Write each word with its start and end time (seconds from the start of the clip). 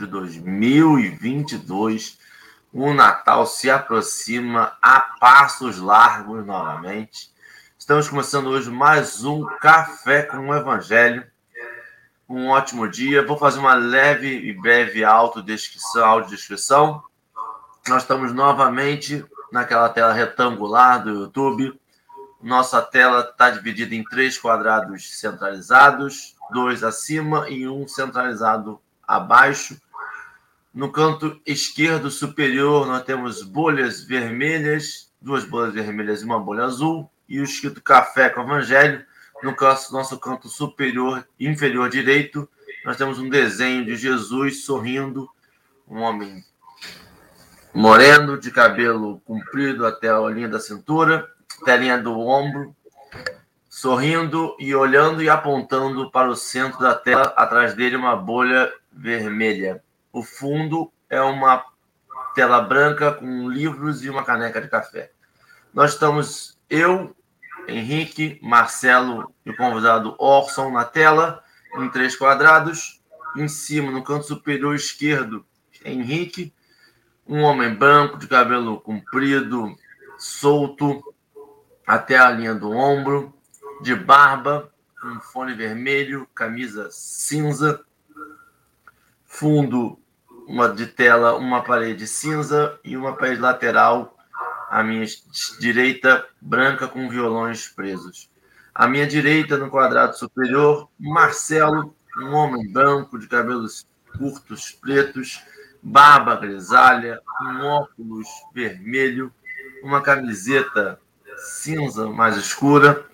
de 0.00 0.06
2022. 0.06 2.18
O 2.72 2.92
Natal 2.92 3.46
se 3.46 3.70
aproxima 3.70 4.76
a 4.80 5.00
passos 5.20 5.78
largos 5.78 6.44
novamente. 6.44 7.30
Estamos 7.78 8.08
começando 8.08 8.48
hoje 8.48 8.70
mais 8.70 9.24
um 9.24 9.44
Café 9.60 10.22
com 10.22 10.48
o 10.48 10.54
Evangelho. 10.54 11.24
Um 12.28 12.48
ótimo 12.48 12.88
dia. 12.88 13.26
Vou 13.26 13.36
fazer 13.36 13.58
uma 13.58 13.74
leve 13.74 14.28
e 14.28 14.52
breve 14.52 15.04
autodescrição, 15.04 16.04
audiodescrição. 16.04 17.02
Nós 17.88 18.02
estamos 18.02 18.32
novamente 18.32 19.24
naquela 19.52 19.88
tela 19.88 20.12
retangular 20.12 21.02
do 21.02 21.10
YouTube 21.10 21.80
nossa 22.42 22.80
tela 22.80 23.20
está 23.20 23.50
dividida 23.50 23.94
em 23.94 24.02
três 24.02 24.38
quadrados 24.38 25.18
centralizados, 25.18 26.34
dois 26.50 26.82
acima 26.82 27.50
e 27.50 27.68
um 27.68 27.86
centralizado 27.86 28.80
abaixo. 29.06 29.78
No 30.72 30.92
canto 30.92 31.40
esquerdo 31.44 32.12
superior, 32.12 32.86
nós 32.86 33.02
temos 33.02 33.42
bolhas 33.42 34.04
vermelhas, 34.04 35.12
duas 35.20 35.44
bolhas 35.44 35.74
vermelhas 35.74 36.22
e 36.22 36.24
uma 36.24 36.38
bolha 36.38 36.62
azul, 36.62 37.10
e 37.28 37.40
o 37.40 37.44
escrito 37.44 37.82
Café 37.82 38.30
com 38.30 38.42
Evangelho. 38.42 39.04
No 39.42 39.56
nosso 39.90 40.18
canto 40.20 40.48
superior 40.48 41.26
inferior 41.40 41.90
direito, 41.90 42.48
nós 42.84 42.96
temos 42.96 43.18
um 43.18 43.28
desenho 43.28 43.84
de 43.84 43.96
Jesus 43.96 44.64
sorrindo, 44.64 45.28
um 45.88 46.02
homem 46.02 46.44
moreno, 47.74 48.38
de 48.38 48.52
cabelo 48.52 49.20
comprido 49.24 49.84
até 49.84 50.08
a 50.08 50.20
linha 50.28 50.48
da 50.48 50.60
cintura, 50.60 51.28
telinha 51.64 51.98
do 51.98 52.16
ombro, 52.20 52.76
sorrindo 53.68 54.54
e 54.60 54.72
olhando 54.72 55.20
e 55.20 55.28
apontando 55.28 56.10
para 56.12 56.28
o 56.28 56.36
centro 56.36 56.78
da 56.78 56.94
tela, 56.94 57.32
atrás 57.36 57.74
dele 57.74 57.96
uma 57.96 58.14
bolha 58.14 58.72
vermelha. 58.92 59.82
O 60.12 60.22
fundo 60.22 60.92
é 61.08 61.20
uma 61.20 61.64
tela 62.34 62.60
branca 62.60 63.12
com 63.12 63.48
livros 63.48 64.04
e 64.04 64.10
uma 64.10 64.24
caneca 64.24 64.60
de 64.60 64.68
café. 64.68 65.12
Nós 65.72 65.92
estamos 65.92 66.58
eu, 66.68 67.14
Henrique, 67.68 68.38
Marcelo 68.42 69.32
e 69.44 69.50
o 69.50 69.56
convidado 69.56 70.16
Orson 70.18 70.70
na 70.70 70.84
tela, 70.84 71.42
em 71.76 71.88
três 71.90 72.16
quadrados. 72.16 73.00
Em 73.36 73.46
cima, 73.46 73.92
no 73.92 74.02
canto 74.02 74.26
superior 74.26 74.74
esquerdo, 74.74 75.46
Henrique, 75.84 76.52
um 77.26 77.42
homem 77.42 77.72
branco 77.72 78.18
de 78.18 78.26
cabelo 78.26 78.80
comprido, 78.80 79.76
solto, 80.18 81.00
até 81.86 82.18
a 82.18 82.30
linha 82.30 82.54
do 82.54 82.72
ombro, 82.72 83.32
de 83.80 83.94
barba, 83.94 84.72
um 85.04 85.20
fone 85.20 85.54
vermelho, 85.54 86.26
camisa 86.34 86.88
cinza, 86.90 87.84
fundo 89.30 89.96
uma 90.46 90.68
de 90.68 90.86
tela, 90.86 91.36
uma 91.36 91.62
parede 91.62 92.06
cinza 92.06 92.78
e 92.84 92.96
uma 92.96 93.16
parede 93.16 93.40
lateral, 93.40 94.16
à 94.68 94.82
minha 94.82 95.06
direita, 95.60 96.26
branca 96.40 96.88
com 96.88 97.08
violões 97.08 97.68
presos. 97.68 98.28
À 98.74 98.88
minha 98.88 99.06
direita, 99.06 99.56
no 99.56 99.70
quadrado 99.70 100.18
superior, 100.18 100.88
Marcelo, 100.98 101.94
um 102.18 102.34
homem 102.34 102.70
branco 102.72 103.18
de 103.18 103.28
cabelos 103.28 103.86
curtos, 104.18 104.72
pretos, 104.72 105.40
barba 105.80 106.34
grisalha, 106.34 107.20
um 107.42 107.64
óculos 107.66 108.26
vermelho, 108.52 109.32
uma 109.82 110.02
camiseta 110.02 111.00
cinza 111.36 112.08
mais 112.08 112.36
escura, 112.36 113.06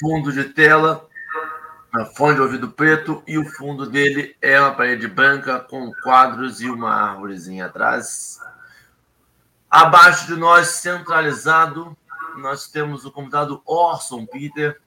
fundo 0.00 0.32
de 0.32 0.44
tela, 0.44 1.06
fone 2.04 2.34
de 2.34 2.40
ouvido 2.42 2.68
preto 2.68 3.22
e 3.26 3.38
o 3.38 3.44
fundo 3.44 3.86
dele 3.86 4.36
é 4.42 4.60
uma 4.60 4.74
parede 4.74 5.08
branca 5.08 5.60
com 5.60 5.90
quadros 6.02 6.60
e 6.60 6.68
uma 6.68 6.92
árvorezinha 6.92 7.66
atrás. 7.66 8.38
Abaixo 9.70 10.26
de 10.26 10.36
nós, 10.36 10.68
centralizado, 10.68 11.96
nós 12.36 12.68
temos 12.68 13.04
o 13.04 13.10
convidado 13.10 13.62
Orson 13.64 14.26
Peter, 14.26 14.80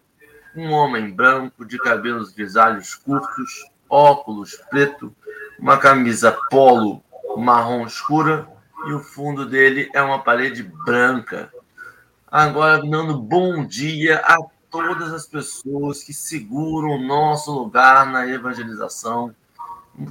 um 0.55 0.71
homem 0.71 1.09
branco 1.09 1.65
de 1.65 1.77
cabelos 1.77 2.31
grisalhos 2.31 2.95
curtos, 2.95 3.71
óculos 3.89 4.55
preto, 4.69 5.15
uma 5.57 5.77
camisa 5.77 6.37
polo 6.49 7.03
marrom 7.37 7.85
escura 7.85 8.47
e 8.87 8.93
o 8.93 8.99
fundo 8.99 9.45
dele 9.45 9.89
é 9.93 10.01
uma 10.01 10.19
parede 10.19 10.63
branca 10.63 11.51
Agora, 12.31 12.79
dando 12.87 13.17
bom 13.17 13.65
dia 13.65 14.21
a 14.23 14.37
todas 14.69 15.13
as 15.13 15.25
pessoas 15.25 16.03
que 16.03 16.13
seguram 16.13 16.89
o 16.89 17.01
nosso 17.01 17.51
lugar 17.51 18.05
na 18.05 18.27
evangelização, 18.27 19.33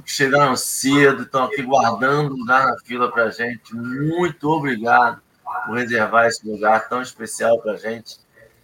que 0.05 0.11
chegaram 0.11 0.55
cedo, 0.55 1.23
estão 1.23 1.45
aqui 1.45 1.63
guardando 1.63 2.35
lugar 2.35 2.67
na 2.67 2.77
fila 2.79 3.11
para 3.11 3.25
a 3.25 3.31
gente. 3.31 3.75
Muito 3.75 4.47
obrigado 4.47 5.21
por 5.65 5.77
reservar 5.77 6.27
esse 6.27 6.47
lugar 6.47 6.87
tão 6.87 7.01
especial 7.01 7.59
para 7.61 7.73
a 7.73 7.77
gente. 7.77 8.17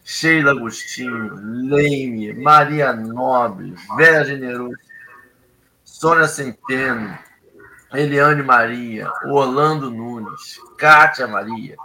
Sheila 0.04 0.52
Agostinho, 0.52 1.34
Leime, 1.68 2.34
Maria 2.34 2.94
Nobre, 2.94 3.74
Vera 3.98 4.24
Generoso, 4.24 4.78
Sônia 5.84 6.28
Centeno, 6.28 7.18
Eliane 7.92 8.44
Maria, 8.44 9.12
Orlando 9.26 9.90
Nunes, 9.90 10.60
Kátia 10.78 11.26
Maria, 11.26 11.76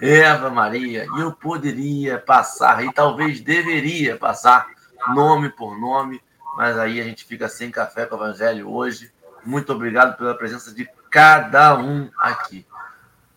Eva 0.00 0.48
Maria, 0.48 1.06
e 1.16 1.20
eu 1.20 1.32
poderia 1.32 2.18
passar, 2.18 2.84
e 2.84 2.92
talvez 2.92 3.40
deveria 3.40 4.16
passar 4.16 4.68
nome 5.14 5.50
por 5.50 5.78
nome, 5.78 6.20
mas 6.56 6.78
aí 6.78 7.00
a 7.00 7.04
gente 7.04 7.24
fica 7.24 7.48
sem 7.48 7.70
café 7.70 8.06
com 8.06 8.14
o 8.14 8.18
Evangelho 8.18 8.70
hoje. 8.70 9.12
Muito 9.44 9.72
obrigado 9.72 10.16
pela 10.16 10.36
presença 10.36 10.72
de 10.74 10.88
cada 11.10 11.76
um 11.76 12.10
aqui. 12.18 12.66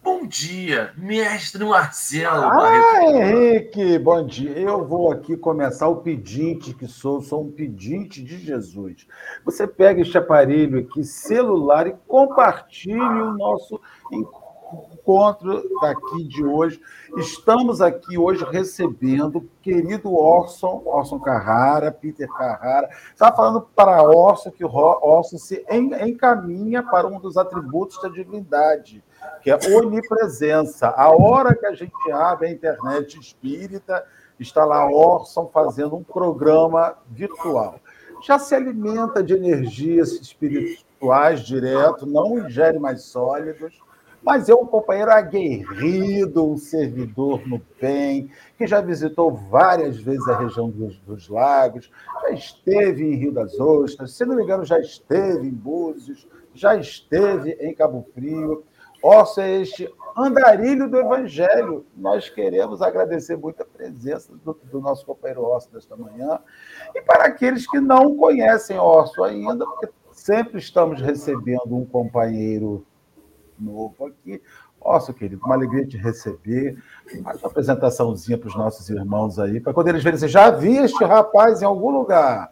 Bom 0.04 0.26
dia, 0.26 0.92
mestre 0.98 1.64
Marcelo. 1.64 2.46
Ah, 2.46 3.04
Henrique, 3.04 4.00
bom 4.00 4.26
dia. 4.26 4.58
Eu 4.58 4.84
vou 4.84 5.12
aqui 5.12 5.38
começar 5.38 5.88
o 5.88 5.98
pedinte 5.98 6.74
que 6.74 6.88
sou, 6.88 7.22
sou 7.22 7.44
um 7.44 7.52
pedinte 7.52 8.24
de 8.24 8.40
Jesus. 8.40 9.06
Você 9.46 9.68
pega 9.68 10.02
este 10.02 10.18
aparelho 10.18 10.80
aqui, 10.80 11.04
celular, 11.04 11.86
e 11.86 11.96
compartilhe 12.08 13.00
o 13.00 13.34
nosso 13.38 13.80
encontro 14.12 14.41
encontro 15.02 15.64
daqui 15.82 16.24
de 16.24 16.46
hoje. 16.46 16.80
Estamos 17.18 17.82
aqui 17.82 18.18
hoje 18.18 18.46
recebendo 18.46 19.40
o 19.40 19.50
querido 19.62 20.14
Orson, 20.14 20.82
Orson 20.86 21.20
Carrara, 21.20 21.92
Peter 21.92 22.28
Carrara. 22.30 22.90
Estava 23.12 23.36
falando 23.36 23.62
para 23.76 24.04
Orson 24.04 24.52
que 24.52 24.64
Orson 24.64 25.38
se 25.38 25.66
encaminha 25.70 26.84
para 26.84 27.08
um 27.08 27.20
dos 27.20 27.36
atributos 27.36 28.02
da 28.02 28.10
divindade, 28.10 29.04
que 29.42 29.50
é 29.50 29.58
onipresença. 29.76 30.88
A 30.90 31.10
hora 31.10 31.56
que 31.56 31.66
a 31.66 31.74
gente 31.74 32.12
abre 32.12 32.48
a 32.48 32.52
internet 32.52 33.20
espírita, 33.20 34.06
está 34.40 34.64
lá 34.66 34.90
Orson 34.90 35.50
fazendo 35.52 35.96
um 35.96 36.04
programa 36.04 36.96
virtual. 37.10 37.80
Já 38.24 38.38
se 38.38 38.54
alimenta 38.54 39.24
de 39.24 39.34
energias 39.34 40.12
espirituais 40.12 41.42
direto, 41.42 42.06
não 42.06 42.38
ingere 42.38 42.78
mais 42.78 43.04
sólidos 43.04 43.80
mas 44.22 44.50
é 44.50 44.54
um 44.54 44.66
companheiro 44.66 45.12
aguerrido, 45.12 46.46
um 46.46 46.58
servidor 46.58 47.48
no 47.48 47.62
bem, 47.80 48.30
que 48.58 48.68
já 48.68 48.80
visitou 48.82 49.32
várias 49.34 49.98
vezes 49.98 50.28
a 50.28 50.38
região 50.38 50.70
dos, 50.70 50.98
dos, 51.00 51.28
lagos, 51.28 51.92
já 52.24 52.30
esteve 52.32 53.04
em 53.04 53.16
Rio 53.16 53.32
das 53.32 53.60
Ostras, 53.60 54.14
se 54.14 54.26
não 54.26 54.36
me 54.36 54.44
engano, 54.44 54.64
já 54.64 54.80
esteve 54.80 55.48
em 55.48 55.52
Búzios, 55.52 56.28
já 56.54 56.76
esteve 56.76 57.52
em 57.60 57.74
Cabo 57.74 58.06
Frio. 58.14 58.64
Orso 59.02 59.42
é 59.42 59.62
este 59.62 59.92
andarilho 60.16 60.88
do 60.88 61.00
Evangelho. 61.00 61.84
Nós 61.98 62.30
queremos 62.30 62.84
agradecer 62.84 63.36
muito 63.36 63.64
a 63.64 63.66
presença 63.66 64.32
do, 64.44 64.54
do 64.72 64.80
nosso 64.80 65.04
companheiro 65.06 65.44
Orso 65.44 65.72
desta 65.72 65.96
manhã. 65.96 66.40
E 66.94 67.02
para 67.02 67.26
aqueles 67.26 67.66
que 67.66 67.80
não 67.80 68.16
conhecem 68.16 68.78
Orso 68.78 69.24
ainda, 69.24 69.66
porque 69.66 69.90
sempre 70.12 70.60
estamos 70.60 71.02
recebendo 71.02 71.76
um 71.76 71.86
companheiro 71.86 72.86
novo 73.62 74.08
aqui. 74.08 74.42
Nossa, 74.84 75.14
querido, 75.14 75.42
uma 75.46 75.56
alegria 75.56 75.86
te 75.86 75.98
receber. 75.98 76.78
Mais 77.22 77.40
uma 77.40 77.48
apresentaçãozinha 77.48 78.38
para 78.38 78.48
os 78.48 78.56
nossos 78.56 78.90
irmãos 78.90 79.38
aí, 79.38 79.60
para 79.60 79.74
quando 79.74 79.90
eles 79.90 80.04
verem, 80.04 80.18
você 80.18 80.28
já 80.28 80.50
vi 80.50 80.78
este 80.78 81.04
rapaz 81.04 81.62
em 81.62 81.66
algum 81.66 81.92
lugar. 81.92 82.52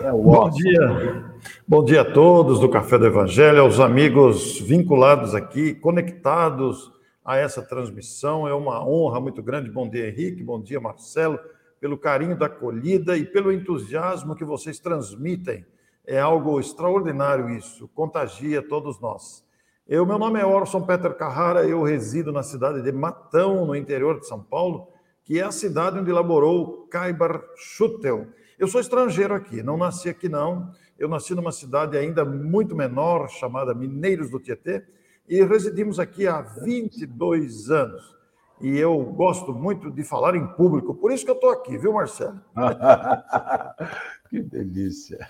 É 0.00 0.10
Bom 0.10 0.48
dia. 0.48 1.24
Bom 1.68 1.84
dia 1.84 2.00
a 2.00 2.04
todos 2.04 2.60
do 2.60 2.68
Café 2.68 2.96
do 2.96 3.06
Evangelho, 3.06 3.60
aos 3.60 3.78
amigos 3.78 4.58
vinculados 4.60 5.34
aqui, 5.34 5.74
conectados 5.74 6.90
a 7.22 7.36
essa 7.36 7.60
transmissão. 7.60 8.48
É 8.48 8.54
uma 8.54 8.86
honra 8.86 9.20
muito 9.20 9.42
grande. 9.42 9.70
Bom 9.70 9.88
dia, 9.88 10.08
Henrique. 10.08 10.42
Bom 10.42 10.62
dia, 10.62 10.80
Marcelo, 10.80 11.38
pelo 11.78 11.98
carinho 11.98 12.38
da 12.38 12.46
acolhida 12.46 13.16
e 13.18 13.24
pelo 13.24 13.52
entusiasmo 13.52 14.34
que 14.34 14.44
vocês 14.44 14.78
transmitem. 14.78 15.66
É 16.06 16.20
algo 16.20 16.58
extraordinário 16.60 17.50
isso, 17.50 17.88
contagia 17.88 18.66
todos 18.66 19.00
nós. 19.00 19.45
Eu, 19.88 20.04
meu 20.04 20.18
nome 20.18 20.40
é 20.40 20.44
Orson 20.44 20.82
Peter 20.82 21.14
Carrara, 21.14 21.64
eu 21.64 21.80
resido 21.84 22.32
na 22.32 22.42
cidade 22.42 22.82
de 22.82 22.90
Matão, 22.90 23.64
no 23.64 23.76
interior 23.76 24.18
de 24.18 24.26
São 24.26 24.42
Paulo. 24.42 24.88
que 25.22 25.38
é 25.38 25.44
a 25.44 25.52
cidade 25.52 25.96
onde 25.96 26.10
elaborou 26.10 26.88
Kaibar 26.88 27.40
Schutel. 27.56 28.26
Eu 28.58 28.66
sou 28.66 28.80
estrangeiro 28.80 29.32
aqui, 29.32 29.62
não 29.62 29.76
nasci 29.76 30.08
aqui 30.08 30.28
não. 30.28 30.72
Eu 30.98 31.08
nasci 31.08 31.36
numa 31.36 31.52
cidade 31.52 31.96
ainda 31.96 32.24
muito 32.24 32.74
menor, 32.74 33.28
chamada 33.28 33.74
Mineiros 33.74 34.28
do 34.28 34.40
Tietê, 34.40 34.84
e 35.28 35.42
residimos 35.44 36.00
aqui 36.00 36.26
há 36.26 36.40
22 36.42 37.70
anos. 37.70 38.16
E 38.60 38.76
eu 38.76 39.00
gosto 39.04 39.52
muito 39.52 39.88
de 39.90 40.02
falar 40.02 40.34
em 40.34 40.46
público, 40.54 40.94
por 40.94 41.12
isso 41.12 41.24
que 41.24 41.30
eu 41.30 41.36
estou 41.36 41.50
aqui, 41.50 41.78
viu, 41.78 41.92
Marcelo? 41.92 42.40
que 44.30 44.42
delícia. 44.42 45.28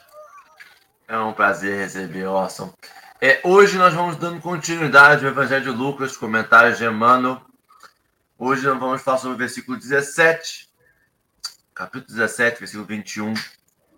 É 1.09 1.19
um 1.19 1.35
prazer 1.35 1.79
receber, 1.79 2.27
Orson. 2.27 2.73
É, 3.19 3.41
hoje 3.43 3.79
nós 3.79 3.95
vamos 3.95 4.17
dando 4.17 4.43
continuidade 4.43 5.25
ao 5.25 5.31
Evangelho 5.31 5.65
de 5.65 5.71
Lucas, 5.71 6.19
comentários 6.19 6.77
de 6.77 6.85
Emmanuel. 6.85 7.41
Hoje 8.39 8.67
nós 8.67 8.79
vamos 8.79 9.01
falar 9.01 9.17
sobre 9.17 9.37
o 9.37 9.39
versículo 9.39 9.79
17, 9.79 10.69
capítulo 11.75 12.15
17, 12.15 12.59
versículo 12.59 12.85
21. 12.85 13.33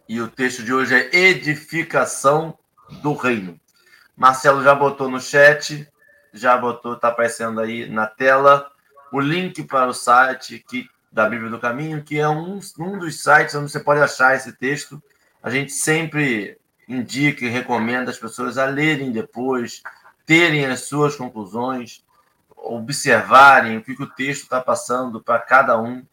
E 0.09 0.20
o 0.20 0.29
texto 0.29 0.62
de 0.62 0.73
hoje 0.73 0.94
é 0.94 1.17
Edificação 1.17 2.56
do 3.03 3.12
Reino. 3.12 3.59
Marcelo 4.17 4.62
já 4.62 4.73
botou 4.73 5.11
no 5.11 5.20
chat, 5.20 5.88
já 6.32 6.56
botou, 6.56 6.94
está 6.94 7.09
aparecendo 7.09 7.61
aí 7.61 7.91
na 7.91 8.06
tela, 8.06 8.70
o 9.11 9.19
link 9.19 9.65
para 9.65 9.88
o 9.88 9.94
site 9.94 10.65
que, 10.69 10.88
da 11.11 11.29
Bíblia 11.29 11.50
do 11.50 11.59
Caminho, 11.59 12.05
que 12.05 12.20
é 12.20 12.29
um, 12.29 12.61
um 12.79 12.99
dos 13.00 13.20
sites 13.20 13.56
onde 13.56 13.69
você 13.69 13.81
pode 13.81 14.00
achar 14.00 14.37
esse 14.37 14.53
texto. 14.53 15.03
A 15.43 15.50
gente 15.50 15.73
sempre 15.73 16.56
indica 16.88 17.44
e 17.44 17.49
recomenda 17.49 18.11
as 18.11 18.19
pessoas 18.19 18.56
a 18.56 18.64
lerem 18.64 19.12
depois, 19.12 19.82
terem 20.25 20.64
as 20.67 20.81
suas 20.81 21.14
conclusões, 21.17 22.02
observarem 22.56 23.76
o 23.76 23.82
que, 23.82 23.94
que 23.94 24.02
o 24.02 24.11
texto 24.11 24.44
está 24.44 24.61
passando 24.61 25.20
para 25.20 25.38
cada 25.38 25.81
um. 25.81 26.05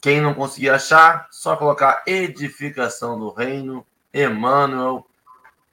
Quem 0.00 0.20
não 0.20 0.34
conseguir 0.34 0.70
achar, 0.70 1.28
só 1.30 1.56
colocar 1.56 2.02
edificação 2.06 3.18
do 3.18 3.30
reino, 3.30 3.86
Emmanuel, 4.12 5.06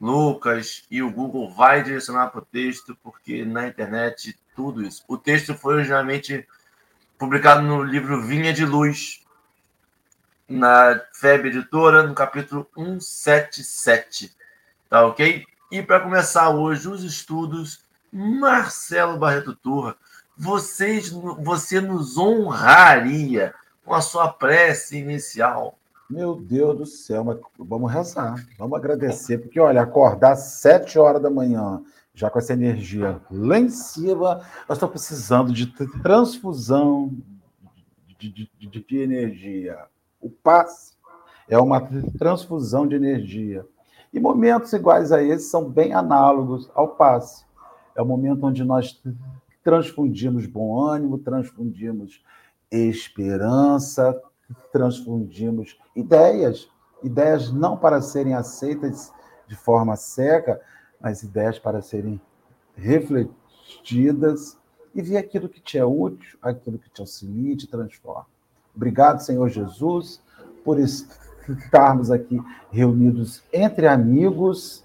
Lucas 0.00 0.84
e 0.90 1.02
o 1.02 1.10
Google 1.10 1.50
vai 1.54 1.82
direcionar 1.82 2.28
para 2.28 2.40
o 2.40 2.44
texto, 2.44 2.96
porque 3.02 3.44
na 3.44 3.68
internet 3.68 4.36
tudo 4.54 4.82
isso. 4.82 5.04
O 5.06 5.16
texto 5.16 5.54
foi 5.54 5.74
originalmente 5.74 6.46
publicado 7.16 7.62
no 7.62 7.82
livro 7.82 8.20
Vinha 8.22 8.52
de 8.52 8.64
Luz, 8.64 9.22
na 10.48 11.00
FEB 11.14 11.46
Editora, 11.46 12.02
no 12.02 12.14
capítulo 12.14 12.68
177. 12.74 14.34
Tá 14.92 15.06
ok? 15.06 15.46
E 15.70 15.80
para 15.80 16.00
começar 16.00 16.50
hoje 16.50 16.86
os 16.86 17.02
estudos, 17.02 17.82
Marcelo 18.12 19.16
Barreto 19.16 19.56
Turra, 19.56 19.96
vocês, 20.36 21.08
você 21.08 21.80
nos 21.80 22.18
honraria 22.18 23.54
com 23.86 23.94
a 23.94 24.02
sua 24.02 24.28
prece 24.28 24.98
inicial. 24.98 25.78
Meu 26.10 26.34
Deus 26.34 26.76
do 26.76 26.84
céu, 26.84 27.24
mas 27.24 27.38
vamos 27.58 27.90
rezar, 27.90 28.34
vamos 28.58 28.76
agradecer, 28.76 29.38
porque 29.38 29.58
olha, 29.58 29.80
acordar 29.80 30.32
às 30.32 30.58
sete 30.60 30.98
horas 30.98 31.22
da 31.22 31.30
manhã, 31.30 31.82
já 32.12 32.28
com 32.28 32.38
essa 32.38 32.52
energia 32.52 33.18
lá 33.30 33.58
em 33.58 33.70
cima, 33.70 34.46
nós 34.68 34.76
estamos 34.76 34.92
precisando 34.92 35.54
de 35.54 35.68
transfusão 36.02 37.16
de, 38.18 38.30
de, 38.30 38.50
de, 38.58 38.84
de 38.84 38.98
energia. 38.98 39.86
O 40.20 40.28
passe 40.28 40.92
é 41.48 41.58
uma 41.58 41.80
transfusão 42.18 42.86
de 42.86 42.94
energia. 42.94 43.66
E 44.12 44.20
momentos 44.20 44.72
iguais 44.72 45.10
a 45.10 45.22
esse 45.22 45.48
são 45.48 45.68
bem 45.68 45.94
análogos 45.94 46.70
ao 46.74 46.88
passe. 46.88 47.44
É 47.94 48.02
o 48.02 48.06
momento 48.06 48.46
onde 48.46 48.62
nós 48.64 49.00
transfundimos 49.64 50.46
bom 50.46 50.78
ânimo, 50.80 51.18
transfundimos 51.18 52.22
esperança, 52.70 54.20
transfundimos 54.72 55.78
ideias, 55.94 56.68
ideias 57.02 57.52
não 57.52 57.76
para 57.76 58.00
serem 58.00 58.34
aceitas 58.34 59.12
de 59.46 59.56
forma 59.56 59.96
seca, 59.96 60.60
mas 61.00 61.22
ideias 61.22 61.58
para 61.58 61.82
serem 61.82 62.20
refletidas 62.74 64.58
e 64.94 65.02
ver 65.02 65.16
aquilo 65.16 65.48
que 65.48 65.60
te 65.60 65.78
é 65.78 65.84
útil, 65.84 66.38
aquilo 66.40 66.78
que 66.78 66.90
te 66.90 67.00
auxilia 67.00 67.52
e 67.52 67.56
te 67.56 67.66
transforma. 67.66 68.26
Obrigado, 68.74 69.20
Senhor 69.20 69.48
Jesus, 69.48 70.22
por 70.64 70.78
estarmos 71.50 72.10
aqui 72.10 72.40
reunidos 72.70 73.42
entre 73.52 73.88
amigos, 73.88 74.84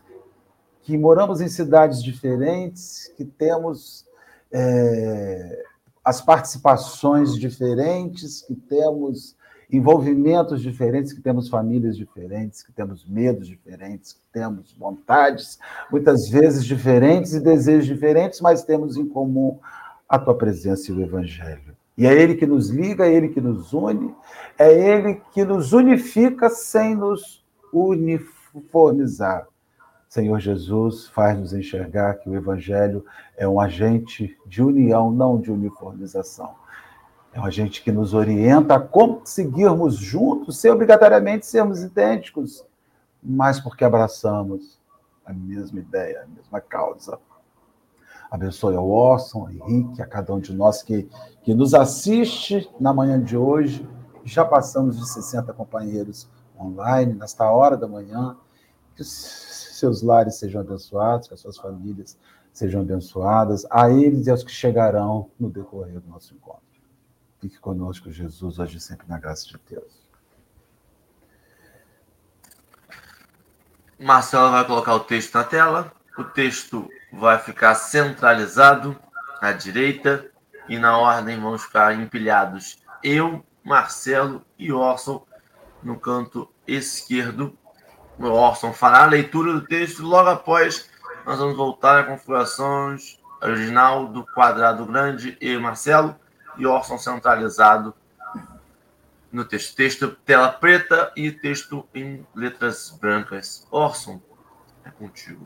que 0.81 0.97
moramos 0.97 1.41
em 1.41 1.47
cidades 1.47 2.01
diferentes, 2.01 3.11
que 3.15 3.25
temos 3.25 4.05
é, 4.51 5.63
as 6.03 6.21
participações 6.21 7.35
diferentes, 7.35 8.41
que 8.41 8.55
temos 8.55 9.35
envolvimentos 9.69 10.61
diferentes, 10.61 11.11
que 11.11 11.21
temos 11.21 11.49
famílias 11.49 11.97
diferentes, 11.97 12.63
que 12.63 12.71
temos 12.71 13.05
medos 13.05 13.47
diferentes, 13.47 14.13
que 14.13 14.21
temos 14.31 14.73
vontades 14.73 15.59
muitas 15.91 16.29
vezes 16.29 16.63
diferentes 16.63 17.33
e 17.33 17.41
desejos 17.41 17.85
diferentes, 17.85 18.39
mas 18.39 18.63
temos 18.63 18.95
em 18.95 19.05
comum 19.05 19.59
a 20.07 20.17
tua 20.17 20.37
presença 20.37 20.89
e 20.89 20.95
o 20.95 21.01
Evangelho. 21.01 21.76
E 21.97 22.05
é 22.05 22.13
Ele 22.13 22.35
que 22.35 22.45
nos 22.45 22.69
liga, 22.69 23.07
é 23.07 23.13
Ele 23.13 23.29
que 23.29 23.41
nos 23.41 23.73
une, 23.73 24.13
é 24.57 24.71
Ele 24.71 25.21
que 25.31 25.43
nos 25.43 25.73
unifica 25.73 26.49
sem 26.49 26.95
nos 26.95 27.43
uniformizar. 27.73 29.47
Senhor 30.07 30.39
Jesus, 30.39 31.07
faz-nos 31.07 31.53
enxergar 31.53 32.15
que 32.15 32.29
o 32.29 32.35
Evangelho 32.35 33.03
é 33.35 33.47
um 33.47 33.59
agente 33.59 34.37
de 34.45 34.63
união, 34.63 35.11
não 35.11 35.39
de 35.39 35.51
uniformização. 35.51 36.55
É 37.33 37.39
um 37.39 37.45
agente 37.45 37.83
que 37.83 37.91
nos 37.91 38.13
orienta 38.13 38.75
a 38.75 38.79
conseguirmos 38.79 39.95
juntos, 39.95 40.57
sem 40.59 40.71
obrigatoriamente 40.71 41.45
sermos 41.45 41.83
idênticos, 41.83 42.65
mas 43.21 43.59
porque 43.59 43.83
abraçamos 43.83 44.79
a 45.25 45.33
mesma 45.33 45.79
ideia, 45.79 46.23
a 46.23 46.35
mesma 46.35 46.61
causa. 46.61 47.19
Abençoe 48.29 48.75
ao 48.75 48.87
Orson, 48.87 49.41
ao 49.41 49.49
Henrique, 49.49 50.01
a 50.01 50.05
cada 50.05 50.33
um 50.33 50.39
de 50.39 50.53
nós 50.53 50.83
que, 50.83 51.09
que 51.43 51.53
nos 51.53 51.73
assiste 51.73 52.69
na 52.79 52.93
manhã 52.93 53.21
de 53.21 53.37
hoje. 53.37 53.87
Já 54.23 54.43
passamos 54.43 54.97
de 54.97 55.07
60 55.07 55.53
companheiros 55.53 56.29
online, 56.59 57.13
nesta 57.13 57.49
hora 57.49 57.77
da 57.77 57.87
manhã. 57.87 58.35
Que 58.95 59.03
seus 59.03 60.01
lares 60.01 60.35
sejam 60.35 60.61
abençoados, 60.61 61.27
que 61.27 61.33
as 61.33 61.39
suas 61.39 61.57
famílias 61.57 62.17
sejam 62.51 62.81
abençoadas, 62.81 63.65
a 63.69 63.89
eles 63.89 64.25
e 64.25 64.31
aos 64.31 64.43
que 64.43 64.51
chegarão 64.51 65.29
no 65.39 65.49
decorrer 65.49 65.99
do 65.99 66.09
nosso 66.09 66.33
encontro. 66.33 66.61
Fique 67.39 67.59
conosco, 67.59 68.11
Jesus, 68.11 68.57
hoje 68.57 68.77
e 68.77 68.81
sempre 68.81 69.07
na 69.07 69.19
graça 69.19 69.45
de 69.47 69.59
Deus. 69.69 70.07
Marcelo 73.99 74.51
vai 74.51 74.65
colocar 74.65 74.95
o 74.95 74.99
texto 75.01 75.35
na 75.35 75.43
tela. 75.43 75.91
O 76.17 76.23
texto 76.23 76.89
vai 77.11 77.39
ficar 77.39 77.75
centralizado 77.75 78.99
à 79.41 79.51
direita 79.51 80.29
e 80.67 80.77
na 80.77 80.97
ordem 80.97 81.39
vão 81.39 81.57
ficar 81.57 81.93
empilhados 81.93 82.79
eu, 83.03 83.45
Marcelo 83.63 84.45
e 84.57 84.71
Orson 84.71 85.25
no 85.83 85.99
canto 85.99 86.51
esquerdo. 86.67 87.57
O 88.17 88.25
Orson 88.25 88.73
fará 88.73 89.03
a 89.03 89.07
leitura 89.07 89.53
do 89.53 89.61
texto 89.61 90.03
logo 90.03 90.29
após 90.29 90.89
nós 91.25 91.39
vamos 91.39 91.55
voltar 91.55 91.99
a 91.99 92.03
configurações 92.03 93.19
original 93.41 94.07
do 94.07 94.25
quadrado 94.25 94.85
grande 94.85 95.37
e 95.39 95.57
Marcelo 95.57 96.15
e 96.57 96.65
Orson 96.65 96.97
centralizado 96.97 97.93
no 99.31 99.45
texto. 99.45 99.75
Texto 99.75 100.09
tela 100.25 100.51
preta 100.51 101.11
e 101.15 101.31
texto 101.31 101.87
em 101.93 102.25
letras 102.33 102.97
brancas. 102.99 103.67
Orson, 103.69 104.21
é 104.83 104.89
contigo. 104.89 105.45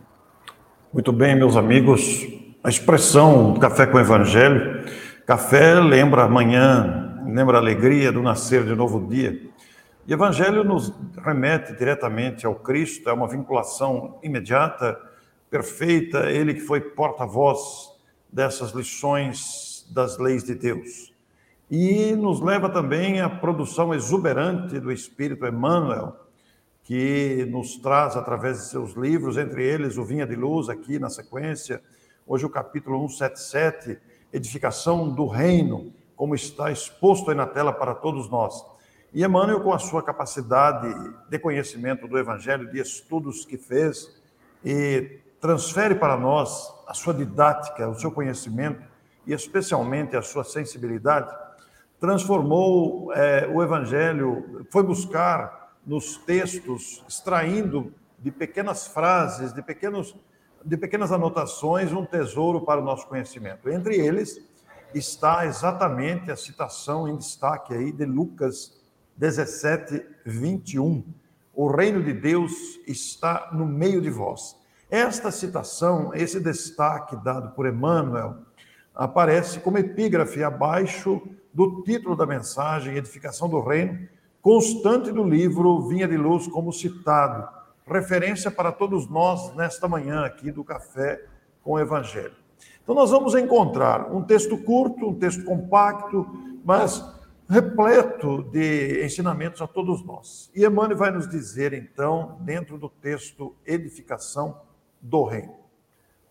Muito 0.94 1.14
bem, 1.14 1.38
meus 1.38 1.56
amigos. 1.56 2.28
A 2.62 2.68
expressão 2.68 3.54
café 3.54 3.86
com 3.88 3.98
evangelho, 3.98 4.84
café 5.26 5.80
lembra 5.80 6.24
amanhã, 6.24 7.18
lembra 7.26 7.58
a 7.58 7.62
alegria 7.62 8.12
do 8.12 8.22
nascer 8.22 8.66
de 8.66 8.76
novo 8.76 9.08
dia. 9.08 9.42
E 10.06 10.12
evangelho 10.12 10.66
nos 10.66 10.94
remete 11.24 11.78
diretamente 11.78 12.46
ao 12.46 12.56
Cristo, 12.56 13.10
é 13.10 13.14
uma 13.14 13.26
vinculação 13.26 14.20
imediata, 14.22 15.00
perfeita, 15.50 16.30
ele 16.30 16.56
que 16.56 16.60
foi 16.60 16.82
porta-voz 16.82 17.90
dessas 18.30 18.72
lições 18.74 19.88
das 19.96 20.18
leis 20.18 20.44
de 20.44 20.56
Deus. 20.56 21.14
E 21.70 22.12
nos 22.18 22.42
leva 22.42 22.68
também 22.68 23.22
à 23.22 23.30
produção 23.30 23.94
exuberante 23.94 24.78
do 24.78 24.92
Espírito 24.92 25.48
Emmanuel, 25.48 26.18
que 26.84 27.46
nos 27.50 27.78
traz 27.78 28.16
através 28.16 28.58
de 28.58 28.66
seus 28.66 28.94
livros, 28.94 29.38
entre 29.38 29.64
eles 29.64 29.98
o 29.98 30.04
Vinha 30.04 30.26
de 30.26 30.36
Luz, 30.36 30.70
aqui 30.70 30.98
na 30.98 31.10
sequência, 31.10 31.82
hoje 32.26 32.46
o 32.46 32.50
capítulo 32.50 32.98
177, 33.08 34.00
Edificação 34.34 35.10
do 35.10 35.28
Reino, 35.28 35.94
como 36.16 36.36
está 36.36 36.72
exposto 36.72 37.30
aí 37.30 37.36
na 37.36 37.46
tela 37.46 37.72
para 37.72 37.94
todos 37.94 38.30
nós. 38.30 38.66
E 39.14 39.24
Emmanuel, 39.24 39.62
com 39.62 39.74
a 39.74 39.80
sua 39.80 40.02
capacidade 40.02 40.88
de 41.30 41.38
conhecimento 41.38 42.08
do 42.08 42.18
Evangelho, 42.18 42.72
de 42.72 42.80
estudos 42.80 43.46
que 43.46 43.58
fez, 43.58 44.20
e 44.64 45.20
transfere 45.40 45.96
para 45.96 46.16
nós 46.16 46.74
a 46.88 46.94
sua 46.94 47.14
didática, 47.14 47.90
o 47.90 47.96
seu 47.96 48.12
conhecimento 48.12 48.82
e 49.26 49.34
especialmente 49.34 50.16
a 50.16 50.22
sua 50.22 50.44
sensibilidade, 50.44 51.32
transformou 52.00 53.14
é, 53.14 53.48
o 53.48 53.62
Evangelho, 53.62 54.66
foi 54.72 54.84
buscar 54.84 55.61
nos 55.86 56.18
textos, 56.18 57.04
extraindo 57.08 57.94
de 58.20 58.32
pequenas 58.32 58.88
frases, 58.88 59.52
de, 59.52 59.62
pequenos, 59.62 60.16
de 60.64 60.78
pequenas 60.78 61.12
anotações, 61.12 61.92
um 61.92 62.06
tesouro 62.06 62.62
para 62.62 62.80
o 62.80 62.84
nosso 62.84 63.08
conhecimento. 63.08 63.70
Entre 63.70 63.96
eles 63.96 64.40
está 64.94 65.46
exatamente 65.46 66.32
a 66.32 66.36
citação 66.36 67.08
em 67.08 67.16
destaque 67.16 67.74
aí 67.74 67.92
de 67.92 68.06
Lucas 68.06 68.80
17, 69.18 70.06
21. 70.26 71.04
O 71.54 71.68
reino 71.68 72.04
de 72.04 72.14
Deus 72.14 72.52
está 72.88 73.50
no 73.54 73.66
meio 73.66 74.02
de 74.02 74.10
vós. 74.10 74.56
Esta 74.90 75.32
citação, 75.32 76.14
esse 76.14 76.40
destaque 76.40 77.16
dado 77.16 77.52
por 77.52 77.66
Emmanuel, 77.66 78.38
aparece 78.94 79.60
como 79.60 79.78
epígrafe 79.78 80.44
abaixo 80.44 81.22
do 81.54 81.82
título 81.84 82.16
da 82.16 82.26
mensagem, 82.26 82.96
Edificação 82.96 83.50
do 83.50 83.62
Reino, 83.62 84.08
constante 84.42 85.12
do 85.12 85.24
livro 85.24 85.88
Vinha 85.88 86.08
de 86.08 86.18
Luz, 86.18 86.48
como 86.48 86.74
citado, 86.74 87.48
referência 87.86 88.50
para 88.50 88.72
todos 88.72 89.10
nós 89.10 89.56
nesta 89.56 89.88
manhã 89.88 90.26
aqui 90.26 90.52
do 90.52 90.64
Café 90.64 91.24
com 91.64 91.74
o 91.74 91.80
Evangelho. 91.80 92.34
Então, 92.84 92.96
nós 92.96 93.12
vamos 93.12 93.36
encontrar 93.36 94.12
um 94.12 94.24
texto 94.24 94.58
curto, 94.58 95.10
um 95.10 95.14
texto 95.14 95.44
compacto, 95.44 96.28
mas 96.64 97.04
repleto 97.48 98.44
de 98.44 99.04
ensinamentos 99.06 99.62
a 99.62 99.68
todos 99.68 100.04
nós. 100.04 100.50
E 100.56 100.66
Emmanuel 100.66 100.98
vai 100.98 101.12
nos 101.12 101.28
dizer, 101.30 101.74
então, 101.74 102.38
dentro 102.42 102.78
do 102.78 102.90
texto 102.90 103.56
Edificação 103.66 104.62
do 105.02 105.24
Reino: 105.24 105.56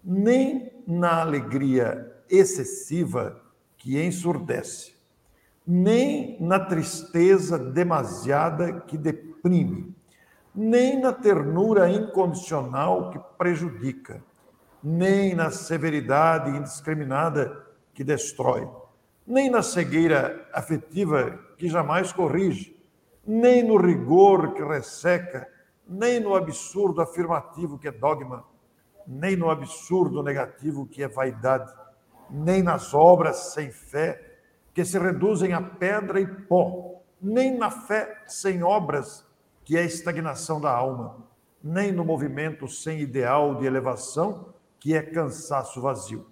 nem 0.02 0.73
na 0.87 1.21
alegria 1.21 2.11
excessiva 2.29 3.40
que 3.76 4.02
ensurdece, 4.02 4.95
nem 5.73 6.37
na 6.41 6.59
tristeza 6.59 7.57
demasiada 7.57 8.81
que 8.81 8.99
deprime, 8.99 9.95
nem 10.53 10.99
na 10.99 11.12
ternura 11.12 11.89
incondicional 11.89 13.11
que 13.11 13.21
prejudica, 13.39 14.21
nem 14.83 15.33
na 15.33 15.53
severidade 15.53 16.50
indiscriminada 16.50 17.65
que 17.95 18.03
destrói, 18.03 18.69
nem 19.25 19.49
na 19.49 19.62
cegueira 19.62 20.45
afetiva 20.53 21.39
que 21.57 21.69
jamais 21.69 22.12
corrige, 22.12 22.77
nem 23.25 23.62
no 23.62 23.77
rigor 23.77 24.55
que 24.55 24.65
resseca, 24.65 25.47
nem 25.87 26.19
no 26.19 26.35
absurdo 26.35 27.00
afirmativo 27.00 27.79
que 27.79 27.87
é 27.87 27.93
dogma, 27.93 28.45
nem 29.07 29.37
no 29.37 29.49
absurdo 29.49 30.21
negativo 30.21 30.85
que 30.85 31.05
é 31.05 31.07
vaidade, 31.07 31.73
nem 32.29 32.61
nas 32.61 32.93
obras 32.93 33.53
sem 33.53 33.71
fé 33.71 34.30
que 34.73 34.85
se 34.85 34.99
reduzem 34.99 35.53
a 35.53 35.61
pedra 35.61 36.21
e 36.21 36.27
pó, 36.27 37.03
nem 37.21 37.57
na 37.57 37.71
fé 37.71 38.23
sem 38.27 38.62
obras, 38.62 39.27
que 39.65 39.77
é 39.77 39.81
a 39.81 39.85
estagnação 39.85 40.61
da 40.61 40.71
alma, 40.71 41.19
nem 41.62 41.93
no 41.93 42.05
movimento 42.05 42.67
sem 42.67 43.00
ideal 43.00 43.57
de 43.57 43.67
elevação, 43.67 44.55
que 44.79 44.95
é 44.95 45.03
cansaço 45.03 45.81
vazio, 45.81 46.27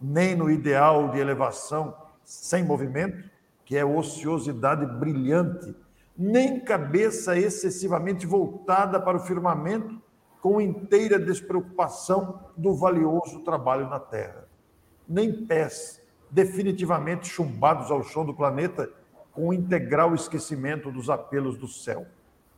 nem 0.00 0.36
no 0.36 0.50
ideal 0.50 1.10
de 1.10 1.18
elevação 1.18 1.96
sem 2.22 2.62
movimento, 2.62 3.30
que 3.64 3.76
é 3.76 3.84
ociosidade 3.84 4.84
brilhante, 4.84 5.74
nem 6.16 6.60
cabeça 6.60 7.36
excessivamente 7.36 8.26
voltada 8.26 9.00
para 9.00 9.16
o 9.16 9.20
firmamento, 9.20 10.00
com 10.40 10.60
inteira 10.60 11.18
despreocupação 11.18 12.40
do 12.56 12.74
valioso 12.74 13.40
trabalho 13.40 13.88
na 13.88 13.98
terra, 13.98 14.46
nem 15.08 15.44
pés 15.46 16.00
definitivamente 16.30 17.28
chumbados 17.28 17.90
ao 17.90 18.02
chão 18.02 18.24
do 18.24 18.34
planeta 18.34 18.90
com 19.32 19.52
integral 19.52 20.14
esquecimento 20.14 20.90
dos 20.90 21.10
apelos 21.10 21.56
do 21.58 21.68
céu, 21.68 22.06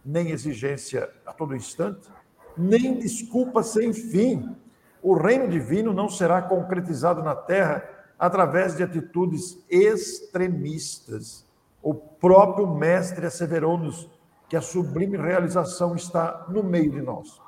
nem 0.04 0.30
exigência 0.30 1.10
a 1.26 1.32
todo 1.32 1.56
instante, 1.56 2.08
nem 2.56 2.98
desculpa 2.98 3.62
sem 3.62 3.92
fim. 3.92 4.56
O 5.02 5.14
reino 5.14 5.48
divino 5.48 5.92
não 5.92 6.08
será 6.08 6.40
concretizado 6.42 7.22
na 7.22 7.34
terra 7.34 7.88
através 8.18 8.76
de 8.76 8.82
atitudes 8.82 9.64
extremistas. 9.68 11.46
O 11.82 11.94
próprio 11.94 12.66
Mestre 12.66 13.26
asseverou-nos 13.26 14.08
que 14.48 14.56
a 14.56 14.60
sublime 14.60 15.16
realização 15.16 15.94
está 15.94 16.46
no 16.48 16.62
meio 16.62 16.90
de 16.90 17.02
nós. 17.02 17.40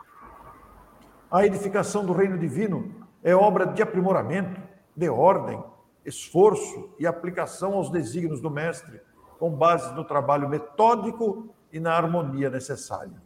A 1.31 1.47
edificação 1.47 2.05
do 2.05 2.13
reino 2.13 2.37
divino 2.37 2.95
é 3.23 3.35
obra 3.35 3.67
de 3.67 3.83
aprimoramento, 3.83 4.61
de 4.95 5.09
ordem, 5.09 5.63
esforço 6.11 6.91
e 6.99 7.07
aplicação 7.07 7.75
aos 7.75 7.91
desígnios 7.91 8.41
do 8.41 8.51
Mestre, 8.51 9.01
com 9.39 9.51
base 9.51 9.95
no 9.95 10.05
trabalho 10.05 10.49
metódico 10.49 11.49
e 11.73 11.81
na 11.81 11.95
harmonia 11.95 12.51
necessária. 12.51 13.23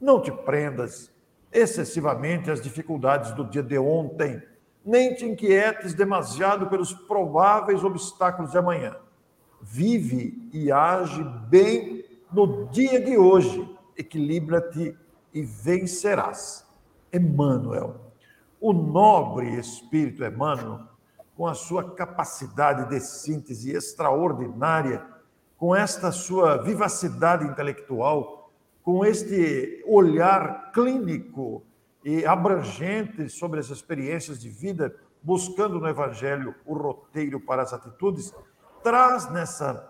Não 0.00 0.20
te 0.20 0.32
prendas 0.32 1.12
excessivamente 1.52 2.50
às 2.50 2.60
dificuldades 2.60 3.32
do 3.32 3.44
dia 3.44 3.62
de 3.62 3.78
ontem, 3.78 4.42
nem 4.84 5.14
te 5.14 5.24
inquietes 5.24 5.94
demasiado 5.94 6.66
pelos 6.66 6.92
prováveis 6.92 7.84
obstáculos 7.84 8.50
de 8.50 8.58
amanhã. 8.58 8.96
Vive 9.60 10.50
e 10.52 10.72
age 10.72 11.22
bem 11.48 12.04
no 12.32 12.66
dia 12.66 13.00
de 13.00 13.16
hoje, 13.16 13.68
equilibra-te 13.96 14.96
e 15.32 15.42
vencerás. 15.42 16.66
Emmanuel, 17.12 18.12
o 18.60 18.72
nobre 18.72 19.54
espírito 19.58 20.24
Emmanuel 20.24 20.91
com 21.36 21.46
a 21.46 21.54
sua 21.54 21.94
capacidade 21.94 22.88
de 22.88 23.00
síntese 23.00 23.72
extraordinária, 23.72 25.04
com 25.56 25.74
esta 25.74 26.10
sua 26.10 26.56
vivacidade 26.56 27.44
intelectual, 27.44 28.50
com 28.82 29.04
este 29.04 29.82
olhar 29.86 30.72
clínico 30.72 31.62
e 32.04 32.26
abrangente 32.26 33.28
sobre 33.28 33.60
as 33.60 33.70
experiências 33.70 34.40
de 34.40 34.48
vida, 34.48 34.94
buscando 35.22 35.78
no 35.78 35.88
Evangelho 35.88 36.54
o 36.66 36.74
roteiro 36.74 37.38
para 37.40 37.62
as 37.62 37.72
atitudes, 37.72 38.34
traz 38.82 39.30
nessa 39.30 39.88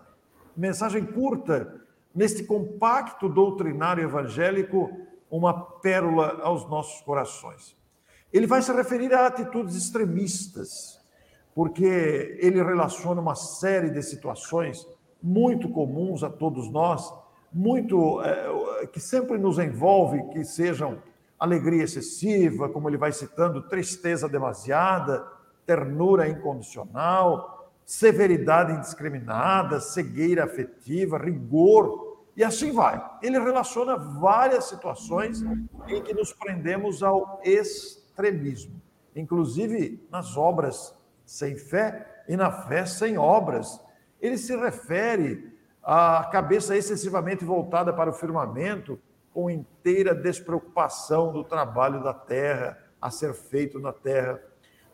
mensagem 0.55 1.03
curta, 1.05 1.81
neste 2.13 2.43
compacto 2.43 3.27
doutrinário 3.27 4.03
evangélico, 4.03 4.91
uma 5.29 5.53
pérola 5.79 6.39
aos 6.43 6.69
nossos 6.69 7.01
corações. 7.01 7.75
Ele 8.31 8.45
vai 8.45 8.61
se 8.61 8.71
referir 8.71 9.11
a 9.13 9.25
atitudes 9.25 9.75
extremistas, 9.75 11.02
porque 11.55 12.37
ele 12.39 12.63
relaciona 12.63 13.21
uma 13.21 13.35
série 13.35 13.89
de 13.89 14.01
situações 14.01 14.87
muito 15.21 15.69
comuns 15.69 16.23
a 16.23 16.29
todos 16.29 16.69
nós, 16.71 17.13
muito 17.51 18.21
é, 18.21 18.87
que 18.87 18.99
sempre 18.99 19.37
nos 19.37 19.59
envolve, 19.59 20.23
que 20.31 20.43
sejam 20.43 20.97
alegria 21.39 21.83
excessiva, 21.83 22.69
como 22.69 22.89
ele 22.89 22.97
vai 22.97 23.11
citando, 23.11 23.61
tristeza 23.67 24.27
demasiada, 24.27 25.25
ternura 25.65 26.27
incondicional, 26.27 27.71
severidade 27.85 28.73
indiscriminada, 28.73 29.79
cegueira 29.79 30.45
afetiva, 30.45 31.17
rigor, 31.17 32.17
e 32.35 32.43
assim 32.43 32.71
vai. 32.71 33.03
Ele 33.21 33.39
relaciona 33.39 33.95
várias 33.95 34.65
situações 34.65 35.41
em 35.87 36.01
que 36.01 36.13
nos 36.13 36.33
prendemos 36.33 37.03
ao 37.03 37.39
extremismo, 37.43 38.81
inclusive 39.15 40.03
nas 40.09 40.35
obras 40.35 40.95
sem 41.33 41.55
fé 41.55 42.23
e 42.27 42.37
na 42.37 42.51
fé 42.51 42.85
sem 42.85 43.17
obras. 43.17 43.81
Ele 44.21 44.37
se 44.37 44.55
refere 44.55 45.51
à 45.81 46.29
cabeça 46.31 46.77
excessivamente 46.77 47.43
voltada 47.43 47.91
para 47.91 48.11
o 48.11 48.13
firmamento, 48.13 48.99
com 49.33 49.49
inteira 49.49 50.13
despreocupação 50.13 51.33
do 51.33 51.43
trabalho 51.43 52.03
da 52.03 52.13
terra 52.13 52.77
a 53.01 53.09
ser 53.09 53.33
feito 53.33 53.79
na 53.79 53.91
terra. 53.91 54.39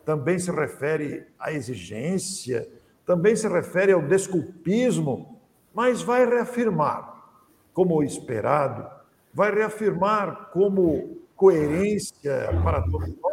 Também 0.05 0.39
se 0.39 0.49
refere 0.49 1.27
à 1.37 1.51
exigência, 1.51 2.69
também 3.05 3.35
se 3.35 3.47
refere 3.49 3.91
ao 3.91 4.01
desculpismo, 4.01 5.41
mas 5.73 6.01
vai 6.01 6.25
reafirmar 6.25 7.21
como 7.73 8.01
esperado, 8.01 8.89
vai 9.33 9.53
reafirmar 9.53 10.51
como 10.53 11.17
coerência 11.35 12.49
para 12.63 12.81
todos 12.83 13.09
nós 13.21 13.28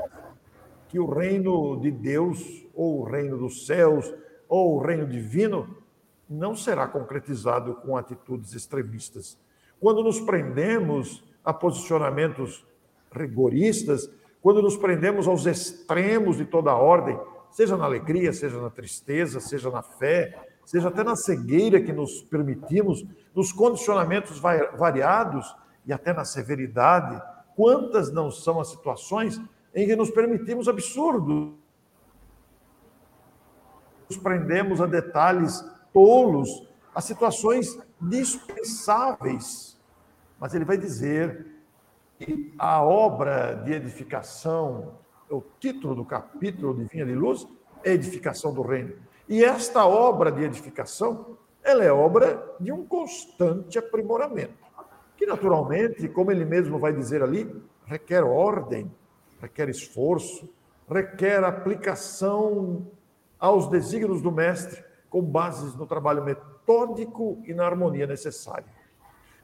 que 0.97 1.01
o 1.01 1.11
reino 1.11 1.79
de 1.79 1.91
Deus 1.91 2.67
ou 2.75 3.01
o 3.01 3.05
reino 3.05 3.37
dos 3.37 3.67
céus, 3.67 4.11
ou 4.49 4.77
o 4.77 4.79
reino 4.79 5.07
divino, 5.07 5.77
não 6.27 6.57
será 6.57 6.87
concretizado 6.87 7.75
com 7.75 7.99
atitudes 7.99 8.55
extremistas. 8.55 9.39
Quando 9.79 10.03
nos 10.03 10.19
prendemos 10.21 11.23
a 11.45 11.53
posicionamentos 11.53 12.67
rigoristas, 13.13 14.11
quando 14.41 14.63
nos 14.63 14.75
prendemos 14.75 15.29
aos 15.29 15.45
extremos 15.45 16.39
de 16.39 16.47
toda 16.47 16.71
a 16.71 16.79
ordem, 16.79 17.21
seja 17.51 17.77
na 17.77 17.85
alegria, 17.85 18.33
seja 18.33 18.59
na 18.59 18.71
tristeza, 18.71 19.39
seja 19.39 19.71
na 19.71 19.83
fé, 19.83 20.49
seja 20.65 20.89
até 20.89 21.05
na 21.05 21.15
cegueira 21.15 21.79
que 21.79 21.93
nos 21.93 22.23
permitimos, 22.23 23.05
nos 23.35 23.53
condicionamentos 23.53 24.39
variados 24.39 25.55
e 25.85 25.93
até 25.93 26.15
na 26.15 26.25
severidade, 26.25 27.21
quantas 27.55 28.11
não 28.11 28.31
são 28.31 28.59
as 28.59 28.69
situações 28.69 29.39
em 29.77 29.87
que 29.87 29.95
nos 29.95 30.11
permitimos 30.11 30.67
absurdos 30.67 31.53
nos 34.09 34.19
prendemos 34.19 34.81
a 34.81 34.87
detalhes 34.87 35.65
tolos 35.93 36.67
a 36.95 37.01
situações 37.01 37.79
dispensáveis. 38.01 39.79
Mas 40.39 40.55
ele 40.55 40.65
vai 40.65 40.79
dizer 40.79 41.47
que 42.19 42.55
a 42.59 42.83
obra 42.83 43.55
de 43.55 43.73
edificação, 43.73 44.95
o 45.31 45.43
título 45.61 45.95
do 45.95 46.05
capítulo 46.05 46.75
de 46.75 46.85
Vinha 46.85 47.05
de 47.05 47.15
Luz, 47.15 47.47
é 47.85 47.93
edificação 47.93 48.55
do 48.55 48.63
reino. 48.63 48.95
E 49.29 49.45
esta 49.45 49.85
obra 49.85 50.31
de 50.31 50.43
edificação, 50.45 51.37
ela 51.63 51.85
é 51.85 51.93
obra 51.93 52.57
de 52.61 52.73
um 52.73 52.87
constante 52.87 53.79
aprimoramento, 53.79 54.55
que 55.17 55.27
naturalmente, 55.27 56.09
como 56.09 56.31
ele 56.31 56.45
mesmo 56.45 56.79
vai 56.79 56.93
dizer 56.93 57.23
ali, 57.23 57.53
requer 57.85 58.23
ordem, 58.23 58.91
requer 59.47 59.69
esforço, 59.69 60.49
requer 60.89 61.43
aplicação 61.45 62.87
aos 63.39 63.69
desígnios 63.69 64.21
do 64.21 64.33
mestre, 64.33 64.85
com 65.09 65.23
bases 65.23 65.75
no 65.75 65.87
trabalho 65.87 66.25
metódico 66.25 67.41
e 67.45 67.55
na 67.55 67.65
harmonia 67.65 68.07
necessária. 68.07 68.67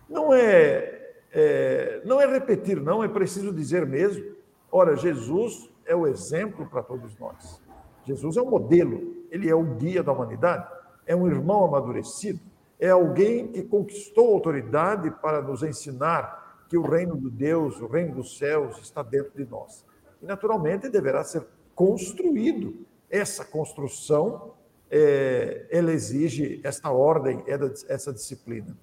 Não 0.09 0.35
é, 0.35 1.15
é, 1.33 2.03
não 2.05 2.21
é 2.21 2.27
repetir, 2.27 2.81
não, 2.81 3.03
é 3.03 3.09
preciso 3.09 3.53
dizer 3.53 3.87
mesmo. 3.87 4.35
Ora, 4.71 4.97
Jesus 4.97 5.71
é 5.87 5.95
o 5.95 6.07
exemplo 6.07 6.67
para 6.67 6.83
todos 6.83 7.17
nós. 7.19 7.61
Jesus 8.05 8.37
é 8.37 8.43
o 8.43 8.51
modelo, 8.51 9.25
ele 9.31 9.49
é 9.49 9.55
o 9.55 9.63
guia 9.63 10.03
da 10.03 10.13
humanidade, 10.13 10.67
é 11.07 11.15
um 11.15 11.29
irmão 11.29 11.65
amadurecido, 11.65 12.41
é 12.81 12.91
alguém 12.91 13.47
que 13.47 13.63
conquistou 13.63 14.35
autoridade 14.35 15.11
para 15.23 15.41
nos 15.41 15.63
ensinar 15.63 16.65
que 16.69 16.77
o 16.77 16.83
reino 16.83 17.17
de 17.17 17.31
Deus, 17.31 17.81
o 17.81 17.87
reino 17.87 18.17
dos 18.17 18.37
céus 18.37 18.79
está 18.79 19.03
dentro 19.03 19.33
de 19.37 19.49
nós. 19.49 19.85
E, 20.23 20.27
naturalmente, 20.27 20.89
deverá 20.89 21.25
ser 21.25 21.45
construído. 21.75 22.87
Essa 23.11 23.45
construção, 23.45 24.55
é, 24.91 25.67
ela 25.71 25.93
exige 25.93 26.61
esta 26.63 26.91
ordem, 26.91 27.43
essa 27.89 28.13
disciplina. 28.13 28.77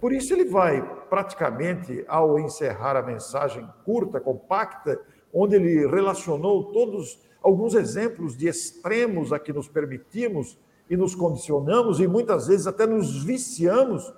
Por 0.00 0.12
isso, 0.12 0.34
ele 0.34 0.44
vai, 0.44 0.82
praticamente, 1.08 2.04
ao 2.06 2.38
encerrar 2.38 2.96
a 2.96 3.02
mensagem 3.02 3.66
curta, 3.84 4.20
compacta, 4.20 5.00
onde 5.32 5.56
ele 5.56 5.86
relacionou 5.88 6.72
todos 6.72 7.20
alguns 7.42 7.74
exemplos 7.74 8.36
de 8.36 8.46
extremos 8.46 9.32
a 9.32 9.38
que 9.38 9.52
nos 9.52 9.68
permitimos 9.68 10.58
e 10.88 10.96
nos 10.96 11.14
condicionamos 11.14 12.00
e 12.00 12.06
muitas 12.06 12.48
vezes 12.48 12.66
até 12.66 12.86
nos 12.86 13.24
viciamos, 13.24 14.12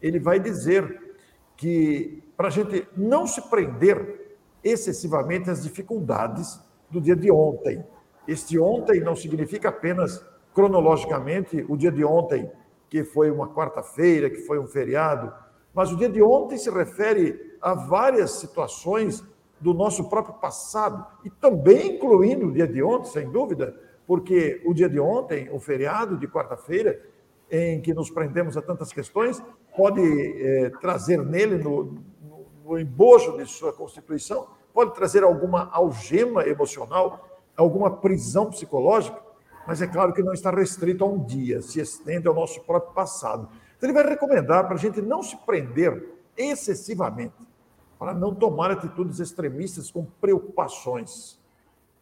ele 0.00 0.18
vai 0.18 0.40
dizer 0.40 1.14
que 1.56 2.22
para 2.36 2.48
a 2.48 2.50
gente 2.50 2.86
não 2.96 3.26
se 3.26 3.42
prender 3.50 4.25
excessivamente 4.66 5.50
às 5.50 5.62
dificuldades 5.62 6.60
do 6.90 7.00
dia 7.00 7.16
de 7.16 7.30
ontem. 7.30 7.84
Este 8.26 8.58
ontem 8.58 9.00
não 9.00 9.14
significa 9.14 9.68
apenas 9.68 10.24
cronologicamente 10.54 11.64
o 11.68 11.76
dia 11.76 11.92
de 11.92 12.04
ontem, 12.04 12.50
que 12.88 13.04
foi 13.04 13.30
uma 13.30 13.48
quarta-feira, 13.48 14.30
que 14.30 14.40
foi 14.40 14.58
um 14.58 14.66
feriado, 14.66 15.32
mas 15.74 15.92
o 15.92 15.96
dia 15.96 16.08
de 16.08 16.22
ontem 16.22 16.56
se 16.56 16.70
refere 16.70 17.56
a 17.60 17.74
várias 17.74 18.32
situações 18.32 19.22
do 19.60 19.72
nosso 19.72 20.08
próprio 20.08 20.34
passado, 20.34 21.06
e 21.24 21.30
também 21.30 21.96
incluindo 21.96 22.46
o 22.46 22.52
dia 22.52 22.66
de 22.66 22.82
ontem, 22.82 23.10
sem 23.10 23.30
dúvida, 23.30 23.74
porque 24.06 24.62
o 24.64 24.72
dia 24.72 24.88
de 24.88 25.00
ontem, 25.00 25.48
o 25.50 25.58
feriado 25.58 26.16
de 26.16 26.26
quarta-feira, 26.26 27.00
em 27.50 27.80
que 27.80 27.94
nos 27.94 28.10
prendemos 28.10 28.56
a 28.56 28.62
tantas 28.62 28.92
questões, 28.92 29.42
pode 29.76 30.00
é, 30.02 30.70
trazer 30.80 31.22
nele, 31.22 31.58
no, 31.58 31.98
no, 32.66 32.78
embojo 32.78 33.36
de 33.36 33.46
sua 33.46 33.72
constituição, 33.72 34.48
pode 34.74 34.94
trazer 34.94 35.22
alguma 35.22 35.70
algema 35.72 36.46
emocional, 36.46 37.28
alguma 37.56 37.90
prisão 37.90 38.50
psicológica, 38.50 39.20
mas 39.66 39.80
é 39.80 39.86
claro 39.86 40.12
que 40.12 40.22
não 40.22 40.32
está 40.32 40.50
restrito 40.50 41.04
a 41.04 41.06
um 41.06 41.24
dia, 41.24 41.62
se 41.62 41.80
estende 41.80 42.28
ao 42.28 42.34
nosso 42.34 42.60
próprio 42.62 42.92
passado. 42.92 43.48
Então, 43.76 43.88
ele 43.88 43.92
vai 43.92 44.08
recomendar 44.08 44.64
para 44.66 44.74
a 44.74 44.78
gente 44.78 45.00
não 45.00 45.22
se 45.22 45.36
prender 45.38 46.16
excessivamente 46.36 47.34
para 47.98 48.12
não 48.12 48.34
tomar 48.34 48.70
atitudes 48.70 49.20
extremistas 49.20 49.90
com 49.90 50.04
preocupações, 50.04 51.40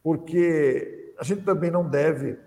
porque 0.03 1.13
a 1.17 1.23
gente 1.23 1.43
também 1.43 1.71
não 1.71 1.87
deve, 1.87 2.37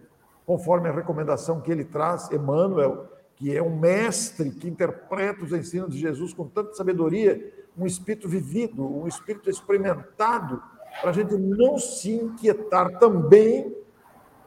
conforme 0.45 0.89
a 0.89 0.93
recomendação 0.93 1.61
que 1.61 1.73
ele 1.73 1.85
traz, 1.85 2.31
Emmanuel, 2.31 3.09
que 3.37 3.57
é 3.57 3.63
um 3.63 3.75
mestre 3.75 4.51
que 4.51 4.69
interpreta 4.69 5.45
os 5.45 5.53
ensinos 5.53 5.95
de 5.95 5.99
Jesus 5.99 6.35
com 6.35 6.47
tanta 6.47 6.75
sabedoria, 6.75 7.53
um 7.79 7.87
espírito 7.87 8.29
vivido, 8.29 8.85
um 8.85 9.07
espírito 9.07 9.49
experimentado, 9.49 10.63
para 11.01 11.11
a 11.11 11.13
gente 11.13 11.37
não 11.37 11.79
se 11.79 12.13
inquietar 12.13 12.99
também 12.99 13.77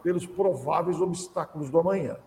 pelos 0.04 0.26
prováveis 0.26 1.00
obstáculos 1.00 1.70
do 1.70 1.80
amanhã. 1.80 2.17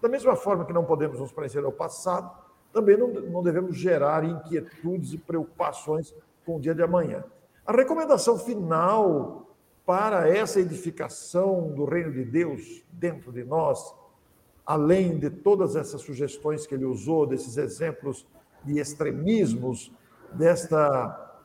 Da 0.00 0.08
mesma 0.08 0.34
forma 0.34 0.64
que 0.64 0.72
não 0.72 0.84
podemos 0.84 1.20
nos 1.20 1.32
prender 1.32 1.64
ao 1.64 1.72
passado, 1.72 2.30
também 2.72 2.96
não, 2.96 3.08
não 3.08 3.42
devemos 3.42 3.76
gerar 3.76 4.24
inquietudes 4.24 5.12
e 5.12 5.18
preocupações 5.18 6.14
com 6.44 6.56
o 6.56 6.60
dia 6.60 6.74
de 6.74 6.82
amanhã. 6.82 7.24
A 7.66 7.72
recomendação 7.72 8.38
final 8.38 9.46
para 9.84 10.28
essa 10.28 10.60
edificação 10.60 11.70
do 11.70 11.84
reino 11.84 12.12
de 12.12 12.24
Deus 12.24 12.84
dentro 12.92 13.32
de 13.32 13.44
nós, 13.44 13.94
além 14.66 15.18
de 15.18 15.30
todas 15.30 15.76
essas 15.76 16.02
sugestões 16.02 16.66
que 16.66 16.74
ele 16.74 16.84
usou, 16.84 17.26
desses 17.26 17.56
exemplos 17.56 18.26
de 18.64 18.78
extremismos, 18.78 19.92
desta, 20.32 21.40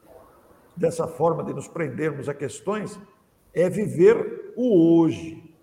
dessa 0.76 1.08
forma 1.08 1.44
de 1.44 1.54
nos 1.54 1.68
prendermos 1.68 2.28
a 2.28 2.34
questões, 2.34 3.00
é 3.54 3.70
viver 3.70 4.54
o 4.56 5.00
hoje. 5.00 5.54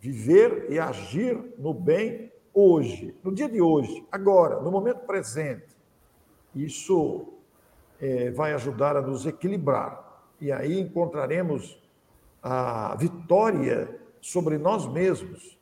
Viver 0.00 0.66
e 0.68 0.78
agir 0.78 1.54
no 1.58 1.72
bem 1.72 2.32
hoje, 2.52 3.16
no 3.22 3.32
dia 3.32 3.48
de 3.48 3.60
hoje, 3.60 4.04
agora, 4.10 4.60
no 4.60 4.70
momento 4.70 5.06
presente. 5.06 5.76
Isso 6.54 7.32
é, 8.00 8.30
vai 8.30 8.52
ajudar 8.52 8.96
a 8.96 9.02
nos 9.02 9.26
equilibrar. 9.26 10.26
E 10.40 10.50
aí 10.50 10.78
encontraremos 10.78 11.80
a 12.42 12.96
vitória 12.96 13.96
sobre 14.20 14.58
nós 14.58 14.86
mesmos. 14.86 15.58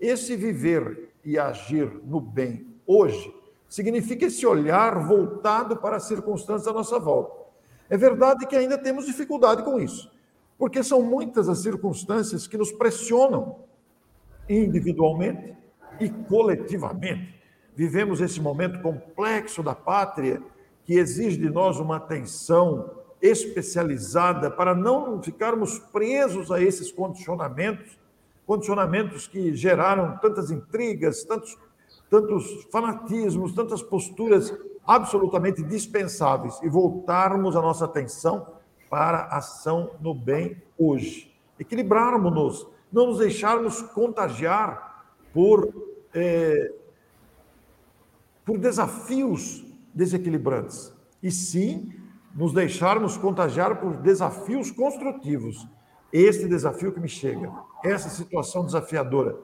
Esse 0.00 0.36
viver 0.36 1.10
e 1.24 1.38
agir 1.38 1.88
no 2.04 2.20
bem 2.20 2.66
hoje 2.86 3.32
significa 3.68 4.26
esse 4.26 4.46
olhar 4.46 5.06
voltado 5.06 5.76
para 5.76 5.96
as 5.96 6.04
circunstâncias 6.04 6.68
à 6.68 6.72
nossa 6.72 6.98
volta. 6.98 7.44
É 7.88 7.96
verdade 7.96 8.46
que 8.46 8.56
ainda 8.56 8.78
temos 8.78 9.06
dificuldade 9.06 9.62
com 9.62 9.78
isso, 9.78 10.10
porque 10.58 10.82
são 10.82 11.02
muitas 11.02 11.48
as 11.48 11.58
circunstâncias 11.58 12.46
que 12.46 12.56
nos 12.56 12.72
pressionam 12.72 13.64
individualmente 14.48 15.54
e 16.00 16.08
coletivamente. 16.08 17.34
Vivemos 17.74 18.20
esse 18.20 18.40
momento 18.40 18.80
complexo 18.80 19.62
da 19.62 19.74
pátria 19.74 20.40
que 20.84 20.94
exige 20.94 21.36
de 21.36 21.50
nós 21.50 21.78
uma 21.78 21.96
atenção 21.96 22.90
especializada 23.20 24.50
para 24.50 24.74
não 24.74 25.22
ficarmos 25.22 25.78
presos 25.78 26.52
a 26.52 26.60
esses 26.60 26.92
condicionamentos, 26.92 27.98
condicionamentos 28.46 29.26
que 29.26 29.54
geraram 29.54 30.18
tantas 30.18 30.50
intrigas, 30.50 31.24
tantos, 31.24 31.56
tantos 32.14 32.68
fanatismos, 32.70 33.52
tantas 33.52 33.82
posturas 33.82 34.56
absolutamente 34.86 35.64
dispensáveis 35.64 36.60
e 36.62 36.68
voltarmos 36.68 37.56
a 37.56 37.60
nossa 37.60 37.86
atenção 37.86 38.46
para 38.88 39.18
a 39.18 39.38
ação 39.38 39.90
no 40.00 40.14
bem 40.14 40.62
hoje. 40.78 41.34
Equilibrarmos-nos, 41.58 42.68
não 42.92 43.08
nos 43.08 43.18
deixarmos 43.18 43.82
contagiar 43.82 45.04
por, 45.32 45.68
é, 46.14 46.72
por 48.44 48.58
desafios 48.58 49.64
desequilibrantes, 49.92 50.94
e 51.20 51.32
sim 51.32 51.92
nos 52.32 52.52
deixarmos 52.52 53.16
contagiar 53.16 53.80
por 53.80 53.96
desafios 53.96 54.70
construtivos. 54.70 55.66
Este 56.12 56.46
desafio 56.46 56.92
que 56.92 57.00
me 57.00 57.08
chega, 57.08 57.52
essa 57.82 58.08
situação 58.08 58.64
desafiadora, 58.64 59.36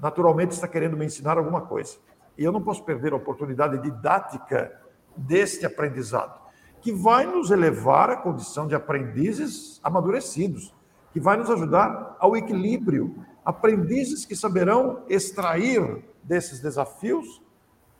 naturalmente 0.00 0.52
está 0.52 0.68
querendo 0.68 0.96
me 0.96 1.04
ensinar 1.04 1.38
alguma 1.38 1.62
coisa. 1.62 1.96
E 2.36 2.44
eu 2.44 2.52
não 2.52 2.62
posso 2.62 2.82
perder 2.84 3.12
a 3.12 3.16
oportunidade 3.16 3.78
didática 3.78 4.72
deste 5.16 5.64
aprendizado, 5.64 6.40
que 6.80 6.92
vai 6.92 7.24
nos 7.26 7.50
elevar 7.50 8.10
à 8.10 8.16
condição 8.16 8.66
de 8.66 8.74
aprendizes 8.74 9.80
amadurecidos, 9.82 10.74
que 11.12 11.20
vai 11.20 11.36
nos 11.36 11.48
ajudar 11.48 12.16
ao 12.18 12.36
equilíbrio 12.36 13.14
aprendizes 13.44 14.24
que 14.24 14.34
saberão 14.34 15.02
extrair 15.08 16.02
desses 16.22 16.60
desafios 16.60 17.42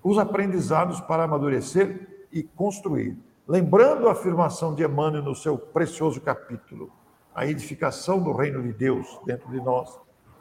os 0.02 0.18
aprendizados 0.18 1.00
para 1.02 1.24
amadurecer 1.24 2.26
e 2.32 2.42
construir. 2.42 3.16
Lembrando 3.46 4.08
a 4.08 4.12
afirmação 4.12 4.74
de 4.74 4.82
Emmanuel 4.82 5.22
no 5.22 5.34
seu 5.34 5.58
precioso 5.58 6.20
capítulo, 6.20 6.90
a 7.34 7.46
edificação 7.46 8.22
do 8.22 8.32
reino 8.32 8.62
de 8.62 8.72
Deus 8.72 9.20
dentro 9.26 9.50
de 9.50 9.60
nós 9.60 9.98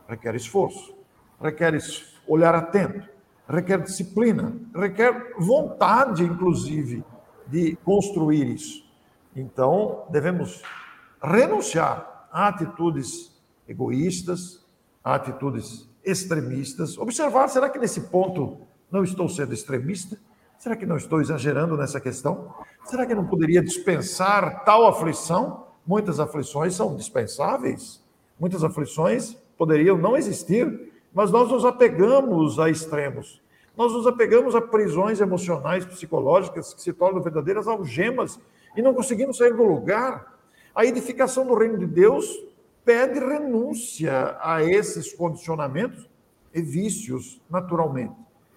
requer 0.07 0.35
esforço, 0.35 0.95
requer 1.43 1.77
olhar 2.25 2.55
atento, 2.55 3.07
requer 3.47 3.81
disciplina, 3.81 4.55
requer 4.73 5.35
vontade, 5.37 6.23
inclusive, 6.23 7.03
de 7.45 7.75
construir 7.83 8.47
isso. 8.47 8.83
Então, 9.35 10.05
devemos 10.09 10.61
renunciar 11.21 12.27
a 12.31 12.47
atitudes 12.47 13.31
egoístas, 13.67 14.65
a 15.03 15.15
atitudes 15.15 15.89
extremistas. 16.03 16.97
Observar, 16.97 17.49
será 17.49 17.69
que 17.69 17.79
nesse 17.79 18.01
ponto 18.01 18.57
Não 18.91 19.03
estou 19.03 19.27
sendo 19.27 19.55
extremista? 19.55 20.19
Será 20.59 20.75
que 20.75 20.85
não 20.85 20.97
estou 20.97 21.19
exagerando 21.19 21.75
nessa 21.75 21.99
questão? 21.99 22.53
Será 22.85 23.07
que 23.07 23.15
não 23.15 23.25
poderia 23.25 23.59
dispensar 23.59 24.63
tal 24.63 24.85
aflição? 24.85 25.65
Muitas 25.85 26.19
aflições 26.19 26.75
são 26.75 26.95
dispensáveis. 26.95 28.03
Muitas 28.39 28.63
aflições 28.63 29.35
poderiam 29.57 29.97
não 29.97 30.15
existir, 30.15 30.92
mas 31.13 31.29
nós 31.31 31.49
nos 31.49 31.63
apegamos 31.63 32.59
a 32.59 32.69
extremos. 32.69 33.41
Nós 33.77 33.91
nos 33.93 34.07
apegamos 34.07 34.55
a 34.55 34.61
prisões 34.61 35.21
emocionais, 35.21 35.85
psicológicas, 35.85 36.73
que 36.73 36.81
se 36.81 36.93
tornam 36.93 37.21
verdadeiras 37.21 37.67
algemas 37.67 38.39
e 38.75 38.81
não 38.81 38.93
conseguimos 38.93 39.37
sair 39.37 39.53
do 39.53 39.63
lugar. 39.63 40.37
A 40.73 40.85
edificação 40.85 41.45
do 41.45 41.53
reino 41.53 41.77
de 41.77 41.85
Deus 41.85 42.43
pede 42.83 43.19
renúncia 43.19 44.37
a 44.41 44.63
esses 44.63 45.13
condicionamentos 45.13 46.09
e 46.53 46.61
vícios, 46.61 47.41
naturalmente. 47.49 48.15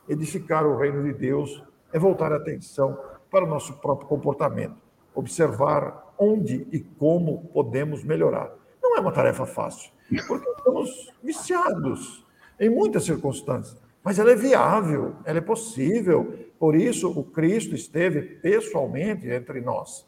Edificar 0.08 0.66
o 0.66 0.76
reino 0.76 1.02
de 1.02 1.12
Deus 1.12 1.62
é 1.92 1.98
voltar 1.98 2.32
a 2.32 2.36
atenção 2.36 2.98
para 3.30 3.44
o 3.44 3.48
nosso 3.48 3.74
próprio 3.74 4.08
comportamento, 4.08 4.76
observar 5.14 6.14
onde 6.18 6.66
e 6.72 6.80
como 6.80 7.48
podemos 7.52 8.04
melhorar. 8.04 8.50
Não 8.82 8.96
é 8.96 9.00
uma 9.00 9.12
tarefa 9.12 9.44
fácil, 9.44 9.90
porque 10.26 10.48
estamos 10.48 11.12
viciados 11.22 12.25
em 12.58 12.70
muitas 12.70 13.04
circunstâncias, 13.04 13.76
mas 14.02 14.18
ela 14.18 14.30
é 14.30 14.36
viável, 14.36 15.16
ela 15.24 15.38
é 15.38 15.42
possível. 15.42 16.34
Por 16.58 16.74
isso, 16.74 17.10
o 17.10 17.24
Cristo 17.24 17.74
esteve 17.74 18.22
pessoalmente 18.22 19.28
entre 19.28 19.60
nós. 19.60 20.06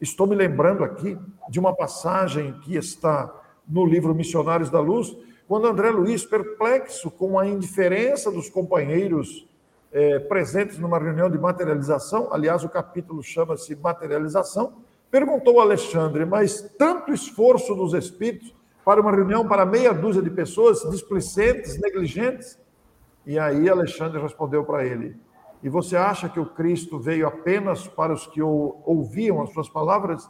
Estou 0.00 0.26
me 0.26 0.34
lembrando 0.34 0.84
aqui 0.84 1.18
de 1.48 1.58
uma 1.58 1.74
passagem 1.74 2.52
que 2.60 2.76
está 2.76 3.34
no 3.66 3.84
livro 3.84 4.14
Missionários 4.14 4.70
da 4.70 4.80
Luz, 4.80 5.16
quando 5.46 5.66
André 5.66 5.90
Luiz, 5.90 6.24
perplexo 6.24 7.10
com 7.10 7.38
a 7.38 7.46
indiferença 7.46 8.30
dos 8.30 8.48
companheiros 8.48 9.48
é, 9.92 10.18
presentes 10.18 10.78
numa 10.78 10.98
reunião 10.98 11.28
de 11.28 11.38
materialização, 11.38 12.32
aliás, 12.32 12.62
o 12.62 12.68
capítulo 12.68 13.22
chama-se 13.22 13.74
Materialização, 13.74 14.74
perguntou 15.10 15.58
a 15.58 15.64
Alexandre, 15.64 16.24
mas 16.24 16.62
tanto 16.78 17.12
esforço 17.12 17.74
dos 17.74 17.94
espíritos 17.94 18.54
para 18.84 19.00
uma 19.00 19.10
reunião 19.10 19.46
para 19.46 19.66
meia 19.66 19.92
dúzia 19.92 20.22
de 20.22 20.30
pessoas 20.30 20.82
displicentes, 20.90 21.78
negligentes? 21.78 22.58
E 23.26 23.38
aí 23.38 23.68
Alexandre 23.68 24.20
respondeu 24.20 24.64
para 24.64 24.84
ele: 24.84 25.16
E 25.62 25.68
você 25.68 25.96
acha 25.96 26.28
que 26.28 26.40
o 26.40 26.46
Cristo 26.46 26.98
veio 26.98 27.26
apenas 27.26 27.86
para 27.86 28.12
os 28.12 28.26
que 28.26 28.42
ouviam 28.42 29.42
as 29.42 29.52
suas 29.52 29.68
palavras, 29.68 30.28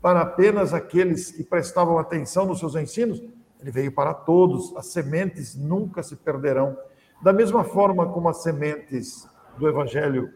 para 0.00 0.20
apenas 0.22 0.72
aqueles 0.72 1.30
que 1.30 1.44
prestavam 1.44 1.98
atenção 1.98 2.46
nos 2.46 2.58
seus 2.58 2.74
ensinos? 2.74 3.22
Ele 3.60 3.70
veio 3.70 3.92
para 3.92 4.14
todos, 4.14 4.74
as 4.76 4.86
sementes 4.86 5.54
nunca 5.54 6.02
se 6.02 6.16
perderão. 6.16 6.76
Da 7.22 7.32
mesma 7.32 7.62
forma 7.62 8.06
como 8.10 8.28
as 8.28 8.42
sementes 8.42 9.28
do 9.58 9.68
Evangelho 9.68 10.32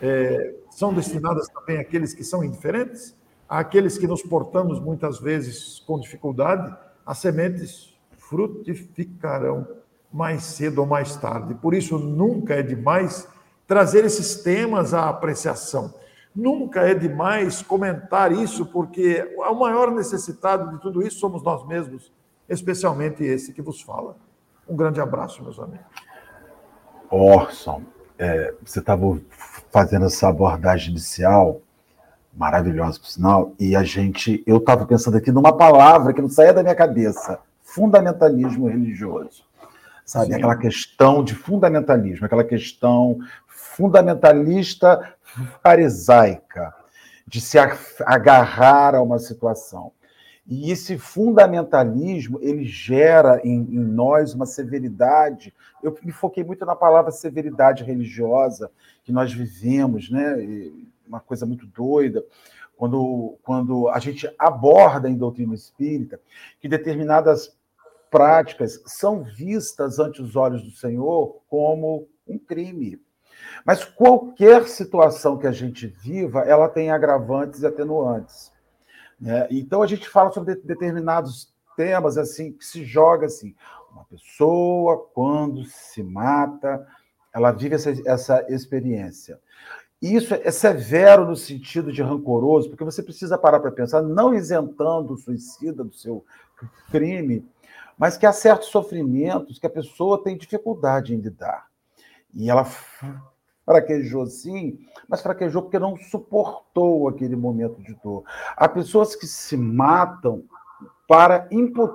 é, 0.00 0.54
são 0.70 0.94
destinadas 0.94 1.48
também 1.48 1.78
àqueles 1.78 2.14
que 2.14 2.22
são 2.22 2.44
indiferentes, 2.44 3.16
àqueles 3.48 3.98
que 3.98 4.06
nos 4.06 4.22
portamos 4.22 4.78
muitas 4.78 5.18
vezes 5.18 5.80
com 5.80 5.98
dificuldade, 5.98 6.76
as 7.08 7.16
sementes 7.16 7.98
frutificarão 8.18 9.66
mais 10.12 10.42
cedo 10.42 10.80
ou 10.80 10.86
mais 10.86 11.16
tarde. 11.16 11.54
Por 11.54 11.72
isso, 11.72 11.98
nunca 11.98 12.52
é 12.52 12.62
demais 12.62 13.26
trazer 13.66 14.04
esses 14.04 14.42
temas 14.42 14.92
à 14.92 15.08
apreciação. 15.08 15.94
Nunca 16.36 16.82
é 16.82 16.92
demais 16.92 17.62
comentar 17.62 18.30
isso, 18.30 18.66
porque 18.66 19.34
o 19.38 19.54
maior 19.54 19.90
necessitado 19.90 20.70
de 20.70 20.82
tudo 20.82 21.00
isso 21.00 21.18
somos 21.18 21.42
nós 21.42 21.66
mesmos, 21.66 22.12
especialmente 22.46 23.24
esse 23.24 23.54
que 23.54 23.62
vos 23.62 23.80
fala. 23.80 24.14
Um 24.68 24.76
grande 24.76 25.00
abraço, 25.00 25.42
meus 25.42 25.58
amigos. 25.58 25.86
Orson, 27.10 27.84
é, 28.18 28.54
você 28.62 28.80
estava 28.80 29.18
fazendo 29.70 30.04
essa 30.04 30.28
abordagem 30.28 30.90
inicial, 30.90 31.62
maravilhosa 32.34 32.98
por 32.98 33.08
sinal, 33.08 33.52
e 33.58 33.74
a 33.74 33.82
gente, 33.82 34.42
eu 34.46 34.58
estava 34.58 34.86
pensando 34.86 35.16
aqui 35.16 35.32
numa 35.32 35.56
palavra 35.56 36.12
que 36.12 36.22
não 36.22 36.28
saía 36.28 36.52
da 36.52 36.62
minha 36.62 36.74
cabeça, 36.74 37.40
fundamentalismo 37.62 38.68
religioso. 38.68 39.44
Sabe, 40.04 40.28
Sim. 40.28 40.34
aquela 40.34 40.56
questão 40.56 41.22
de 41.22 41.34
fundamentalismo, 41.34 42.24
aquela 42.24 42.44
questão 42.44 43.18
fundamentalista 43.46 45.14
farisaica, 45.62 46.74
de 47.26 47.40
se 47.42 47.58
agarrar 48.06 48.94
a 48.94 49.02
uma 49.02 49.18
situação. 49.18 49.92
E 50.46 50.70
esse 50.70 50.96
fundamentalismo, 50.96 52.38
ele 52.40 52.64
gera 52.64 53.38
em, 53.44 53.60
em, 53.70 53.78
nós 53.78 54.32
uma 54.32 54.46
severidade. 54.46 55.52
Eu 55.82 55.94
me 56.02 56.10
foquei 56.10 56.42
muito 56.42 56.64
na 56.64 56.74
palavra 56.74 57.12
severidade 57.12 57.84
religiosa 57.84 58.70
que 59.04 59.12
nós 59.12 59.30
vivemos, 59.30 60.10
né? 60.10 60.36
Uma 61.08 61.20
coisa 61.20 61.46
muito 61.46 61.66
doida, 61.66 62.24
quando, 62.76 63.36
quando 63.42 63.88
a 63.88 63.98
gente 63.98 64.32
aborda 64.38 65.08
em 65.08 65.16
doutrina 65.16 65.54
espírita 65.54 66.20
que 66.60 66.68
determinadas 66.68 67.56
práticas 68.10 68.80
são 68.86 69.22
vistas 69.22 69.98
ante 69.98 70.22
os 70.22 70.36
olhos 70.36 70.62
do 70.62 70.70
Senhor 70.70 71.40
como 71.48 72.08
um 72.26 72.38
crime. 72.38 73.00
Mas 73.64 73.84
qualquer 73.84 74.66
situação 74.68 75.36
que 75.36 75.46
a 75.46 75.52
gente 75.52 75.86
viva, 75.86 76.40
ela 76.40 76.68
tem 76.68 76.90
agravantes 76.90 77.62
e 77.62 77.66
atenuantes. 77.66 78.52
Né? 79.20 79.46
Então 79.50 79.82
a 79.82 79.86
gente 79.86 80.08
fala 80.08 80.30
sobre 80.30 80.54
determinados 80.56 81.52
temas 81.76 82.16
assim 82.16 82.52
que 82.52 82.64
se 82.64 82.84
joga 82.84 83.26
assim. 83.26 83.54
Uma 83.92 84.04
pessoa, 84.04 85.08
quando 85.12 85.64
se 85.64 86.02
mata, 86.02 86.86
ela 87.32 87.52
vive 87.52 87.74
essa, 87.74 87.92
essa 88.06 88.46
experiência. 88.48 89.40
Isso 90.00 90.32
é 90.34 90.50
severo 90.50 91.26
no 91.26 91.34
sentido 91.34 91.92
de 91.92 92.02
rancoroso, 92.02 92.68
porque 92.68 92.84
você 92.84 93.02
precisa 93.02 93.36
parar 93.36 93.58
para 93.58 93.72
pensar, 93.72 94.00
não 94.00 94.32
isentando 94.32 95.14
o 95.14 95.16
suicida 95.16 95.82
do 95.82 95.92
seu 95.92 96.24
crime, 96.90 97.44
mas 97.98 98.16
que 98.16 98.24
há 98.24 98.32
certos 98.32 98.68
sofrimentos 98.68 99.58
que 99.58 99.66
a 99.66 99.70
pessoa 99.70 100.22
tem 100.22 100.36
dificuldade 100.36 101.12
em 101.12 101.18
lidar. 101.18 101.66
E 102.32 102.48
ela 102.48 102.64
fraquejou 103.64 104.26
sim, 104.26 104.78
mas 105.08 105.20
fraquejou 105.20 105.62
porque 105.62 105.78
não 105.80 105.96
suportou 105.96 107.08
aquele 107.08 107.34
momento 107.34 107.82
de 107.82 107.94
dor. 107.94 108.22
Há 108.56 108.68
pessoas 108.68 109.16
que 109.16 109.26
se 109.26 109.56
matam 109.56 110.44
para 111.08 111.48
imputar 111.50 111.90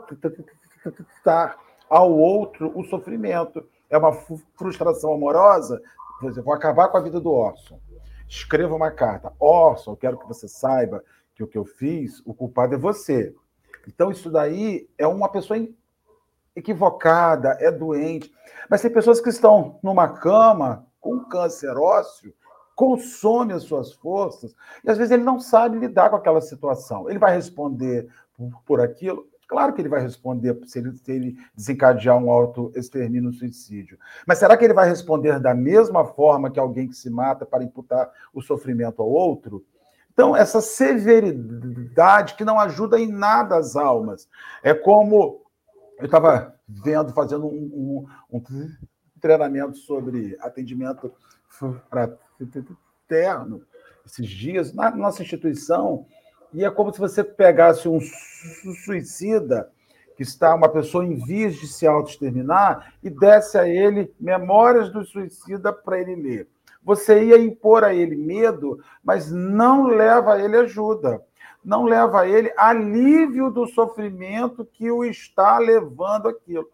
ao 1.90 2.12
outro 2.12 2.72
o 2.76 2.84
sofrimento. 2.84 3.64
É 3.90 3.98
uma 3.98 4.12
frustração 4.58 5.14
amorosa. 5.14 5.82
Por 6.20 6.30
exemplo, 6.30 6.46
vou 6.46 6.54
acabar 6.54 6.90
com 6.90 6.98
a 6.98 7.02
vida 7.02 7.20
do 7.20 7.32
Orson. 7.32 7.80
Escreva 8.28 8.76
uma 8.76 8.92
carta. 8.92 9.34
Orson, 9.40 9.92
eu 9.92 9.98
quero 9.98 10.18
que 10.18 10.28
você 10.28 10.48
saiba 10.48 11.04
que 11.36 11.44
o 11.44 11.48
que 11.48 11.58
eu 11.58 11.66
fiz, 11.66 12.22
o 12.26 12.34
culpado 12.34 12.76
é 12.76 12.78
você. 12.78 13.34
Então, 13.88 14.12
isso 14.12 14.30
daí 14.30 14.90
é 14.98 15.06
uma 15.06 15.30
pessoa 15.30 15.60
equivocada, 16.56 17.58
é 17.60 17.72
doente. 17.72 18.32
Mas 18.70 18.82
tem 18.82 18.92
pessoas 18.92 19.20
que 19.20 19.30
estão 19.30 19.80
numa 19.84 20.08
cama 20.08 20.86
com 21.00 21.26
câncer 21.26 21.76
ósseo, 21.78 22.34
consome 22.76 23.54
as 23.54 23.64
suas 23.64 23.92
forças, 23.94 24.56
e 24.84 24.90
às 24.90 24.98
vezes 24.98 25.12
ele 25.12 25.24
não 25.24 25.40
sabe 25.40 25.78
lidar 25.78 26.10
com 26.10 26.16
aquela 26.16 26.42
situação. 26.42 27.10
Ele 27.10 27.20
vai 27.20 27.36
responder 27.36 28.10
por, 28.36 28.64
por 28.66 28.82
aquilo. 28.82 29.28
Claro 29.48 29.74
que 29.74 29.82
ele 29.82 29.90
vai 29.90 30.02
responder 30.02 30.58
se 30.66 30.80
ele, 30.80 30.98
se 30.98 31.12
ele 31.12 31.38
desencadear 31.56 32.18
um 32.18 32.32
autoextermínio, 32.32 33.30
um 33.30 33.34
suicídio. 33.34 33.98
Mas 34.26 34.40
será 34.40 34.58
que 34.58 34.64
ele 34.64 34.74
vai 34.74 34.88
responder 34.88 35.40
da 35.40 35.54
mesma 35.54 36.06
forma 36.06 36.50
que 36.50 36.60
alguém 36.60 36.88
que 36.88 36.96
se 36.96 37.10
mata 37.10 37.46
para 37.46 37.64
imputar 37.64 38.12
o 38.34 38.42
sofrimento 38.42 39.02
ao 39.02 39.10
outro? 39.10 39.66
Então, 40.12 40.36
essa 40.36 40.62
severidade 40.62 42.36
que 42.36 42.46
não 42.46 42.60
ajuda 42.60 43.00
em 43.00 43.12
nada 43.12 43.58
as 43.58 43.76
almas. 43.76 44.30
É 44.62 44.74
como 44.74 45.44
eu 45.98 46.06
estava 46.06 46.56
vendo, 46.68 47.12
fazendo 47.14 47.48
um, 47.48 48.06
um, 48.32 48.38
um, 48.38 48.70
treinamento 49.20 49.78
sobre 49.78 50.38
atendimento 50.40 51.12
fraterno 51.90 53.64
esses 54.06 54.28
dias, 54.28 54.74
na 54.74 54.92
nossa 54.92 55.22
instituição, 55.22 56.06
e 56.54 56.64
é 56.64 56.70
como 56.70 56.94
se 56.94 57.00
você 57.00 57.24
pegasse 57.24 57.88
um 57.88 58.00
suicida 58.86 59.70
que 60.16 60.24
está 60.24 60.54
uma 60.54 60.70
pessoa 60.70 61.06
em 61.06 61.16
vias 61.16 61.56
de 61.56 61.68
se 61.68 61.88
autoexterminar 61.88 62.94
e 63.02 63.10
desse 63.10 63.58
a 63.58 63.68
ele 63.68 64.14
memórias 64.20 64.92
do 64.92 65.04
suicida 65.04 65.74
para 65.74 66.00
ele 66.00 66.16
ler. 66.16 66.48
Você 66.84 67.24
ia 67.24 67.40
impor 67.40 67.84
a 67.84 67.94
ele 67.94 68.16
medo, 68.16 68.80
mas 69.04 69.32
não 69.32 69.88
leva 69.88 70.34
a 70.34 70.40
ele 70.40 70.58
ajuda 70.58 71.22
não 71.64 71.86
leva 71.86 72.22
a 72.22 72.28
ele 72.28 72.54
alívio 72.58 73.50
do 73.50 73.66
sofrimento 73.66 74.66
que 74.66 74.92
o 74.92 75.06
está 75.06 75.58
levando 75.58 76.28
aquilo. 76.28 76.68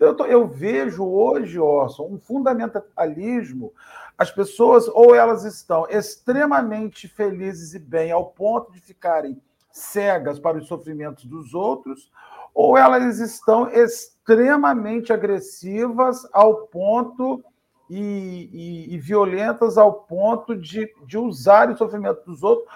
Então, 0.00 0.26
eu 0.26 0.46
vejo 0.46 1.04
hoje, 1.04 1.58
Orson, 1.58 2.04
um 2.04 2.18
fundamentalismo. 2.20 3.72
As 4.18 4.32
pessoas, 4.32 4.88
ou 4.88 5.14
elas 5.14 5.44
estão 5.44 5.86
extremamente 5.88 7.06
felizes 7.06 7.72
e 7.72 7.78
bem, 7.78 8.10
ao 8.10 8.26
ponto 8.26 8.72
de 8.72 8.80
ficarem 8.80 9.40
cegas 9.70 10.40
para 10.40 10.58
os 10.58 10.66
sofrimentos 10.66 11.24
dos 11.24 11.54
outros, 11.54 12.10
ou 12.52 12.76
elas 12.76 13.20
estão 13.20 13.70
extremamente 13.70 15.12
agressivas 15.12 16.26
ao 16.32 16.66
ponto 16.66 17.44
e, 17.88 18.88
e, 18.88 18.94
e 18.94 18.98
violentas 18.98 19.78
ao 19.78 19.92
ponto 20.02 20.56
de, 20.56 20.92
de 21.06 21.16
usar 21.16 21.70
o 21.70 21.76
sofrimento 21.76 22.24
dos 22.24 22.42
outros 22.42 22.68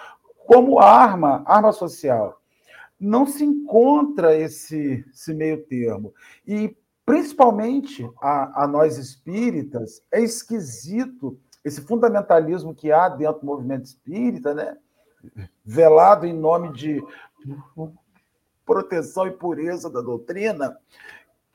como 0.45 0.79
arma, 0.79 1.43
arma 1.45 1.73
social. 1.73 2.39
Não 2.97 3.25
se 3.25 3.43
encontra 3.43 4.33
esse, 4.33 5.05
esse 5.11 5.33
meio 5.33 5.61
termo. 5.65 6.13
E, 6.47 6.75
principalmente 7.05 8.09
a, 8.21 8.63
a 8.63 8.67
nós 8.67 8.97
espíritas, 8.97 10.01
é 10.11 10.21
esquisito 10.21 11.37
esse 11.63 11.81
fundamentalismo 11.81 12.75
que 12.75 12.91
há 12.91 13.07
dentro 13.07 13.41
do 13.41 13.45
movimento 13.45 13.85
espírita, 13.85 14.53
né? 14.53 14.77
velado 15.63 16.25
em 16.25 16.33
nome 16.33 16.73
de 16.73 17.01
proteção 18.65 19.27
e 19.27 19.31
pureza 19.31 19.89
da 19.89 20.01
doutrina, 20.01 20.77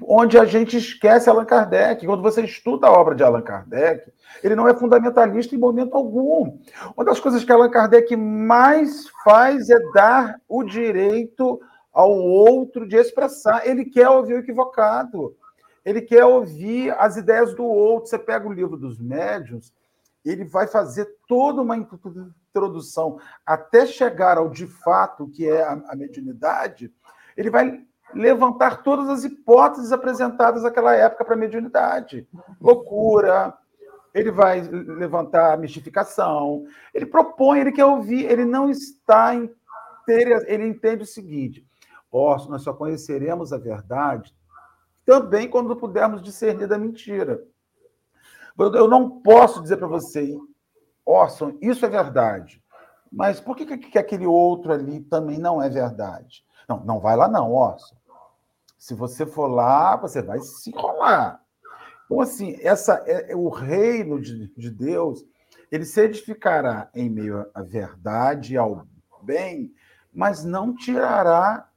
onde 0.02 0.38
a 0.38 0.44
gente 0.44 0.76
esquece 0.76 1.28
Allan 1.28 1.44
Kardec. 1.44 2.06
Quando 2.06 2.22
você 2.22 2.42
estuda 2.42 2.86
a 2.86 2.92
obra 2.92 3.14
de 3.14 3.22
Allan 3.22 3.42
Kardec, 3.42 4.10
ele 4.42 4.54
não 4.54 4.68
é 4.68 4.74
fundamentalista 4.74 5.54
em 5.54 5.58
momento 5.58 5.94
algum. 5.94 6.58
Uma 6.96 7.04
das 7.04 7.20
coisas 7.20 7.44
que 7.44 7.52
Allan 7.52 7.70
Kardec 7.70 8.14
mais 8.16 9.08
faz 9.24 9.68
é 9.68 9.78
dar 9.92 10.40
o 10.48 10.62
direito 10.62 11.60
ao 11.98 12.12
outro 12.12 12.86
de 12.86 12.94
expressar. 12.94 13.66
Ele 13.66 13.84
quer 13.84 14.08
ouvir 14.08 14.34
o 14.34 14.38
equivocado. 14.38 15.36
Ele 15.84 16.00
quer 16.00 16.24
ouvir 16.24 16.94
as 16.96 17.16
ideias 17.16 17.52
do 17.56 17.64
outro. 17.64 18.08
Você 18.08 18.16
pega 18.16 18.46
o 18.46 18.52
livro 18.52 18.76
dos 18.76 19.00
médiuns, 19.00 19.72
ele 20.24 20.44
vai 20.44 20.68
fazer 20.68 21.08
toda 21.26 21.60
uma 21.60 21.76
introdução 21.76 23.18
até 23.44 23.84
chegar 23.84 24.38
ao 24.38 24.48
de 24.48 24.68
fato, 24.68 25.28
que 25.28 25.48
é 25.48 25.64
a, 25.64 25.96
mediunidade. 25.96 26.92
Ele 27.36 27.50
vai 27.50 27.82
levantar 28.14 28.84
todas 28.84 29.08
as 29.08 29.24
hipóteses 29.24 29.90
apresentadas 29.90 30.62
naquela 30.62 30.94
época 30.94 31.24
para 31.24 31.34
a 31.34 31.38
mediunidade. 31.38 32.28
Loucura, 32.60 33.52
ele 34.14 34.30
vai 34.30 34.60
levantar 34.60 35.52
a 35.52 35.56
mistificação, 35.56 36.64
ele 36.94 37.06
propõe, 37.06 37.58
ele 37.58 37.72
quer 37.72 37.86
ouvir, 37.86 38.24
ele 38.30 38.44
não 38.44 38.70
está 38.70 39.34
em 39.34 39.50
ter, 40.06 40.48
ele 40.48 40.64
entende 40.64 41.02
o 41.02 41.06
seguinte: 41.06 41.66
oh, 42.10 42.36
nós 42.48 42.62
só 42.62 42.72
conheceremos 42.72 43.52
a 43.52 43.58
verdade 43.58 44.34
também 45.08 45.48
quando 45.48 45.74
pudermos 45.74 46.20
discernir 46.20 46.68
da 46.68 46.76
mentira. 46.76 47.42
Eu 48.58 48.88
não 48.88 49.20
posso 49.20 49.62
dizer 49.62 49.78
para 49.78 49.86
você, 49.86 50.36
Orson, 51.04 51.56
isso 51.62 51.86
é 51.86 51.88
verdade. 51.88 52.62
Mas 53.10 53.40
por 53.40 53.56
que, 53.56 53.78
que 53.78 53.98
aquele 53.98 54.26
outro 54.26 54.70
ali 54.70 55.00
também 55.00 55.38
não 55.38 55.62
é 55.62 55.70
verdade? 55.70 56.44
Não, 56.68 56.84
não 56.84 57.00
vai 57.00 57.16
lá 57.16 57.26
não, 57.26 57.52
Orson. 57.52 57.96
Se 58.76 58.92
você 58.92 59.24
for 59.24 59.46
lá, 59.46 59.96
você 59.96 60.20
vai 60.20 60.40
se 60.40 60.70
enrolar. 60.70 61.42
Então, 62.04 62.20
assim, 62.20 62.58
essa 62.60 63.02
é, 63.06 63.32
é 63.32 63.36
o 63.36 63.48
reino 63.48 64.20
de, 64.20 64.48
de 64.54 64.70
Deus, 64.70 65.24
ele 65.70 65.84
se 65.84 66.00
edificará 66.02 66.90
em 66.94 67.08
meio 67.08 67.46
à 67.54 67.62
verdade, 67.62 68.56
ao 68.56 68.86
bem, 69.22 69.72
mas 70.12 70.44
não 70.44 70.74
tirará 70.74 71.67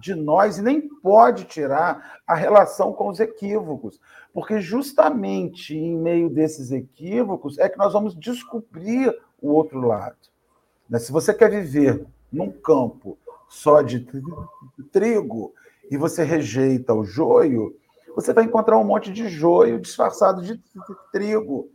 de 0.00 0.14
nós 0.14 0.58
e 0.58 0.62
nem 0.62 0.80
pode 0.80 1.44
tirar 1.44 2.20
a 2.26 2.34
relação 2.34 2.92
com 2.92 3.08
os 3.08 3.20
equívocos, 3.20 4.00
porque 4.32 4.60
justamente 4.60 5.76
em 5.76 5.96
meio 5.96 6.30
desses 6.30 6.72
equívocos 6.72 7.58
é 7.58 7.68
que 7.68 7.78
nós 7.78 7.92
vamos 7.92 8.14
descobrir 8.14 9.14
o 9.40 9.50
outro 9.50 9.80
lado. 9.80 10.16
Né? 10.88 10.98
Se 10.98 11.12
você 11.12 11.32
quer 11.34 11.50
viver 11.50 12.06
num 12.32 12.50
campo 12.50 13.18
só 13.48 13.82
de 13.82 14.06
trigo 14.90 15.52
e 15.90 15.96
você 15.96 16.24
rejeita 16.24 16.94
o 16.94 17.04
joio, 17.04 17.76
você 18.14 18.32
vai 18.32 18.44
encontrar 18.44 18.78
um 18.78 18.84
monte 18.84 19.12
de 19.12 19.28
joio 19.28 19.80
disfarçado 19.80 20.42
de 20.42 20.60
trigo, 21.12 21.70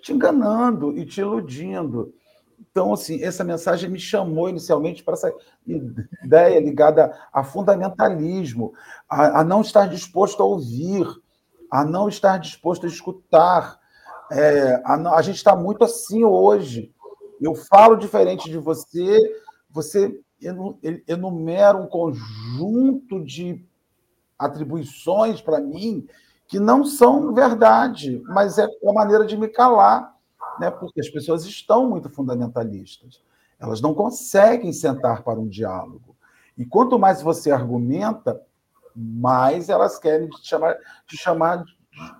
te 0.00 0.12
enganando 0.12 0.96
e 0.96 1.04
te 1.04 1.20
iludindo. 1.20 2.12
Então, 2.58 2.92
assim, 2.92 3.22
essa 3.22 3.44
mensagem 3.44 3.88
me 3.88 3.98
chamou 3.98 4.48
inicialmente 4.48 5.02
para 5.02 5.14
essa 5.14 5.32
ideia 5.66 6.60
ligada 6.60 7.16
a 7.32 7.42
fundamentalismo, 7.42 8.72
a, 9.08 9.40
a 9.40 9.44
não 9.44 9.60
estar 9.60 9.86
disposto 9.88 10.42
a 10.42 10.46
ouvir, 10.46 11.06
a 11.70 11.84
não 11.84 12.08
estar 12.08 12.38
disposto 12.38 12.86
a 12.86 12.88
escutar. 12.88 13.78
É, 14.30 14.82
a, 14.84 15.16
a 15.16 15.22
gente 15.22 15.36
está 15.36 15.56
muito 15.56 15.84
assim 15.84 16.24
hoje. 16.24 16.92
Eu 17.40 17.54
falo 17.54 17.96
diferente 17.96 18.50
de 18.50 18.58
você, 18.58 19.20
você 19.70 20.18
enumera 21.06 21.76
um 21.76 21.86
conjunto 21.86 23.24
de 23.24 23.64
atribuições 24.38 25.40
para 25.40 25.60
mim 25.60 26.06
que 26.46 26.60
não 26.60 26.84
são 26.84 27.34
verdade, 27.34 28.22
mas 28.26 28.58
é 28.58 28.64
a 28.64 28.92
maneira 28.92 29.26
de 29.26 29.36
me 29.36 29.48
calar, 29.48 30.15
né? 30.60 30.70
porque 30.70 31.00
as 31.00 31.08
pessoas 31.08 31.44
estão 31.44 31.88
muito 31.88 32.08
fundamentalistas. 32.10 33.20
Elas 33.58 33.80
não 33.80 33.94
conseguem 33.94 34.72
sentar 34.72 35.22
para 35.22 35.40
um 35.40 35.48
diálogo. 35.48 36.14
E 36.56 36.64
quanto 36.64 36.98
mais 36.98 37.22
você 37.22 37.50
argumenta, 37.50 38.40
mais 38.94 39.68
elas 39.68 39.98
querem 39.98 40.28
te 40.28 40.46
chamar, 40.46 40.76
te 41.06 41.16
chamar 41.16 41.64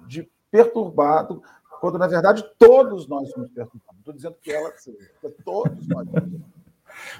de, 0.06 0.28
perturbado, 0.50 1.42
quando 1.80 1.98
na 1.98 2.06
verdade 2.06 2.44
todos 2.58 3.08
nós 3.08 3.30
somos 3.30 3.50
perturbados. 3.50 3.98
Estou 3.98 4.14
dizendo 4.14 4.36
que 4.40 4.52
ela 4.52 4.72
seja, 4.76 4.98
todos 5.44 5.86
nós. 5.88 6.06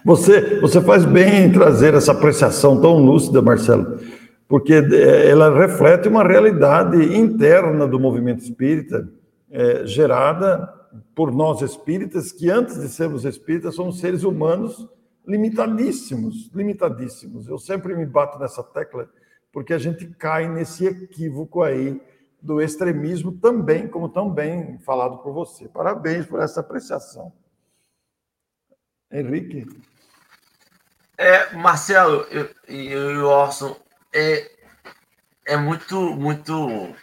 Você, 0.05 0.61
você 0.61 0.81
faz 0.81 1.05
bem 1.05 1.44
em 1.44 1.52
trazer 1.52 1.92
essa 1.94 2.12
apreciação 2.12 2.81
tão 2.81 2.98
lúcida, 2.98 3.42
Marcelo, 3.42 4.00
porque 4.48 4.72
é, 4.72 5.29
ela 5.29 5.55
reflete 5.59 6.09
uma 6.09 6.22
realidade 6.26 6.96
interna 7.14 7.87
do 7.87 8.00
movimento 8.00 8.42
espírita, 8.42 9.07
é, 9.50 9.85
gerada 9.85 10.72
por 11.14 11.33
nós 11.33 11.62
espíritas, 11.62 12.33
que 12.33 12.51
antes 12.51 12.81
de 12.81 12.88
sermos 12.88 13.25
espíritas 13.25 13.75
somos 13.75 13.99
seres 14.01 14.22
humanos 14.22 14.88
limitadíssimos, 15.27 16.51
limitadíssimos. 16.55 17.49
Eu 17.49 17.59
sempre 17.59 17.94
me 17.94 18.07
bato 18.07 18.38
nessa 18.38 18.62
tecla 18.62 19.09
porque 19.53 19.72
a 19.72 19.79
gente 19.79 20.07
cai 20.07 20.49
nesse 20.49 20.87
equívoco 20.87 21.62
aí 21.62 22.01
do 22.42 22.61
extremismo 22.61 23.33
também, 23.33 23.88
como 23.88 24.09
tão 24.09 24.31
bem 24.31 24.79
falado 24.81 25.18
por 25.18 25.33
você. 25.33 25.68
Parabéns 25.68 26.27
por 26.27 26.40
essa 26.40 26.61
apreciação. 26.61 27.33
Henrique. 29.11 29.66
É, 31.18 31.55
Marcelo 31.55 32.27
e 32.68 32.94
o 32.94 33.27
Orson, 33.27 33.75
é, 34.12 34.51
é 35.46 35.57
muito, 35.57 35.96
muito. 36.14 36.94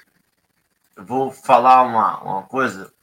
vou 0.95 1.31
falar 1.31 1.81
uma, 1.83 2.21
uma 2.21 2.43
coisa. 2.43 2.93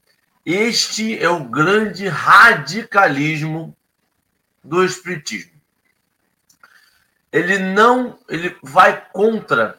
Este 0.44 1.18
é 1.18 1.28
o 1.28 1.44
grande 1.44 2.08
radicalismo 2.08 3.76
do 4.62 4.84
Espiritismo 4.84 5.60
ele 7.32 7.58
não 7.58 8.18
ele 8.28 8.56
vai 8.62 9.08
contra 9.10 9.78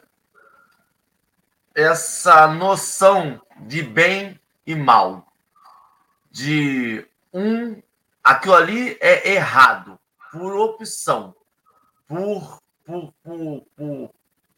essa 1.74 2.46
noção 2.48 3.40
de 3.60 3.82
bem 3.82 4.40
e 4.66 4.74
mal, 4.74 5.26
de 6.30 7.06
um 7.32 7.82
aquilo 8.22 8.54
ali 8.54 8.96
é 9.00 9.32
errado 9.32 9.98
por 10.30 10.54
opção, 10.54 11.34
por, 12.06 12.62
por, 12.84 13.12
por, 13.22 13.66
por 13.76 14.10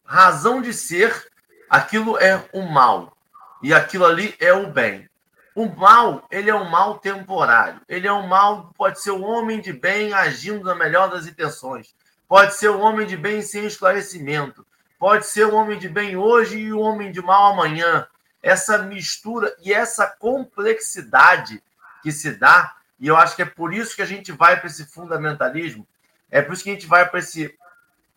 razão 0.05 0.61
de 0.61 0.73
ser, 0.73 1.31
aquilo 1.69 2.19
é 2.19 2.49
o 2.53 2.63
mal 2.63 3.17
e 3.63 3.73
aquilo 3.73 4.05
ali 4.05 4.37
é 4.39 4.53
o 4.53 4.71
bem. 4.71 5.09
O 5.55 5.67
mal, 5.67 6.27
ele 6.31 6.51
é 6.51 6.55
um 6.55 6.69
mal 6.69 6.99
temporário. 6.99 7.81
Ele 7.89 8.09
é 8.09 8.13
um 8.13 8.27
mal, 8.27 8.73
pode 8.77 9.01
ser 9.01 9.13
o 9.13 9.19
um 9.19 9.25
homem 9.25 9.61
de 9.61 9.73
bem 9.73 10.13
agindo 10.13 10.65
na 10.65 10.75
melhor 10.75 11.09
das 11.09 11.27
intenções. 11.27 11.95
Pode 12.27 12.55
ser 12.55 12.71
um 12.71 12.81
homem 12.81 13.07
de 13.07 13.17
bem 13.17 13.41
sem 13.41 13.65
esclarecimento. 13.65 14.67
Pode 14.99 15.27
ser 15.27 15.47
um 15.47 15.55
homem 15.55 15.79
de 15.79 15.89
bem 15.89 16.17
hoje 16.17 16.59
e 16.59 16.73
um 16.73 16.81
homem 16.81 17.13
de 17.13 17.23
mal 17.23 17.53
amanhã. 17.53 18.07
Essa 18.43 18.79
mistura 18.79 19.55
e 19.63 19.73
essa 19.73 20.07
complexidade 20.07 21.63
que 22.03 22.11
se 22.11 22.33
dá, 22.33 22.75
e 22.99 23.07
eu 23.07 23.17
acho 23.17 23.37
que 23.37 23.43
é 23.43 23.47
por 23.47 23.73
isso 23.73 23.95
que 23.95 24.03
a 24.03 24.07
gente 24.07 24.33
vai 24.33 24.59
para 24.59 24.67
esse 24.67 24.85
fundamentalismo, 24.87 25.87
é 26.31 26.43
por 26.43 26.53
isso 26.53 26.65
que 26.65 26.71
a 26.71 26.73
gente 26.73 26.87
vai 26.87 27.09
para 27.09 27.21
esse 27.21 27.57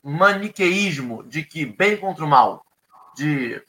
maniqueísmo 0.04 1.24
de 1.24 1.44
que 1.44 1.66
bem 1.66 1.98
contra 1.98 2.26
o 2.26 2.28
mal, 2.28 2.66
de 3.16 3.62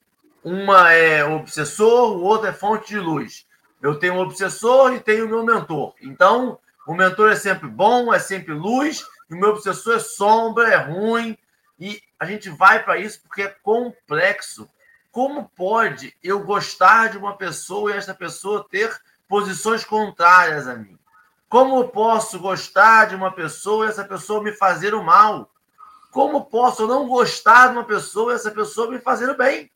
uma 0.43 0.93
é 0.93 1.25
obsessor, 1.25 2.17
o 2.17 2.23
outro 2.23 2.47
é 2.47 2.53
fonte 2.53 2.89
de 2.89 2.99
luz. 2.99 3.48
Eu 3.83 3.99
tenho 3.99 4.15
um 4.15 4.21
obsessor 4.21 4.93
e 4.93 5.01
tenho 5.01 5.27
o 5.27 5.29
meu 5.29 5.45
mentor. 5.45 5.95
Então, 6.03 6.59
o 6.87 6.95
mentor 6.95 7.31
é 7.31 7.37
sempre 7.37 7.69
bom, 7.69 8.13
é 8.13 8.19
sempre 8.19 8.53
luz, 8.53 9.05
o 9.31 9.37
meu 9.37 9.51
obsessor 9.51 9.97
é 9.97 9.99
sombra, 9.99 10.69
é 10.69 10.77
ruim, 10.77 11.37
e 11.79 12.01
a 12.19 12.25
gente 12.25 12.51
vai 12.51 12.83
para 12.83 12.99
isso 12.99 13.21
porque 13.23 13.43
é 13.43 13.57
complexo. 13.63 14.69
Como 15.13 15.49
pode 15.57 16.17
eu 16.23 16.41
gostar 16.41 17.09
de 17.09 17.19
uma 17.19 17.37
pessoa 17.37 17.93
e 17.93 17.97
essa 17.97 18.15
pessoa 18.15 18.67
ter 18.69 18.91
posições 19.29 19.85
contrárias 19.85 20.67
a 20.67 20.75
mim? 20.75 20.99
Como 21.49 21.79
eu 21.79 21.89
posso 21.89 22.39
gostar 22.39 23.07
de 23.07 23.15
uma 23.15 23.33
pessoa 23.33 23.87
e 23.87 23.89
essa 23.89 24.05
pessoa 24.05 24.43
me 24.43 24.53
fazer 24.53 24.95
o 24.95 25.03
mal? 25.03 25.51
Como 26.11 26.45
posso 26.47 26.87
não 26.87 27.07
gostar 27.07 27.69
de 27.69 27.73
uma 27.73 27.85
pessoa 27.85 28.33
e 28.33 28.35
essa 28.35 28.51
pessoa 28.51 28.91
me 28.91 28.99
fazer 28.99 29.31
o 29.31 29.37
bem? 29.37 29.71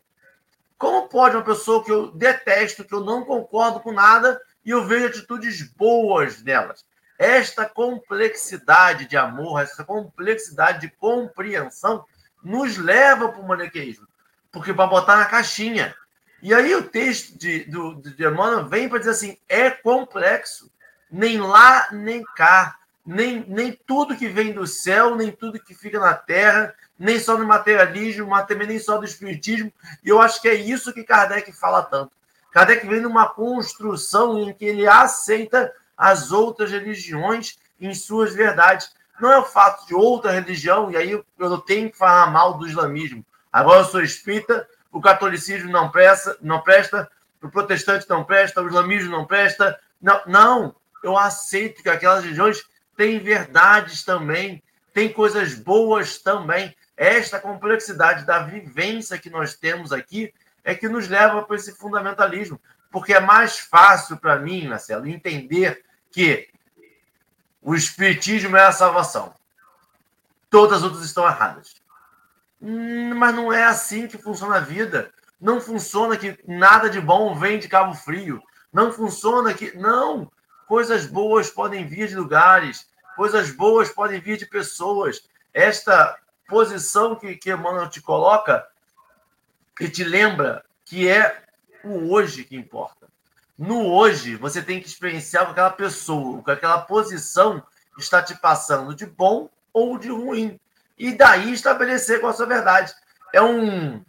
Como 0.83 1.07
pode 1.07 1.37
uma 1.37 1.45
pessoa 1.45 1.85
que 1.85 1.93
eu 1.93 2.11
detesto, 2.11 2.85
que 2.85 2.93
eu 2.93 3.05
não 3.05 3.25
concordo 3.25 3.79
com 3.79 3.93
nada, 3.93 4.43
e 4.65 4.71
eu 4.71 4.85
vejo 4.85 5.07
atitudes 5.07 5.63
boas 5.77 6.43
nelas? 6.43 6.85
Esta 7.17 7.65
complexidade 7.67 9.07
de 9.07 9.17
amor, 9.17 9.63
essa 9.63 9.85
complexidade 9.85 10.81
de 10.81 10.91
compreensão, 10.97 12.05
nos 12.43 12.79
leva 12.79 13.29
para 13.29 13.41
o 13.41 13.47
maniqueísmo. 13.47 14.09
Porque 14.51 14.75
para 14.75 14.89
botar 14.89 15.19
na 15.19 15.27
caixinha. 15.27 15.95
E 16.43 16.53
aí 16.53 16.75
o 16.75 16.83
texto 16.83 17.39
de, 17.39 17.63
do, 17.67 17.95
de 17.95 18.27
Emmanuel 18.27 18.67
vem 18.67 18.89
para 18.89 18.99
dizer 18.99 19.13
assim: 19.13 19.39
é 19.49 19.71
complexo. 19.71 20.69
Nem 21.09 21.41
lá, 21.41 21.91
nem 21.93 22.25
cá. 22.35 22.77
Nem, 23.05 23.45
nem 23.49 23.73
tudo 23.73 24.17
que 24.17 24.29
vem 24.29 24.53
do 24.53 24.67
céu, 24.67 25.17
nem 25.17 25.33
tudo 25.33 25.59
que 25.59 25.75
fica 25.75 25.99
na 25.99 26.15
terra, 26.15 26.75
nem 26.99 27.19
só 27.19 27.37
no 27.37 27.47
materialismo, 27.47 28.29
mas 28.29 28.47
também 28.47 28.69
nem 28.69 28.79
só 28.79 28.97
do 28.99 29.05
espiritismo. 29.05 29.73
E 30.05 30.09
eu 30.09 30.21
acho 30.21 30.41
que 30.41 30.49
é 30.49 30.55
isso 30.55 30.93
que 30.93 31.03
Kardec 31.03 31.53
fala 31.53 31.83
tanto. 31.83 32.13
Kardec 32.53 32.87
vem 32.87 33.01
numa 33.01 33.29
construção 33.29 34.39
em 34.39 34.53
que 34.53 34.67
ele 34.67 34.87
aceita 34.87 35.73
as 35.97 36.31
outras 36.31 36.71
religiões 36.71 37.59
em 37.81 37.95
suas 37.95 38.35
verdades. 38.35 38.93
Não 39.21 39.33
é 39.33 39.39
o 39.39 39.45
fato 39.45 39.87
de 39.87 39.95
outra 39.95 40.31
religião, 40.31 40.91
e 40.91 40.97
aí 40.97 41.11
eu 41.11 41.25
não 41.39 41.61
tenho 41.61 41.91
que 41.91 41.99
falar 41.99 42.31
mal 42.31 42.55
do 42.59 42.67
islamismo. 42.67 43.25
Agora 43.53 43.81
eu 43.81 43.85
sou 43.85 44.01
espírita, 44.01 44.69
o 44.91 45.01
catolicismo 45.01 45.71
não 45.71 45.91
presta, 45.91 46.37
não 46.41 46.61
presta, 46.61 47.11
o 47.43 47.49
protestante 47.49 48.09
não 48.09 48.25
presta, 48.25 48.63
o 48.63 48.69
islamismo 48.69 49.11
não 49.11 49.25
presta. 49.25 49.79
Não, 50.01 50.21
não, 50.27 50.77
eu 51.03 51.17
aceito 51.17 51.83
que 51.83 51.89
aquelas 51.89 52.23
religiões 52.23 52.65
têm 52.97 53.19
verdades 53.19 54.05
também, 54.05 54.63
têm 54.93 55.13
coisas 55.13 55.55
boas 55.55 56.19
também. 56.19 56.75
Esta 56.97 57.41
complexidade 57.41 58.25
da 58.25 58.41
vivência 58.41 59.19
que 59.19 59.31
nós 59.31 59.55
temos 59.55 59.93
aqui 59.93 60.33
é 60.63 60.75
que 60.75 60.89
nos 60.89 61.09
leva 61.09 61.43
para 61.43 61.57
esse 61.57 61.73
fundamentalismo, 61.73 62.61
porque 62.91 63.15
é 63.15 63.21
mais 63.21 63.59
fácil 63.59 64.17
para 64.17 64.39
mim, 64.39 64.69
Marcelo, 64.69 65.07
entender 65.07 65.85
que 66.11 66.49
o 67.61 67.75
espiritismo 67.75 68.57
é 68.57 68.65
a 68.65 68.73
salvação. 68.73 69.35
Todas 70.51 70.79
as 70.79 70.83
outras 70.85 71.05
estão 71.05 71.27
erradas. 71.27 71.75
Hum, 72.61 73.15
mas 73.15 73.35
não 73.35 73.53
é 73.53 73.65
assim 73.65 74.07
que 74.07 74.19
funciona 74.19 74.57
a 74.57 74.61
vida. 74.61 75.11
Não 75.41 75.61
funciona 75.61 76.17
que 76.17 76.39
nada 76.47 76.89
de 76.89 77.01
bom 77.01 77.35
vem 77.35 77.59
de 77.59 77.69
Cabo 77.69 77.95
Frio. 77.95 78.41
Não 78.73 78.93
funciona 78.93 79.53
que. 79.55 79.77
Não! 79.77 80.31
Coisas 80.67 81.07
boas 81.07 81.51
podem 81.51 81.87
vir 81.87 82.09
de 82.09 82.17
lugares. 82.17 82.89
Coisas 83.17 83.51
boas 83.51 83.91
podem 83.91 84.21
vir 84.21 84.37
de 84.37 84.47
pessoas. 84.47 85.23
Esta 85.53 86.19
posição 86.49 87.15
que, 87.15 87.35
que 87.37 87.51
Emmanuel 87.51 87.89
te 87.89 88.01
coloca 88.01 88.67
e 89.81 89.89
te 89.89 90.05
lembra 90.05 90.65
que 90.85 91.09
é 91.09 91.43
o 91.85 92.13
hoje 92.13 92.45
que 92.45 92.57
importa. 92.57 93.09
No 93.59 93.87
hoje, 93.87 94.37
você 94.37 94.63
tem 94.63 94.81
que 94.81 94.87
experienciar 94.87 95.45
que 95.45 95.53
aquela 95.53 95.71
pessoa, 95.71 96.43
que 96.43 96.51
aquela 96.51 96.81
posição 96.81 97.63
está 97.99 98.23
te 98.23 98.35
passando 98.35 98.95
de 98.95 99.07
bom 99.07 99.49
ou 99.73 99.99
de 99.99 100.09
ruim 100.09 100.59
e 100.99 101.13
daí 101.13 101.53
estabelecer 101.53 102.21
qual 102.21 102.33
a 102.33 102.37
sua 102.37 102.47
verdade. 102.47 102.95
É 103.33 103.43
um 103.43 104.05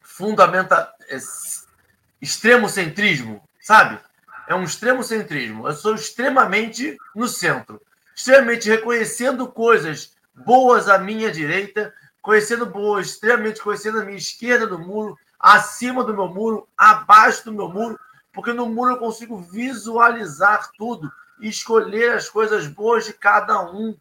fundamenta 0.00 0.92
é, 1.08 1.16
extremo 2.20 2.68
centrismo, 2.68 3.42
sabe? 3.60 3.98
É 4.46 4.54
um 4.54 4.64
extremo 4.64 5.02
centrismo. 5.02 5.66
Eu 5.66 5.74
sou 5.74 5.94
extremamente 5.94 6.96
no 7.14 7.28
centro, 7.28 7.80
extremamente 8.14 8.68
reconhecendo 8.68 9.46
coisas 9.48 10.16
boas 10.34 10.88
à 10.88 10.98
minha 10.98 11.30
direita, 11.30 11.94
conhecendo 12.20 12.66
boas, 12.66 13.08
extremamente 13.08 13.60
conhecendo 13.60 14.00
a 14.00 14.04
minha 14.04 14.16
esquerda 14.16 14.66
do 14.66 14.78
muro, 14.78 15.18
acima 15.38 16.04
do 16.04 16.14
meu 16.14 16.28
muro, 16.28 16.68
abaixo 16.76 17.44
do 17.44 17.52
meu 17.52 17.68
muro, 17.68 17.98
porque 18.32 18.52
no 18.52 18.66
muro 18.66 18.92
eu 18.92 18.98
consigo 18.98 19.38
visualizar 19.38 20.70
tudo 20.78 21.12
e 21.40 21.48
escolher 21.48 22.12
as 22.12 22.28
coisas 22.28 22.66
boas 22.66 23.04
de 23.04 23.12
cada 23.12 23.60
um. 23.60 23.96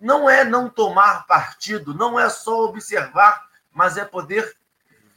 Não 0.00 0.28
é 0.28 0.44
não 0.44 0.68
tomar 0.68 1.26
partido, 1.26 1.94
não 1.94 2.18
é 2.18 2.28
só 2.28 2.64
observar, 2.64 3.46
mas 3.72 3.96
é 3.96 4.04
poder 4.04 4.56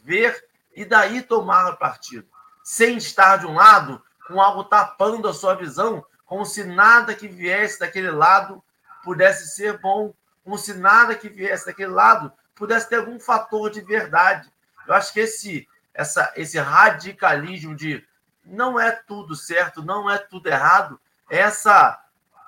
ver 0.04 0.44
e 0.76 0.84
daí 0.84 1.22
tomar 1.22 1.74
partido, 1.74 2.28
sem 2.64 2.98
estar 2.98 3.38
de 3.38 3.46
um 3.46 3.54
lado 3.54 4.02
com 4.30 4.40
algo 4.40 4.64
tapando 4.64 5.28
a 5.28 5.34
sua 5.34 5.56
visão, 5.56 6.06
como 6.24 6.46
se 6.46 6.64
nada 6.64 7.16
que 7.16 7.28
viesse 7.28 7.80
daquele 7.80 8.12
lado 8.12 8.64
pudesse 9.04 9.56
ser 9.56 9.80
bom, 9.80 10.14
como 10.44 10.56
se 10.56 10.76
nada 10.76 11.16
que 11.16 11.28
viesse 11.28 11.66
daquele 11.66 11.92
lado 11.92 12.32
pudesse 12.54 12.88
ter 12.88 12.98
algum 12.98 13.20
fator 13.20 13.72
de 13.72 13.82
verdade. 13.82 14.48
Eu 14.88 14.94
acho 14.94 15.12
que 15.12 15.22
esse 15.22 15.68
essa 15.96 16.32
esse 16.36 16.60
radicalismo 16.60 17.76
de 17.76 18.08
não 18.46 18.80
é 18.80 18.92
tudo 18.92 19.36
certo, 19.36 19.84
não 19.84 20.10
é 20.10 20.20
tudo 20.20 20.48
errado, 20.48 21.02
é 21.28 21.40
essa 21.40 22.00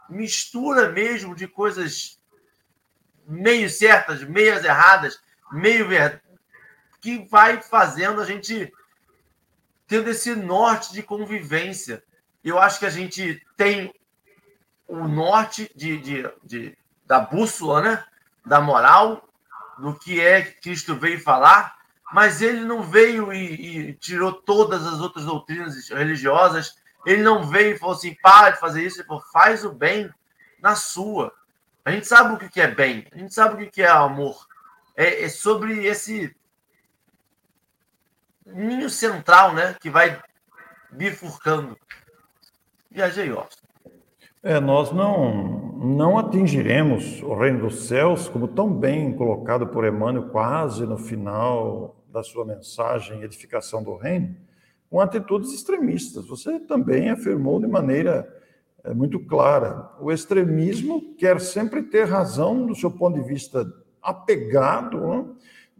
mistura 0.07 0.89
mesmo 0.89 1.35
de 1.35 1.47
coisas 1.47 2.19
meio 3.25 3.67
certas, 3.69 4.23
meias 4.23 4.63
erradas, 4.63 5.19
meio 5.51 5.87
verdade, 5.87 6.21
que 7.01 7.27
vai 7.27 7.59
fazendo 7.59 8.21
a 8.21 8.25
gente 8.25 8.71
tendo 9.91 10.09
esse 10.09 10.33
norte 10.33 10.93
de 10.93 11.03
convivência. 11.03 12.01
Eu 12.41 12.57
acho 12.57 12.79
que 12.79 12.85
a 12.85 12.89
gente 12.89 13.45
tem 13.57 13.93
o 14.87 15.05
norte 15.05 15.69
de, 15.75 15.97
de, 15.97 16.31
de, 16.41 16.77
da 17.05 17.19
bússola, 17.19 17.81
né? 17.81 18.05
da 18.45 18.61
moral, 18.61 19.27
do 19.77 19.93
que 19.93 20.21
é 20.21 20.43
que 20.43 20.61
Cristo 20.61 20.95
veio 20.95 21.19
falar, 21.19 21.75
mas 22.13 22.41
ele 22.41 22.61
não 22.61 22.81
veio 22.81 23.33
e, 23.33 23.89
e 23.89 23.93
tirou 23.95 24.31
todas 24.31 24.87
as 24.87 25.01
outras 25.01 25.25
doutrinas 25.25 25.89
religiosas, 25.89 26.77
ele 27.05 27.21
não 27.21 27.43
veio 27.43 27.75
e 27.75 27.77
falou 27.77 27.93
assim: 27.93 28.15
para 28.23 28.51
de 28.51 28.61
fazer 28.61 28.85
isso, 28.85 29.01
ele 29.01 29.07
falou: 29.07 29.23
faz 29.33 29.65
o 29.65 29.73
bem 29.73 30.09
na 30.61 30.73
sua. 30.73 31.33
A 31.83 31.91
gente 31.91 32.07
sabe 32.07 32.33
o 32.33 32.49
que 32.49 32.61
é 32.61 32.67
bem, 32.67 33.05
a 33.11 33.17
gente 33.17 33.33
sabe 33.33 33.61
o 33.61 33.69
que 33.69 33.81
é 33.81 33.89
amor. 33.89 34.47
É, 34.95 35.25
é 35.25 35.27
sobre 35.27 35.85
esse 35.85 36.33
ninho 38.53 38.89
central, 38.89 39.53
né, 39.53 39.75
que 39.79 39.89
vai 39.89 40.19
bifurcando. 40.91 41.77
Viajei, 42.89 43.29
Austin. 43.29 43.65
É, 44.43 44.59
nós 44.59 44.91
não, 44.91 45.77
não 45.77 46.17
atingiremos 46.17 47.21
o 47.21 47.35
reino 47.35 47.61
dos 47.61 47.87
céus, 47.87 48.27
como 48.27 48.47
tão 48.47 48.73
bem 48.73 49.15
colocado 49.15 49.67
por 49.67 49.85
Emmanuel, 49.85 50.29
quase 50.29 50.85
no 50.85 50.97
final 50.97 52.03
da 52.11 52.23
sua 52.23 52.43
mensagem, 52.43 53.21
Edificação 53.21 53.83
do 53.83 53.95
Reino, 53.95 54.35
com 54.89 54.99
atitudes 54.99 55.53
extremistas. 55.53 56.27
Você 56.27 56.59
também 56.59 57.09
afirmou 57.09 57.59
de 57.59 57.67
maneira 57.67 58.27
é 58.83 58.93
muito 58.93 59.19
clara. 59.19 59.91
O 59.99 60.11
extremismo 60.11 61.15
quer 61.15 61.39
sempre 61.39 61.83
ter 61.83 62.05
razão 62.05 62.65
do 62.65 62.75
seu 62.75 62.89
ponto 62.89 63.21
de 63.21 63.27
vista 63.27 63.65
apegado, 64.01 65.07
né? 65.07 65.25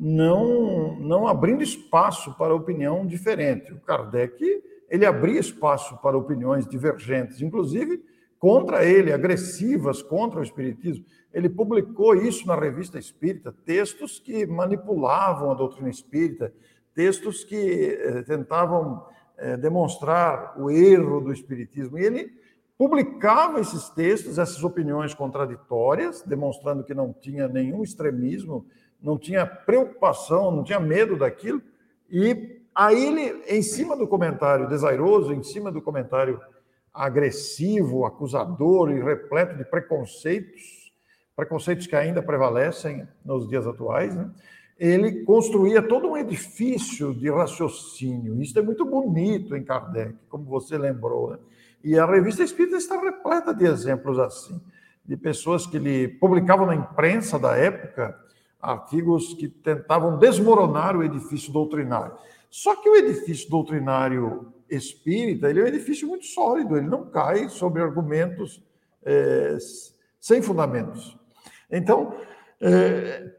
Não, 0.03 0.95
não 0.99 1.27
abrindo 1.27 1.61
espaço 1.61 2.33
para 2.33 2.55
opinião 2.55 3.05
diferente. 3.05 3.71
O 3.71 3.79
Kardec 3.79 4.43
ele 4.89 5.05
abria 5.05 5.39
espaço 5.39 5.95
para 6.01 6.17
opiniões 6.17 6.67
divergentes, 6.67 7.39
inclusive 7.39 8.03
contra 8.39 8.83
ele, 8.83 9.13
agressivas 9.13 10.01
contra 10.01 10.39
o 10.39 10.43
espiritismo. 10.43 11.05
Ele 11.31 11.47
publicou 11.47 12.15
isso 12.15 12.47
na 12.47 12.55
revista 12.55 12.97
Espírita, 12.97 13.55
textos 13.63 14.17
que 14.17 14.47
manipulavam 14.47 15.51
a 15.51 15.53
doutrina 15.53 15.89
espírita, 15.89 16.51
textos 16.95 17.43
que 17.43 17.95
eh, 18.01 18.23
tentavam 18.23 19.05
eh, 19.37 19.55
demonstrar 19.55 20.59
o 20.59 20.71
erro 20.71 21.21
do 21.21 21.31
espiritismo. 21.31 21.99
E 21.99 22.03
ele 22.03 22.33
publicava 22.75 23.59
esses 23.59 23.89
textos, 23.89 24.39
essas 24.39 24.63
opiniões 24.63 25.13
contraditórias, 25.13 26.23
demonstrando 26.23 26.83
que 26.83 26.95
não 26.95 27.13
tinha 27.13 27.47
nenhum 27.47 27.83
extremismo, 27.83 28.65
não 29.01 29.17
tinha 29.17 29.45
preocupação, 29.45 30.51
não 30.51 30.63
tinha 30.63 30.79
medo 30.79 31.17
daquilo, 31.17 31.61
e 32.09 32.61
aí 32.75 33.05
ele, 33.05 33.43
em 33.47 33.61
cima 33.61 33.95
do 33.95 34.07
comentário 34.07 34.67
desairoso, 34.67 35.33
em 35.33 35.43
cima 35.43 35.71
do 35.71 35.81
comentário 35.81 36.39
agressivo, 36.93 38.05
acusador 38.05 38.91
e 38.91 39.01
repleto 39.01 39.57
de 39.57 39.63
preconceitos, 39.63 40.91
preconceitos 41.35 41.87
que 41.87 41.95
ainda 41.95 42.21
prevalecem 42.21 43.07
nos 43.23 43.47
dias 43.47 43.65
atuais, 43.65 44.15
né? 44.15 44.29
ele 44.77 45.23
construía 45.23 45.81
todo 45.81 46.09
um 46.09 46.17
edifício 46.17 47.13
de 47.13 47.29
raciocínio. 47.29 48.41
Isso 48.41 48.57
é 48.57 48.61
muito 48.61 48.83
bonito 48.83 49.55
em 49.55 49.63
Kardec, 49.63 50.15
como 50.27 50.43
você 50.43 50.77
lembrou. 50.77 51.31
Né? 51.31 51.37
E 51.83 51.97
a 51.97 52.05
revista 52.05 52.43
Espírita 52.43 52.77
está 52.77 52.99
repleta 52.99 53.53
de 53.53 53.65
exemplos 53.65 54.19
assim, 54.19 54.59
de 55.05 55.15
pessoas 55.15 55.65
que 55.65 55.79
lhe 55.79 56.07
publicavam 56.07 56.65
na 56.65 56.75
imprensa 56.75 57.39
da 57.39 57.55
época 57.55 58.19
artigos 58.61 59.33
que 59.33 59.47
tentavam 59.47 60.17
desmoronar 60.17 60.95
o 60.95 61.03
edifício 61.03 61.51
doutrinário. 61.51 62.15
Só 62.49 62.75
que 62.75 62.89
o 62.89 62.95
edifício 62.95 63.49
doutrinário 63.49 64.53
espírita 64.69 65.49
ele 65.49 65.59
é 65.59 65.63
um 65.63 65.67
edifício 65.67 66.07
muito 66.07 66.25
sólido, 66.25 66.77
ele 66.77 66.87
não 66.87 67.05
cai 67.09 67.49
sobre 67.49 67.81
argumentos 67.81 68.63
é, 69.03 69.57
sem 70.19 70.41
fundamentos. 70.41 71.17
Então, 71.69 72.13
é, 72.59 73.31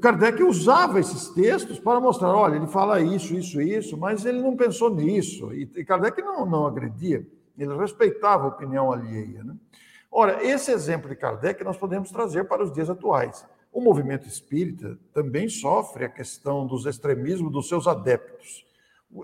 Kardec 0.00 0.42
usava 0.42 0.98
esses 0.98 1.28
textos 1.28 1.78
para 1.78 2.00
mostrar, 2.00 2.34
olha, 2.34 2.56
ele 2.56 2.66
fala 2.66 3.00
isso, 3.00 3.34
isso, 3.34 3.60
isso, 3.60 3.96
mas 3.96 4.24
ele 4.24 4.40
não 4.40 4.56
pensou 4.56 4.90
nisso. 4.94 5.52
E 5.54 5.84
Kardec 5.84 6.20
não, 6.20 6.44
não 6.44 6.66
agredia, 6.66 7.26
ele 7.56 7.76
respeitava 7.76 8.44
a 8.44 8.48
opinião 8.48 8.90
alheia. 8.90 9.44
Né? 9.44 9.54
Ora, 10.10 10.44
esse 10.44 10.72
exemplo 10.72 11.08
de 11.08 11.16
Kardec 11.16 11.62
nós 11.62 11.76
podemos 11.76 12.10
trazer 12.10 12.44
para 12.44 12.62
os 12.62 12.72
dias 12.72 12.90
atuais. 12.90 13.46
O 13.74 13.80
movimento 13.80 14.28
espírita 14.28 14.96
também 15.12 15.48
sofre 15.48 16.04
a 16.04 16.08
questão 16.08 16.64
dos 16.64 16.86
extremismos 16.86 17.50
dos 17.50 17.68
seus 17.68 17.88
adeptos. 17.88 18.64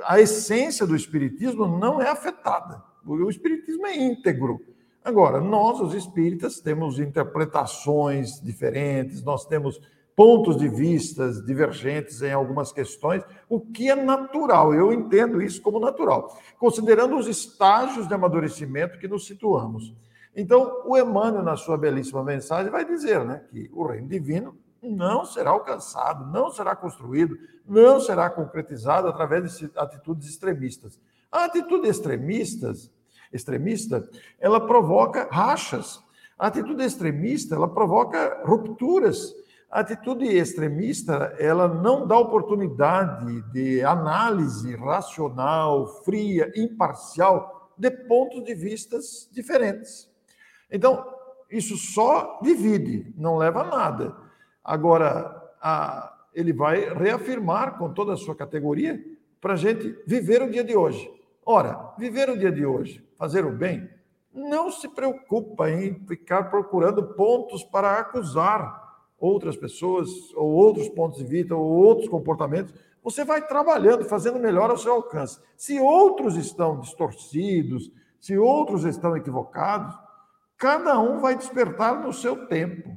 A 0.03 0.21
essência 0.21 0.85
do 0.85 0.97
espiritismo 0.97 1.79
não 1.79 2.03
é 2.03 2.09
afetada. 2.09 2.83
O 3.07 3.31
espiritismo 3.31 3.87
é 3.87 3.97
íntegro. 3.97 4.61
Agora, 5.05 5.41
nós, 5.41 5.79
os 5.79 5.95
espíritas, 5.95 6.59
temos 6.59 6.99
interpretações 6.99 8.41
diferentes, 8.41 9.23
nós 9.23 9.47
temos 9.47 9.81
pontos 10.17 10.57
de 10.57 10.69
vistas 10.69 11.45
divergentes 11.47 12.21
em 12.21 12.33
algumas 12.33 12.73
questões, 12.73 13.23
o 13.49 13.61
que 13.61 13.89
é 13.89 13.95
natural, 13.95 14.75
eu 14.75 14.93
entendo 14.93 15.41
isso 15.41 15.63
como 15.63 15.79
natural, 15.79 16.37
considerando 16.59 17.17
os 17.17 17.29
estágios 17.29 18.09
de 18.09 18.13
amadurecimento 18.13 18.99
que 18.99 19.07
nos 19.07 19.27
situamos. 19.27 19.95
Então, 20.35 20.83
o 20.87 20.97
Emmanuel, 20.97 21.43
na 21.43 21.57
sua 21.57 21.77
belíssima 21.77 22.23
mensagem, 22.23 22.71
vai 22.71 22.85
dizer 22.85 23.25
né, 23.25 23.45
que 23.51 23.71
o 23.73 23.87
reino 23.87 24.09
divino 24.09 24.57
não 24.83 25.25
será 25.25 25.51
alcançado, 25.51 26.31
não 26.33 26.51
será 26.51 26.75
construído, 26.75 27.37
não 27.67 28.01
será 28.01 28.31
concretizado 28.31 29.09
através 29.09 29.59
de 29.59 29.71
atitudes 29.77 30.29
extremistas. 30.29 30.99
A 31.31 31.45
atitude 31.45 31.89
extremistas, 31.89 32.91
extremista, 33.33 34.09
ela 34.39 34.67
provoca 34.67 35.29
rachas. 35.31 36.03
A 36.39 36.47
atitude 36.47 36.83
extremista, 36.83 37.55
ela 37.55 37.69
provoca 37.69 38.43
rupturas 38.45 39.35
a 39.71 39.81
atitude 39.81 40.27
extremista, 40.27 41.33
ela 41.39 41.69
não 41.69 42.05
dá 42.05 42.19
oportunidade 42.19 43.41
de 43.53 43.85
análise 43.85 44.75
racional, 44.75 46.03
fria, 46.03 46.51
imparcial 46.57 47.71
de 47.79 47.89
pontos 47.89 48.43
de 48.43 48.53
vistas 48.53 49.29
diferentes. 49.31 50.10
Então, 50.71 51.05
isso 51.51 51.77
só 51.77 52.39
divide, 52.43 53.13
não 53.17 53.37
leva 53.37 53.63
a 53.63 53.65
nada. 53.65 54.17
Agora, 54.63 55.51
a, 55.61 56.13
ele 56.35 56.53
vai 56.53 56.93
reafirmar 56.95 57.77
com 57.79 57.93
toda 57.93 58.13
a 58.13 58.17
sua 58.17 58.35
categoria 58.35 59.03
para 59.41 59.55
a 59.55 59.57
gente 59.57 59.99
viver 60.07 60.43
o 60.43 60.51
dia 60.51 60.63
de 60.63 60.77
hoje. 60.77 61.11
Ora, 61.45 61.95
viver 61.99 62.29
o 62.31 62.39
dia 62.39 62.53
de 62.53 62.65
hoje, 62.65 63.05
fazer 63.19 63.45
o 63.45 63.53
bem, 63.53 63.89
não 64.33 64.71
se 64.71 64.89
preocupa 64.89 65.71
em 65.71 65.95
ficar 66.07 66.45
procurando 66.45 67.15
pontos 67.15 67.65
para 67.65 67.99
acusar 67.99 68.81
outras 69.19 69.57
pessoas, 69.57 70.09
ou 70.35 70.51
outros 70.51 70.89
pontos 70.89 71.19
de 71.19 71.25
vista, 71.25 71.55
ou 71.55 71.65
outros 71.65 72.09
comportamentos, 72.09 72.73
você 73.03 73.25
vai 73.25 73.47
trabalhando, 73.47 74.05
fazendo 74.05 74.39
melhor 74.39 74.71
ao 74.71 74.79
seu 74.79 74.93
alcance. 74.93 75.41
Se 75.57 75.81
outros 75.81 76.37
estão 76.37 76.79
distorcidos, 76.81 77.91
se 78.21 78.37
outros 78.39 78.85
estão 78.85 79.17
equivocados, 79.17 79.99
cada 80.61 81.01
um 81.01 81.21
vai 81.21 81.35
despertar 81.35 82.05
no 82.05 82.13
seu 82.13 82.47
tempo. 82.47 82.95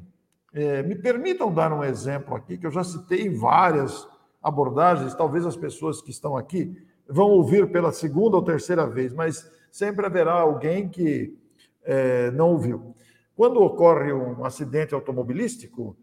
É, 0.53 0.83
me 0.83 0.95
permitam 0.95 1.51
dar 1.51 1.71
um 1.71 1.81
exemplo 1.81 2.35
aqui, 2.35 2.57
que 2.57 2.67
eu 2.67 2.71
já 2.71 2.83
citei 2.83 3.21
em 3.21 3.35
várias 3.35 4.05
abordagens, 4.43 5.15
talvez 5.15 5.45
as 5.45 5.55
pessoas 5.55 6.01
que 6.01 6.11
estão 6.11 6.35
aqui 6.35 6.77
vão 7.07 7.29
ouvir 7.29 7.71
pela 7.71 7.93
segunda 7.93 8.35
ou 8.35 8.43
terceira 8.43 8.85
vez, 8.85 9.13
mas 9.13 9.49
sempre 9.71 10.05
haverá 10.05 10.33
alguém 10.33 10.89
que 10.89 11.35
é, 11.83 12.29
não 12.31 12.51
ouviu. 12.51 12.93
Quando 13.33 13.61
ocorre 13.61 14.11
um 14.11 14.43
acidente 14.43 14.93
automobilístico, 14.93 15.95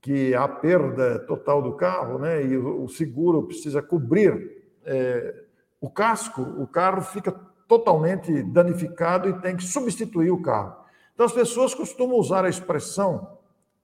que 0.00 0.32
há 0.36 0.46
perda 0.46 1.18
total 1.26 1.60
do 1.60 1.72
carro, 1.72 2.20
né, 2.20 2.46
e 2.46 2.56
o 2.56 2.86
seguro 2.88 3.42
precisa 3.42 3.82
cobrir 3.82 4.62
é, 4.84 5.34
o 5.80 5.90
casco, 5.90 6.40
o 6.40 6.66
carro 6.66 7.02
fica 7.02 7.32
totalmente 7.66 8.42
danificado 8.44 9.28
e 9.28 9.40
tem 9.40 9.56
que 9.56 9.64
substituir 9.64 10.30
o 10.30 10.40
carro. 10.40 10.87
Então 11.18 11.26
as 11.26 11.32
pessoas 11.32 11.74
costumam 11.74 12.16
usar 12.16 12.44
a 12.44 12.48
expressão 12.48 13.38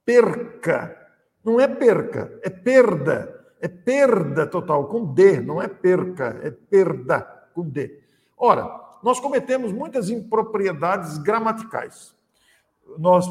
perca. 0.05 0.97
Não 1.43 1.59
é 1.59 1.67
perca, 1.67 2.39
é 2.45 2.49
perda. 2.49 3.45
É 3.61 3.67
perda 3.67 4.47
total, 4.47 4.87
com 4.87 5.13
D, 5.13 5.41
não 5.41 5.61
é 5.61 5.67
perca, 5.67 6.39
é 6.45 6.53
perda, 6.53 7.23
com 7.53 7.67
D. 7.69 7.99
Ora, 8.37 8.71
nós 9.03 9.19
cometemos 9.19 9.73
muitas 9.73 10.11
impropriedades 10.11 11.19
gramaticais. 11.19 12.15
Nós 12.99 13.27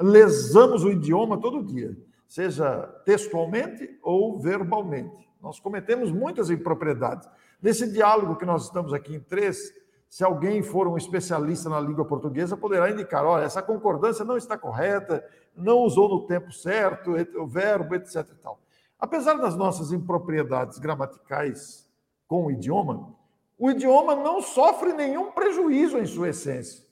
lesamos 0.00 0.82
o 0.82 0.90
idioma 0.90 1.38
todo 1.38 1.62
dia 1.62 1.96
seja 2.26 2.82
textualmente 3.04 3.96
ou 4.02 4.40
verbalmente. 4.40 5.30
Nós 5.40 5.60
cometemos 5.60 6.10
muitas 6.10 6.50
impropriedades. 6.50 7.28
Nesse 7.62 7.88
diálogo 7.92 8.34
que 8.34 8.44
nós 8.44 8.64
estamos 8.64 8.92
aqui 8.92 9.14
em 9.14 9.20
três, 9.20 9.72
se 10.14 10.22
alguém 10.22 10.62
for 10.62 10.86
um 10.86 10.96
especialista 10.96 11.68
na 11.68 11.80
língua 11.80 12.04
portuguesa, 12.04 12.56
poderá 12.56 12.88
indicar: 12.88 13.24
olha, 13.24 13.42
essa 13.42 13.60
concordância 13.60 14.24
não 14.24 14.36
está 14.36 14.56
correta, 14.56 15.28
não 15.56 15.78
usou 15.78 16.08
no 16.08 16.24
tempo 16.24 16.52
certo 16.52 17.10
o 17.36 17.44
verbo, 17.48 17.96
etc. 17.96 18.18
E 18.18 18.34
tal. 18.36 18.60
Apesar 18.96 19.34
das 19.34 19.56
nossas 19.56 19.90
impropriedades 19.90 20.78
gramaticais 20.78 21.90
com 22.28 22.46
o 22.46 22.50
idioma, 22.52 23.12
o 23.58 23.72
idioma 23.72 24.14
não 24.14 24.40
sofre 24.40 24.92
nenhum 24.92 25.32
prejuízo 25.32 25.98
em 25.98 26.06
sua 26.06 26.28
essência. 26.28 26.86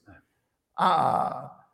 A, 0.77 1.65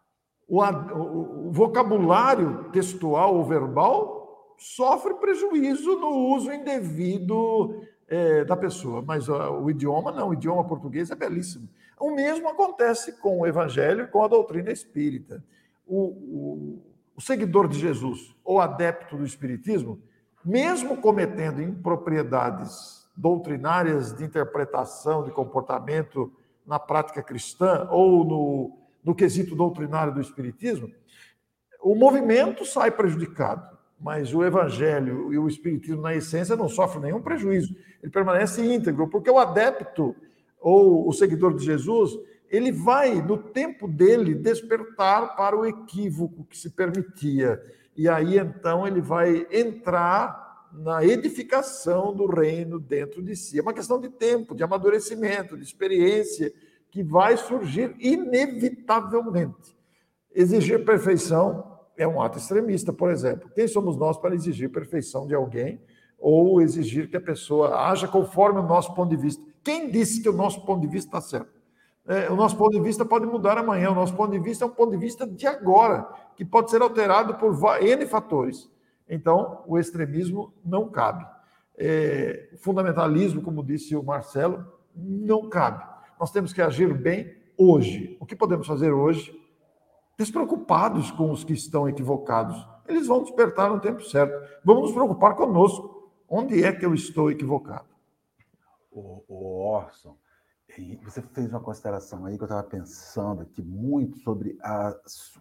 o, 0.46 0.60
o, 0.60 1.50
vocabulário 1.50 2.64
textual 2.72 3.34
ou 3.34 3.44
verbal 3.46 4.54
sofre 4.58 5.14
prejuízo 5.14 5.96
no 5.96 6.10
uso 6.34 6.52
indevido 6.52 7.80
é, 8.08 8.44
da 8.44 8.56
pessoa, 8.56 9.02
mas 9.02 9.28
ó, 9.28 9.60
o 9.60 9.70
idioma 9.70 10.10
não, 10.10 10.30
o 10.30 10.34
idioma 10.34 10.64
português 10.64 11.10
é 11.10 11.14
belíssimo. 11.14 11.68
O 12.00 12.10
mesmo 12.10 12.48
acontece 12.48 13.12
com 13.20 13.40
o 13.40 13.46
evangelho 13.46 14.04
e 14.04 14.06
com 14.06 14.22
a 14.22 14.28
doutrina 14.28 14.70
espírita. 14.70 15.44
O, 15.86 15.98
o, 15.98 16.82
o 17.16 17.20
seguidor 17.20 17.68
de 17.68 17.78
Jesus 17.78 18.34
ou 18.44 18.60
adepto 18.60 19.16
do 19.16 19.24
espiritismo, 19.24 20.00
mesmo 20.44 20.96
cometendo 20.96 21.60
impropriedades 21.60 23.06
doutrinárias 23.16 24.12
de 24.12 24.24
interpretação 24.24 25.24
de 25.24 25.30
comportamento 25.30 26.32
na 26.66 26.78
prática 26.78 27.22
cristã 27.22 27.88
ou 27.90 28.24
no 28.24 28.78
no 29.08 29.14
quesito 29.14 29.54
doutrinário 29.54 30.12
do 30.12 30.20
Espiritismo, 30.20 30.92
o 31.80 31.94
movimento 31.94 32.64
sai 32.66 32.90
prejudicado, 32.90 33.77
mas 34.00 34.32
o 34.32 34.44
Evangelho 34.44 35.32
e 35.32 35.38
o 35.38 35.48
Espiritismo, 35.48 36.02
na 36.02 36.14
essência, 36.14 36.56
não 36.56 36.68
sofrem 36.68 37.04
nenhum 37.04 37.20
prejuízo. 37.20 37.74
Ele 38.02 38.12
permanece 38.12 38.62
íntegro, 38.62 39.08
porque 39.08 39.30
o 39.30 39.38
adepto 39.38 40.14
ou 40.60 41.08
o 41.08 41.12
seguidor 41.12 41.54
de 41.54 41.64
Jesus, 41.64 42.12
ele 42.48 42.70
vai, 42.70 43.20
no 43.20 43.36
tempo 43.36 43.88
dele, 43.88 44.34
despertar 44.34 45.36
para 45.36 45.56
o 45.56 45.66
equívoco 45.66 46.44
que 46.44 46.56
se 46.56 46.70
permitia. 46.70 47.60
E 47.96 48.08
aí, 48.08 48.38
então, 48.38 48.86
ele 48.86 49.00
vai 49.00 49.46
entrar 49.50 50.68
na 50.72 51.04
edificação 51.04 52.14
do 52.14 52.26
reino 52.26 52.78
dentro 52.78 53.22
de 53.22 53.34
si. 53.34 53.58
É 53.58 53.62
uma 53.62 53.72
questão 53.72 54.00
de 54.00 54.08
tempo, 54.08 54.54
de 54.54 54.62
amadurecimento, 54.62 55.56
de 55.56 55.64
experiência 55.64 56.52
que 56.90 57.02
vai 57.02 57.36
surgir 57.36 57.94
inevitavelmente. 57.98 59.76
Exigir 60.32 60.84
perfeição 60.84 61.77
é 61.98 62.06
um 62.06 62.20
ato 62.22 62.38
extremista, 62.38 62.92
por 62.92 63.10
exemplo. 63.10 63.50
Quem 63.54 63.68
somos 63.68 63.96
nós 63.96 64.16
para 64.16 64.34
exigir 64.34 64.70
perfeição 64.70 65.26
de 65.26 65.34
alguém 65.34 65.80
ou 66.18 66.60
exigir 66.60 67.08
que 67.10 67.16
a 67.16 67.20
pessoa 67.20 67.88
haja 67.88 68.08
conforme 68.08 68.60
o 68.60 68.62
nosso 68.62 68.94
ponto 68.94 69.10
de 69.10 69.16
vista? 69.16 69.42
Quem 69.62 69.90
disse 69.90 70.22
que 70.22 70.28
o 70.28 70.32
nosso 70.32 70.64
ponto 70.64 70.80
de 70.80 70.86
vista 70.86 71.08
está 71.08 71.20
certo? 71.20 71.58
É, 72.06 72.30
o 72.30 72.36
nosso 72.36 72.56
ponto 72.56 72.70
de 72.70 72.80
vista 72.80 73.04
pode 73.04 73.26
mudar 73.26 73.58
amanhã. 73.58 73.90
O 73.90 73.94
nosso 73.94 74.14
ponto 74.14 74.32
de 74.32 74.38
vista 74.38 74.64
é 74.64 74.66
um 74.66 74.70
ponto 74.70 74.92
de 74.92 74.96
vista 74.96 75.26
de 75.26 75.46
agora, 75.46 76.08
que 76.36 76.44
pode 76.44 76.70
ser 76.70 76.80
alterado 76.80 77.34
por 77.34 77.54
N 77.82 78.06
fatores. 78.06 78.70
Então, 79.08 79.62
o 79.66 79.78
extremismo 79.78 80.54
não 80.64 80.88
cabe. 80.88 81.26
É, 81.76 82.48
fundamentalismo, 82.58 83.42
como 83.42 83.62
disse 83.62 83.94
o 83.94 84.02
Marcelo, 84.02 84.64
não 84.96 85.48
cabe 85.48 85.84
nós 86.18 86.32
temos 86.32 86.52
que 86.52 86.60
agir 86.60 86.92
bem 86.92 87.32
hoje. 87.56 88.16
O 88.18 88.26
que 88.26 88.34
podemos 88.34 88.66
fazer 88.66 88.90
hoje? 88.90 89.32
Despreocupados 90.18 91.12
com 91.12 91.30
os 91.30 91.44
que 91.44 91.52
estão 91.52 91.88
equivocados. 91.88 92.66
Eles 92.88 93.06
vão 93.06 93.22
despertar 93.22 93.70
no 93.70 93.80
tempo 93.80 94.02
certo. 94.02 94.34
Vamos 94.64 94.84
nos 94.84 94.92
preocupar 94.92 95.36
conosco. 95.36 96.10
Onde 96.28 96.64
é 96.64 96.72
que 96.72 96.84
eu 96.84 96.92
estou 96.92 97.30
equivocado? 97.30 97.86
O, 98.90 99.22
o 99.28 99.60
Orson, 99.60 100.16
você 101.04 101.22
fez 101.22 101.48
uma 101.50 101.60
consideração 101.60 102.26
aí 102.26 102.36
que 102.36 102.42
eu 102.42 102.46
estava 102.46 102.64
pensando 102.64 103.42
aqui 103.42 103.62
muito 103.62 104.18
sobre 104.18 104.58
a, 104.60 104.92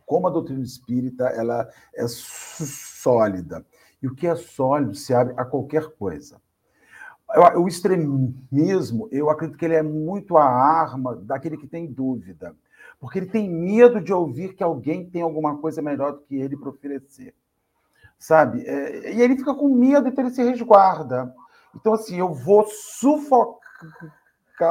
como 0.06 0.28
a 0.28 0.32
doutrina 0.32 0.64
espírita 0.64 1.26
ela 1.26 1.68
é 1.96 2.06
sólida. 2.08 3.66
E 4.02 4.08
o 4.08 4.14
que 4.14 4.28
é 4.28 4.36
sólido 4.36 4.94
se 4.94 5.14
abre 5.14 5.34
a 5.38 5.44
qualquer 5.44 5.90
coisa 5.96 6.40
o 7.58 7.68
extremismo, 7.68 9.10
eu 9.12 9.30
acredito 9.30 9.58
que 9.58 9.66
ele 9.66 9.76
é 9.76 9.84
muito 9.84 10.38
a 10.38 10.46
arma 10.46 11.16
daquele 11.16 11.58
que 11.58 11.68
tem 11.68 11.86
dúvida, 11.86 12.56
porque 13.00 13.20
ele 13.20 13.28
tem 13.28 13.50
medo 13.50 14.02
de 14.02 14.14
ouvir 14.14 14.56
que 14.56 14.64
alguém 14.64 15.10
tem 15.10 15.22
alguma 15.22 15.58
coisa 15.58 15.82
melhor 15.82 16.14
do 16.14 16.22
que 16.22 16.36
ele 16.36 16.58
para 16.58 16.70
oferecer. 16.70 17.36
sabe? 18.18 18.64
É, 18.66 19.14
e 19.14 19.22
ele 19.22 19.38
fica 19.38 19.54
com 19.54 19.74
medo, 19.74 20.08
então 20.08 20.24
ele 20.24 20.34
se 20.34 20.44
resguarda. 20.44 21.34
Então, 21.76 21.94
assim, 21.94 22.18
eu 22.18 22.34
vou 22.34 22.66
sufocar 22.68 23.60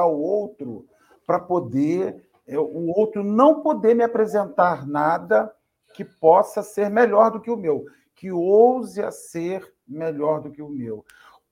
o 0.06 0.20
outro 0.20 0.86
para 1.24 1.38
poder 1.38 2.26
eu, 2.46 2.64
o 2.64 2.96
outro 2.96 3.24
não 3.24 3.60
poder 3.60 3.94
me 3.94 4.04
apresentar 4.04 4.86
nada 4.86 5.52
que 5.94 6.04
possa 6.04 6.62
ser 6.62 6.88
melhor 6.88 7.30
do 7.30 7.40
que 7.40 7.50
o 7.50 7.56
meu, 7.56 7.84
que 8.14 8.30
ouse 8.30 9.02
a 9.02 9.10
ser 9.10 9.66
melhor 9.86 10.40
do 10.40 10.50
que 10.50 10.62
o 10.62 10.68
meu. 10.68 11.04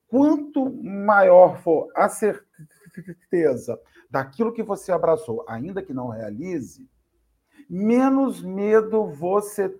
Quanto 0.08 0.70
maior 0.82 1.58
for 1.58 1.88
a 1.96 2.08
certeza 2.08 3.80
daquilo 4.14 4.52
que 4.52 4.62
você 4.62 4.92
abraçou, 4.92 5.44
ainda 5.48 5.82
que 5.82 5.92
não 5.92 6.06
realize, 6.06 6.88
menos 7.68 8.40
medo 8.40 9.06
você 9.06 9.76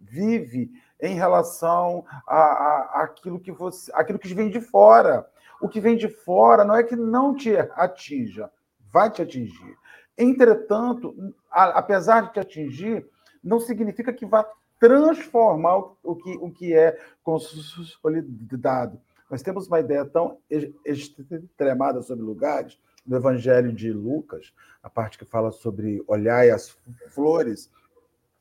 vive 0.00 0.72
em 1.00 1.14
relação 1.14 2.04
a, 2.26 2.38
a, 2.38 3.02
aquilo 3.04 3.38
que 3.38 3.52
você, 3.52 3.88
aquilo 3.94 4.18
que 4.18 4.34
vem 4.34 4.50
de 4.50 4.60
fora. 4.60 5.24
O 5.60 5.68
que 5.68 5.80
vem 5.80 5.96
de 5.96 6.08
fora 6.08 6.64
não 6.64 6.74
é 6.74 6.82
que 6.82 6.96
não 6.96 7.36
te 7.36 7.56
atinja, 7.56 8.50
vai 8.92 9.08
te 9.08 9.22
atingir. 9.22 9.76
Entretanto, 10.18 11.14
a, 11.48 11.66
apesar 11.78 12.22
de 12.22 12.32
te 12.32 12.40
atingir, 12.40 13.06
não 13.44 13.60
significa 13.60 14.12
que 14.12 14.26
vá 14.26 14.44
transformar 14.80 15.76
o 16.02 16.16
que, 16.16 16.36
o 16.40 16.50
que 16.50 16.74
é 16.74 16.98
consolidado. 17.22 19.00
Nós 19.30 19.40
temos 19.40 19.68
uma 19.68 19.78
ideia 19.78 20.04
tão 20.04 20.38
extremada 20.84 22.02
sobre 22.02 22.24
lugares, 22.24 22.76
no 23.06 23.16
Evangelho 23.16 23.72
de 23.72 23.92
Lucas, 23.92 24.52
a 24.82 24.88
parte 24.88 25.18
que 25.18 25.24
fala 25.24 25.50
sobre 25.50 26.02
olhar 26.06 26.48
as 26.50 26.76
flores, 27.10 27.70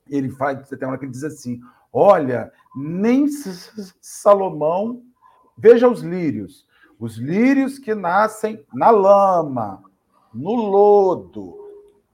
ele 0.09 0.30
faz, 0.30 0.68
tem 0.70 0.88
uma 0.88 0.97
que 0.97 1.05
ele 1.05 1.12
diz 1.12 1.24
assim: 1.24 1.62
olha, 1.91 2.51
nem 2.76 3.28
Salomão, 4.01 5.03
veja 5.57 5.88
os 5.88 6.01
lírios, 6.01 6.68
os 6.99 7.18
lírios 7.18 7.80
que 7.80 7.95
nascem 7.95 8.66
na 8.74 8.89
lama, 8.89 9.84
no 10.34 10.53
lodo, 10.53 11.57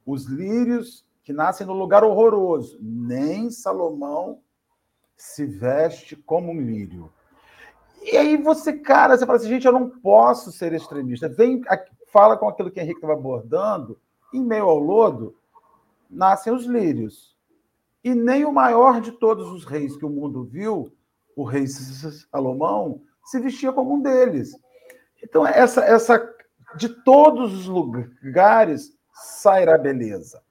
os 0.06 0.26
lírios 0.26 1.06
que 1.24 1.34
nascem 1.34 1.68
no 1.68 1.74
lugar 1.74 2.04
horroroso. 2.04 2.80
Nem 2.82 3.52
Salomão 3.52 4.40
se 5.18 5.46
veste 5.46 6.16
como 6.16 6.52
um 6.52 6.62
lírio. 6.62 7.12
E 8.04 8.16
aí 8.16 8.38
você, 8.38 8.74
cara, 8.74 9.18
você 9.18 9.26
fala 9.26 9.38
assim, 9.38 9.50
gente, 9.50 9.66
eu 9.66 9.74
não 9.74 9.90
posso 9.90 10.52
ser 10.52 10.74
extremista. 10.74 11.28
Vem, 11.28 11.62
fala 12.12 12.38
com 12.38 12.48
aquilo 12.48 12.72
que 12.72 12.80
o 12.80 12.84
Henrique 12.84 12.98
estava 12.98 13.14
abordando, 13.14 14.00
em 14.34 14.42
meio 14.42 14.66
ao 14.66 14.80
lodo, 14.80 15.36
nascem 16.10 16.54
os 16.54 16.66
lírios. 16.66 17.36
E 18.04 18.16
nem 18.16 18.46
o 18.46 18.54
maior 18.54 19.02
de 19.02 19.12
todos 19.12 19.52
os 19.52 19.66
reis 19.66 19.98
que 19.98 20.06
o 20.06 20.10
mundo 20.10 20.44
viu, 20.44 20.92
o 21.36 21.44
rei 21.44 21.68
Salomão, 21.68 23.02
se 23.26 23.40
vestia 23.40 23.74
como 23.74 23.96
um 23.96 24.02
deles. 24.02 24.58
Então, 25.22 25.46
essa, 25.46 25.84
essa 25.84 26.34
de 26.78 26.90
todos 26.90 27.54
os 27.54 27.68
lugares 27.68 28.94
sairá 29.14 29.78
beleza. 29.78 30.42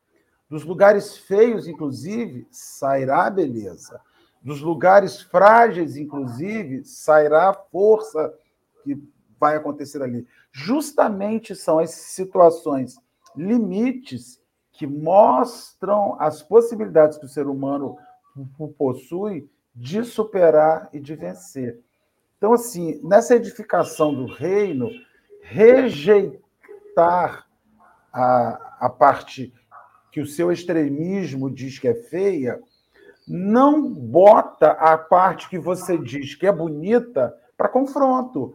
Dos 0.49 0.65
lugares 0.65 1.17
feios, 1.17 1.67
inclusive, 1.67 2.47
sairá 2.51 3.29
beleza. 3.31 4.01
Dos 4.43 4.61
lugares 4.61 5.21
frágeis, 5.21 5.97
inclusive, 5.97 6.85
sairá 6.85 7.53
força 7.53 8.33
que 8.85 8.97
vai 9.39 9.57
acontecer 9.57 10.03
ali. 10.03 10.27
Justamente 10.53 11.55
são 11.55 11.79
as 11.79 11.91
situações 11.91 12.97
limites 13.37 14.41
que 14.73 14.87
mostram 14.87 16.17
as 16.21 16.43
possibilidades 16.43 17.19
que 17.19 17.27
o 17.27 17.29
ser 17.29 17.47
humano 17.47 17.97
possui 18.79 19.49
de 19.75 20.05
superar 20.05 20.89
e 20.93 21.01
de 21.01 21.15
vencer. 21.15 21.81
Então, 22.37 22.53
assim, 22.53 23.01
nessa 23.03 23.35
edificação 23.35 24.15
do 24.15 24.27
reino, 24.27 24.91
rejeitar 25.43 27.47
a, 28.13 28.77
a 28.81 28.89
parte 28.89 29.53
que 30.11 30.21
o 30.21 30.27
seu 30.27 30.51
extremismo 30.51 31.51
diz 31.51 31.79
que 31.79 31.89
é 31.89 31.95
feia, 31.95 32.61
não 33.27 33.93
bota 33.93 34.71
a 34.73 34.97
parte 34.97 35.49
que 35.49 35.59
você 35.59 35.99
diz 35.99 36.35
que 36.35 36.47
é 36.47 36.53
bonita 36.53 37.37
para 37.57 37.69
confronto. 37.69 38.55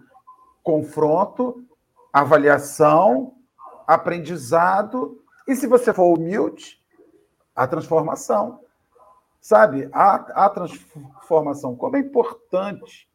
Confronto, 0.63 1.65
avaliação, 2.13 3.35
aprendizado, 3.85 5.21
e 5.47 5.55
se 5.55 5.67
você 5.67 5.93
for 5.93 6.17
humilde, 6.17 6.81
a 7.55 7.67
transformação. 7.67 8.61
Sabe, 9.41 9.89
a, 9.91 10.45
a 10.45 10.49
transformação. 10.49 11.75
Como 11.75 11.97
é 11.97 11.99
importante 11.99 13.09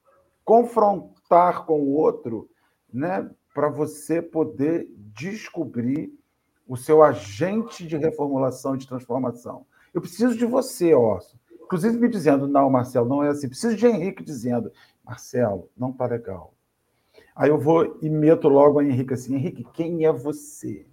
confrontar 0.44 1.64
com 1.64 1.80
o 1.80 1.94
outro, 1.94 2.48
né, 2.92 3.28
para 3.54 3.68
você 3.68 4.20
poder 4.20 4.88
descobrir 4.96 6.12
o 6.68 6.76
seu 6.76 7.02
agente 7.02 7.86
de 7.86 7.96
reformulação 7.96 8.76
de 8.76 8.86
transformação. 8.86 9.66
Eu 9.94 10.00
preciso 10.00 10.36
de 10.36 10.44
você, 10.44 10.94
Orson. 10.94 11.38
Inclusive 11.66 11.98
me 11.98 12.08
dizendo, 12.08 12.48
não, 12.48 12.70
Marcelo, 12.70 13.08
não 13.08 13.22
é 13.22 13.28
assim. 13.28 13.48
Preciso 13.48 13.76
de 13.76 13.86
Henrique 13.86 14.22
dizendo, 14.22 14.72
Marcelo, 15.04 15.68
não 15.76 15.90
está 15.90 16.06
legal. 16.06 16.54
Aí 17.34 17.50
eu 17.50 17.58
vou 17.58 17.98
e 18.00 18.08
meto 18.08 18.48
logo 18.48 18.78
a 18.78 18.84
Henrique 18.84 19.12
assim, 19.12 19.34
Henrique, 19.34 19.66
quem 19.74 20.06
é 20.06 20.12
você? 20.12 20.86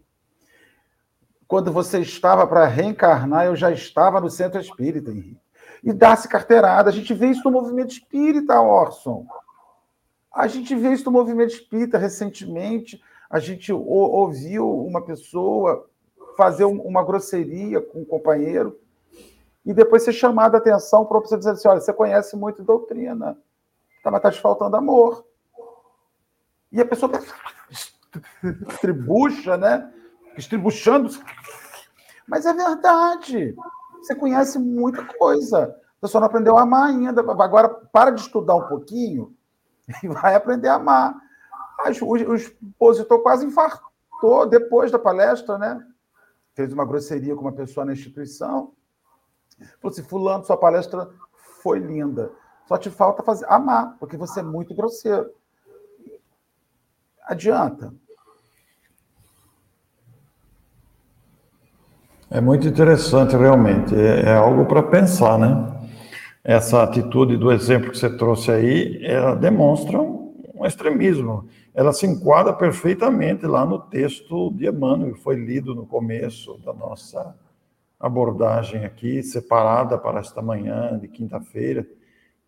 Quando 1.47 1.71
você 1.71 1.99
estava 1.99 2.45
para 2.45 2.65
reencarnar, 2.65 3.45
eu 3.45 3.55
já 3.55 3.71
estava 3.71 4.19
no 4.19 4.29
centro 4.29 4.59
espírita, 4.59 5.11
Henrique. 5.11 5.39
E 5.83 5.93
dá-se 5.93 6.27
carteirada. 6.27 6.89
A 6.89 6.93
gente 6.93 7.13
vê 7.13 7.27
isso 7.27 7.43
no 7.45 7.51
movimento 7.51 7.91
espírita, 7.91 8.59
Orson. 8.59 9.25
A 10.33 10.47
gente 10.47 10.75
vê 10.75 10.93
isso 10.93 11.05
no 11.05 11.11
movimento 11.11 11.53
espírita 11.53 11.97
recentemente 11.97 12.99
a 13.33 13.39
gente 13.39 13.73
ouviu 13.73 14.85
uma 14.85 15.03
pessoa 15.03 15.89
fazer 16.37 16.65
uma 16.65 17.03
grosseria 17.03 17.81
com 17.81 18.01
um 18.01 18.05
companheiro 18.05 18.79
e 19.65 19.73
depois 19.73 20.03
ser 20.03 20.13
chamada 20.13 20.57
a 20.57 20.59
atenção 20.59 21.05
para 21.05 21.21
pessoa 21.21 21.37
dizer 21.37 21.51
assim: 21.51 21.67
olha, 21.67 21.81
você 21.81 21.93
conhece 21.93 22.35
muito 22.35 22.63
doutrina, 22.63 23.37
tá, 24.03 24.11
mas 24.11 24.19
está 24.19 24.31
te 24.31 24.41
faltando 24.41 24.75
amor. 24.75 25.25
E 26.71 26.81
a 26.81 26.85
pessoa 26.85 27.11
estribucha, 28.69 29.57
né? 29.57 29.91
Estribuchando. 30.37 31.09
Mas 32.27 32.45
é 32.45 32.53
verdade. 32.53 33.55
Você 33.99 34.15
conhece 34.15 34.57
muita 34.57 35.05
coisa. 35.05 35.75
Você 36.01 36.11
só 36.11 36.19
não 36.19 36.27
aprendeu 36.27 36.57
a 36.57 36.63
amar 36.63 36.89
ainda. 36.89 37.21
Agora, 37.21 37.69
para 37.69 38.11
de 38.11 38.21
estudar 38.21 38.55
um 38.55 38.67
pouquinho 38.67 39.35
e 40.03 40.07
vai 40.07 40.33
aprender 40.33 40.67
a 40.67 40.75
amar 40.75 41.15
o, 42.01 42.05
o 42.05 42.35
expositor 42.35 43.21
quase 43.21 43.45
infartou 43.45 44.47
depois 44.47 44.91
da 44.91 44.99
palestra, 44.99 45.57
né? 45.57 45.85
Fez 46.53 46.71
uma 46.71 46.85
grosseria 46.85 47.35
com 47.35 47.41
uma 47.41 47.51
pessoa 47.51 47.85
na 47.85 47.93
instituição. 47.93 48.73
Falou 49.81 49.91
assim: 49.91 50.03
Fulano, 50.03 50.43
sua 50.43 50.57
palestra 50.57 51.09
foi 51.61 51.79
linda. 51.79 52.31
Só 52.67 52.77
te 52.77 52.89
falta 52.89 53.23
fazer 53.23 53.45
amar, 53.49 53.97
porque 53.99 54.17
você 54.17 54.39
é 54.39 54.43
muito 54.43 54.73
grosseiro. 54.73 55.29
Adianta. 57.25 57.93
É 62.29 62.41
muito 62.41 62.67
interessante, 62.67 63.35
realmente. 63.35 63.95
É, 63.95 64.29
é 64.29 64.35
algo 64.35 64.65
para 64.65 64.81
pensar, 64.81 65.37
né? 65.37 65.71
Essa 66.43 66.83
atitude 66.83 67.37
do 67.37 67.51
exemplo 67.51 67.91
que 67.91 67.97
você 67.97 68.09
trouxe 68.17 68.51
aí, 68.51 69.05
ela 69.05 69.35
demonstra 69.35 69.99
um 69.99 70.65
extremismo 70.65 71.47
ela 71.73 71.91
se 71.91 72.05
enquadra 72.05 72.53
perfeitamente 72.53 73.45
lá 73.47 73.65
no 73.65 73.79
texto 73.79 74.51
de 74.51 74.67
Emmanuel, 74.67 75.13
que 75.13 75.21
foi 75.21 75.35
lido 75.35 75.73
no 75.73 75.85
começo 75.85 76.57
da 76.59 76.71
nossa 76.71 77.35
abordagem 78.03 78.83
aqui, 78.83 79.23
separada 79.23 79.97
para 79.97 80.19
esta 80.19 80.41
manhã 80.41 80.99
de 80.99 81.07
quinta-feira. 81.07 81.87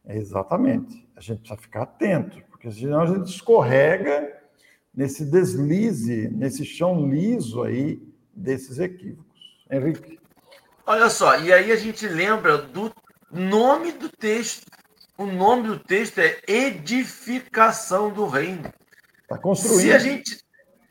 É 0.06 0.18
exatamente. 0.18 1.08
A 1.16 1.22
gente 1.22 1.40
precisa 1.40 1.60
ficar 1.60 1.84
atento, 1.84 2.44
porque 2.52 2.70
senão 2.70 3.00
a 3.00 3.06
gente 3.06 3.28
escorrega 3.28 4.38
nesse 4.94 5.24
deslize, 5.24 6.28
nesse 6.30 6.66
chão 6.66 7.10
liso 7.10 7.64
aí 7.64 8.02
desses 8.34 8.80
equívocos. 8.80 9.34
Henrique. 9.72 10.20
Olha 10.86 11.10
só, 11.10 11.40
e 11.40 11.54
aí 11.54 11.72
a 11.72 11.78
gente 11.78 12.06
lembra 12.06 12.58
do 12.58 12.92
nome 13.32 13.94
do 13.94 14.10
texto. 14.10 14.66
O 15.18 15.26
nome 15.26 15.70
do 15.70 15.80
texto 15.80 16.20
é 16.20 16.38
Edificação 16.46 18.12
do 18.12 18.28
Reino. 18.28 18.70
Está 19.22 19.38
construindo. 19.38 19.80
Se 19.80 19.94
a 19.94 20.00
gente. 20.00 20.44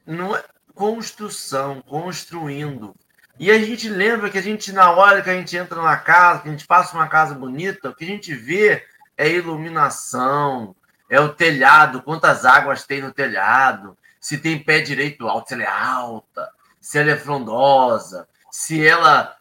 Não 0.07 0.35
é 0.35 0.43
construção, 0.75 1.83
construindo. 1.83 2.95
E 3.39 3.51
a 3.51 3.59
gente 3.59 3.89
lembra 3.89 4.30
que 4.30 4.39
a 4.39 4.43
gente, 4.43 4.72
na 4.72 4.91
hora 4.93 5.20
que 5.20 5.28
a 5.28 5.35
gente 5.35 5.57
entra 5.57 5.82
na 5.82 5.97
casa, 5.97 6.43
que 6.43 6.49
a 6.49 6.53
gente 6.53 6.66
passa 6.66 6.95
uma 6.97 7.09
casa 7.09 7.35
bonita, 7.35 7.91
o 7.91 7.95
que 7.95 8.05
a 8.05 8.07
gente 8.07 8.35
vê 8.35 8.85
é 9.16 9.28
iluminação, 9.28 10.74
é 11.11 11.20
o 11.20 11.32
telhado, 11.32 12.03
quantas 12.03 12.45
águas 12.45 12.85
tem 12.85 13.01
no 13.03 13.12
telhado, 13.12 13.97
se 14.20 14.39
tem 14.39 14.62
pé 14.62 14.80
direito 14.80 15.28
alto, 15.28 15.49
se 15.49 15.55
ela 15.55 15.64
é 15.64 15.68
alta, 15.68 16.49
se 16.80 16.99
ela 16.99 17.11
é 17.11 17.16
frondosa, 17.16 18.28
se 18.51 18.87
ela 18.87 19.37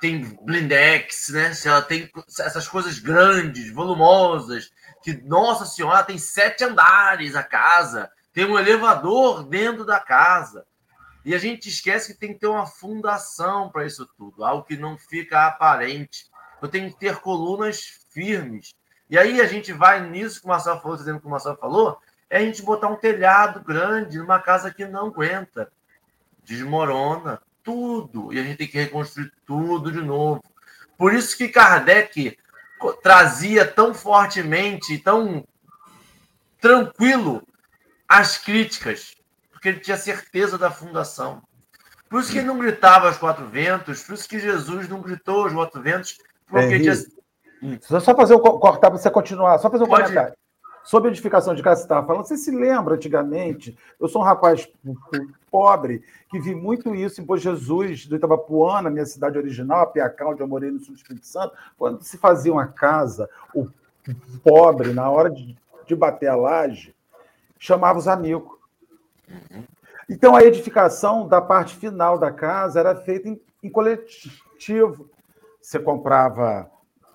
tem 0.00 0.36
blindex, 0.42 1.28
né? 1.30 1.54
Se 1.54 1.68
ela 1.68 1.82
tem 1.82 2.10
essas 2.40 2.66
coisas 2.66 2.98
grandes, 2.98 3.72
volumosas, 3.72 4.70
que, 5.02 5.14
nossa 5.22 5.64
senhora, 5.64 6.02
tem 6.02 6.18
sete 6.18 6.64
andares 6.64 7.36
a 7.36 7.42
casa, 7.42 8.10
tem 8.32 8.44
um 8.44 8.58
elevador 8.58 9.44
dentro 9.44 9.84
da 9.84 10.00
casa. 10.00 10.66
E 11.24 11.34
a 11.34 11.38
gente 11.38 11.68
esquece 11.68 12.12
que 12.12 12.18
tem 12.18 12.34
que 12.34 12.40
ter 12.40 12.46
uma 12.46 12.66
fundação 12.66 13.70
para 13.70 13.86
isso 13.86 14.06
tudo, 14.16 14.44
algo 14.44 14.64
que 14.64 14.76
não 14.76 14.98
fica 14.98 15.46
aparente. 15.46 16.26
Eu 16.60 16.68
tenho 16.68 16.90
que 16.90 16.98
ter 16.98 17.16
colunas 17.16 18.04
firmes. 18.10 18.74
E 19.08 19.16
aí 19.16 19.40
a 19.40 19.46
gente 19.46 19.72
vai 19.72 20.06
nisso 20.06 20.40
que 20.40 20.46
o 20.46 20.48
Marcelo 20.50 20.80
falou, 20.80 20.96
dizendo 20.96 21.20
que 21.20 21.26
o 21.26 21.30
Marcelo 21.30 21.56
falou, 21.56 21.98
é 22.28 22.38
a 22.38 22.40
gente 22.40 22.62
botar 22.62 22.88
um 22.88 22.96
telhado 22.96 23.60
grande 23.62 24.18
numa 24.18 24.40
casa 24.40 24.72
que 24.72 24.86
não 24.86 25.06
aguenta. 25.06 25.70
Desmorona 26.44 27.40
tudo. 27.62 28.32
E 28.32 28.38
a 28.38 28.42
gente 28.42 28.58
tem 28.58 28.68
que 28.68 28.78
reconstruir 28.78 29.32
tudo 29.46 29.90
de 29.90 30.00
novo. 30.00 30.42
Por 30.98 31.14
isso 31.14 31.36
que 31.36 31.48
Kardec 31.48 32.36
trazia 33.02 33.66
tão 33.66 33.94
fortemente, 33.94 34.98
tão 34.98 35.46
tranquilo 36.60 37.46
as 38.08 38.38
críticas, 38.38 39.14
porque 39.64 39.68
ele 39.70 39.80
tinha 39.80 39.96
certeza 39.96 40.58
da 40.58 40.70
fundação. 40.70 41.42
Por 42.10 42.20
isso 42.20 42.30
que 42.30 42.36
ele 42.36 42.46
não 42.46 42.58
gritava 42.58 43.06
aos 43.06 43.16
quatro 43.16 43.46
ventos, 43.46 44.02
por 44.02 44.12
isso 44.12 44.28
que 44.28 44.38
Jesus 44.38 44.86
não 44.90 45.00
gritou 45.00 45.44
aos 45.44 45.54
quatro 45.54 45.80
ventos, 45.80 46.18
porque 46.46 46.74
é, 46.74 46.78
tinha... 46.78 46.94
Só 47.80 48.14
fazer 48.14 48.34
um 48.34 48.40
cortar 48.40 48.90
para 48.90 48.98
você 48.98 49.10
continuar, 49.10 49.56
só 49.56 49.70
fazer 49.70 49.84
um 49.84 49.88
Pode... 49.88 50.02
comentário. 50.02 50.34
Sobre 50.84 51.08
a 51.08 51.12
edificação 51.12 51.54
de 51.54 51.62
casa, 51.62 51.80
você 51.80 51.86
estava 51.86 52.06
falando, 52.06 52.26
você 52.26 52.36
se 52.36 52.50
lembra 52.50 52.96
antigamente? 52.96 53.74
Eu 53.98 54.06
sou 54.06 54.20
um 54.20 54.24
rapaz 54.24 54.68
pobre 55.50 56.04
que 56.30 56.38
vi 56.38 56.54
muito 56.54 56.94
isso 56.94 57.22
em 57.22 57.24
Pô 57.24 57.38
Jesus, 57.38 58.04
do 58.04 58.16
Itabapuana, 58.16 58.90
minha 58.90 59.06
cidade 59.06 59.38
original, 59.38 59.80
a 59.80 59.86
Piacá, 59.86 60.28
onde 60.28 60.42
eu 60.42 60.46
morei 60.46 60.70
no 60.70 60.78
sul 60.78 60.92
do 60.92 60.98
Espírito 60.98 61.26
Santo. 61.26 61.54
Quando 61.78 62.02
se 62.02 62.18
fazia 62.18 62.52
uma 62.52 62.66
casa, 62.66 63.30
o 63.54 63.66
pobre, 64.42 64.92
na 64.92 65.08
hora 65.08 65.30
de, 65.30 65.56
de 65.86 65.96
bater 65.96 66.26
a 66.26 66.36
laje, 66.36 66.94
chamava 67.58 67.98
os 67.98 68.06
amigos. 68.06 68.53
Então, 70.08 70.36
a 70.36 70.42
edificação 70.42 71.26
da 71.26 71.40
parte 71.40 71.74
final 71.76 72.18
da 72.18 72.30
casa 72.30 72.80
era 72.80 72.94
feita 72.94 73.28
em, 73.28 73.40
em 73.62 73.70
coletivo. 73.70 75.10
Você 75.60 75.78
comprava 75.78 76.70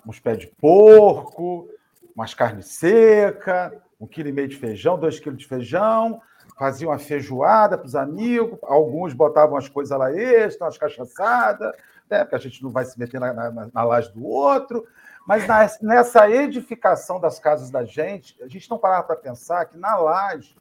uns 0.06 0.18
pés 0.18 0.38
de 0.38 0.46
porco, 0.46 1.68
umas 2.14 2.34
carnes 2.34 2.66
secas, 2.66 3.72
um 4.00 4.06
quilo 4.06 4.28
e 4.28 4.32
meio 4.32 4.48
de 4.48 4.56
feijão, 4.56 4.98
dois 4.98 5.20
quilos 5.20 5.38
de 5.38 5.46
feijão, 5.46 6.20
faziam 6.58 6.90
uma 6.90 6.98
feijoada 6.98 7.78
para 7.78 7.86
os 7.86 7.94
amigos, 7.94 8.58
alguns 8.62 9.12
botavam 9.12 9.56
as 9.56 9.68
coisas 9.68 9.96
lá 9.96 10.12
extra, 10.12 10.66
umas 10.66 10.78
cachaçadas, 10.78 11.72
né, 12.08 12.24
porque 12.24 12.34
a 12.34 12.38
gente 12.38 12.62
não 12.62 12.70
vai 12.70 12.84
se 12.84 12.98
meter 12.98 13.20
na, 13.20 13.32
na, 13.32 13.70
na 13.72 13.82
laje 13.84 14.12
do 14.12 14.26
outro. 14.26 14.86
Mas 15.26 15.46
na, 15.46 15.70
nessa 15.80 16.28
edificação 16.28 17.20
das 17.20 17.38
casas 17.38 17.70
da 17.70 17.84
gente, 17.84 18.36
a 18.42 18.48
gente 18.48 18.68
não 18.68 18.78
parava 18.78 19.04
para 19.04 19.16
pensar 19.16 19.64
que 19.66 19.78
na 19.78 19.96
laje 19.96 20.56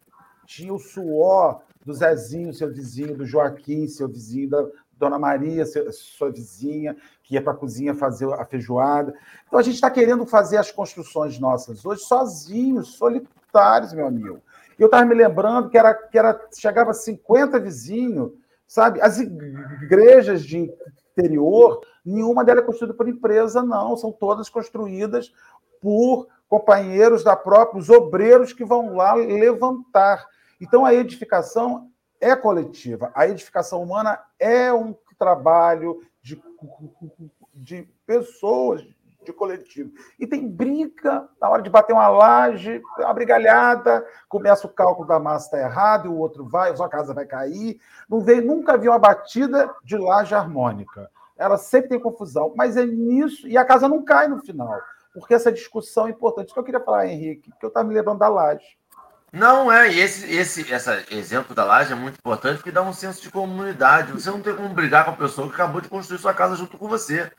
tinha 0.50 0.74
o 0.74 0.80
suor 0.80 1.62
do 1.86 1.93
Zezinho, 1.93 2.52
seu 2.52 2.74
vizinho, 2.74 3.16
do 3.16 3.24
Joaquim, 3.24 3.88
seu 3.88 4.08
vizinho, 4.08 4.50
da 4.50 4.66
Dona 4.93 5.20
Maria, 5.20 5.64
seu, 5.64 5.91
sua 5.93 6.32
vizinha, 6.32 6.97
que 7.22 7.36
ia 7.36 7.41
para 7.41 7.54
a 7.54 7.56
cozinha 7.56 7.93
fazer 7.93 8.28
a 8.34 8.43
feijoada. 8.43 9.14
Então 9.47 9.60
a 9.60 9.62
gente 9.62 9.76
está 9.76 9.91
querendo 9.91 10.26
fazer 10.26 10.58
as 10.58 10.72
construções 10.72 11.39
nossas 11.39 11.86
hoje 11.86 12.02
sozinhos, 12.02 12.95
solitários, 12.95 13.93
meu 13.93 14.08
amigo. 14.08 14.41
Eu 14.78 14.88
estava 14.88 15.06
me 15.06 15.14
lembrando 15.14 15.70
que 15.70 15.78
era, 15.78 15.93
que 15.93 16.18
era 16.18 16.39
chegava 16.58 16.91
a 16.91 16.95
50 16.95 17.60
vizinhos, 17.60 18.32
sabe? 18.68 19.00
As 19.02 19.20
igrejas 19.20 20.43
de 20.43 20.74
interior, 21.12 21.80
nenhuma 22.04 22.43
delas 22.43 22.64
é 22.64 22.66
construída 22.66 22.95
por 22.95 23.08
empresa, 23.08 23.62
não. 23.62 23.95
São 23.95 24.12
todas 24.12 24.50
construídas 24.50 25.32
por 25.80 26.28
companheiros 26.47 27.24
da 27.24 27.36
própria, 27.36 27.80
os 27.80 27.89
obreiros 27.91 28.52
que 28.52 28.66
vão 28.66 28.95
lá 28.95 29.14
levantar. 29.14 30.26
Então 30.60 30.86
a 30.86 30.93
edificação 30.93 31.89
é 32.20 32.36
coletiva. 32.36 33.12
A 33.16 33.28
edificação 33.28 33.82
humana 33.82 34.20
é 34.38 34.72
um 34.74 34.95
trabalho 35.18 36.01
de, 36.22 36.41
de 37.53 37.84
pessoas, 38.05 38.82
de 39.24 39.34
coletivo. 39.34 39.91
E 40.18 40.26
tem 40.26 40.47
briga 40.47 41.28
na 41.41 41.49
hora 41.49 41.62
de 41.62 41.70
bater 41.70 41.93
uma 41.93 42.07
laje, 42.07 42.82
uma 42.97 43.14
brigalhada, 43.14 44.05
começa 44.28 44.66
o 44.66 44.70
cálculo 44.70 45.07
da 45.07 45.20
massa 45.20 45.45
está 45.45 45.60
errado, 45.60 46.05
e 46.05 46.10
o 46.10 46.18
outro 46.18 46.47
vai, 46.47 46.76
sua 46.76 46.89
casa 46.89 47.14
vai 47.14 47.26
cair. 47.26 47.80
Não 48.10 48.20
nunca 48.20 48.78
vi 48.78 48.88
uma 48.88 48.99
batida 48.99 49.74
de 49.84 49.97
laje 49.97 50.34
harmônica. 50.34 51.10
Ela 51.38 51.57
sempre 51.57 51.89
tem 51.89 51.99
confusão, 51.99 52.53
mas 52.55 52.76
é 52.76 52.86
nisso, 52.86 53.47
e 53.47 53.57
a 53.57 53.66
casa 53.66 53.88
não 53.88 54.03
cai 54.03 54.28
no 54.28 54.39
final, 54.39 54.78
porque 55.14 55.34
essa 55.34 55.51
discussão 55.51 56.07
é 56.07 56.10
importante. 56.10 56.47
Isso 56.47 56.53
que 56.53 56.60
eu 56.60 56.66
queria 56.66 56.82
falar, 56.82 57.07
Henrique, 57.07 57.51
que 57.57 57.66
eu 57.66 57.70
estava 57.70 57.88
me 57.88 57.93
lembrando 57.93 58.20
da 58.20 58.28
laje. 58.28 58.79
Não 59.32 59.72
é, 59.72 59.92
e 59.92 60.00
esse, 60.00 60.32
esse 60.34 60.74
essa 60.74 61.04
exemplo 61.12 61.54
da 61.54 61.64
laje 61.64 61.92
é 61.92 61.96
muito 61.96 62.16
importante 62.16 62.58
porque 62.58 62.72
dá 62.72 62.82
um 62.82 62.94
senso 62.94 63.22
de 63.22 63.30
comunidade. 63.30 64.12
Você 64.12 64.30
não 64.30 64.42
tem 64.42 64.56
como 64.56 64.70
brigar 64.70 65.06
com 65.06 65.12
a 65.12 65.18
pessoa 65.18 65.48
que 65.48 65.54
acabou 65.54 65.82
de 65.82 65.88
construir 65.88 66.20
sua 66.20 66.34
casa 66.34 66.56
junto 66.56 66.78
com 66.78 66.88
você. 66.88 67.32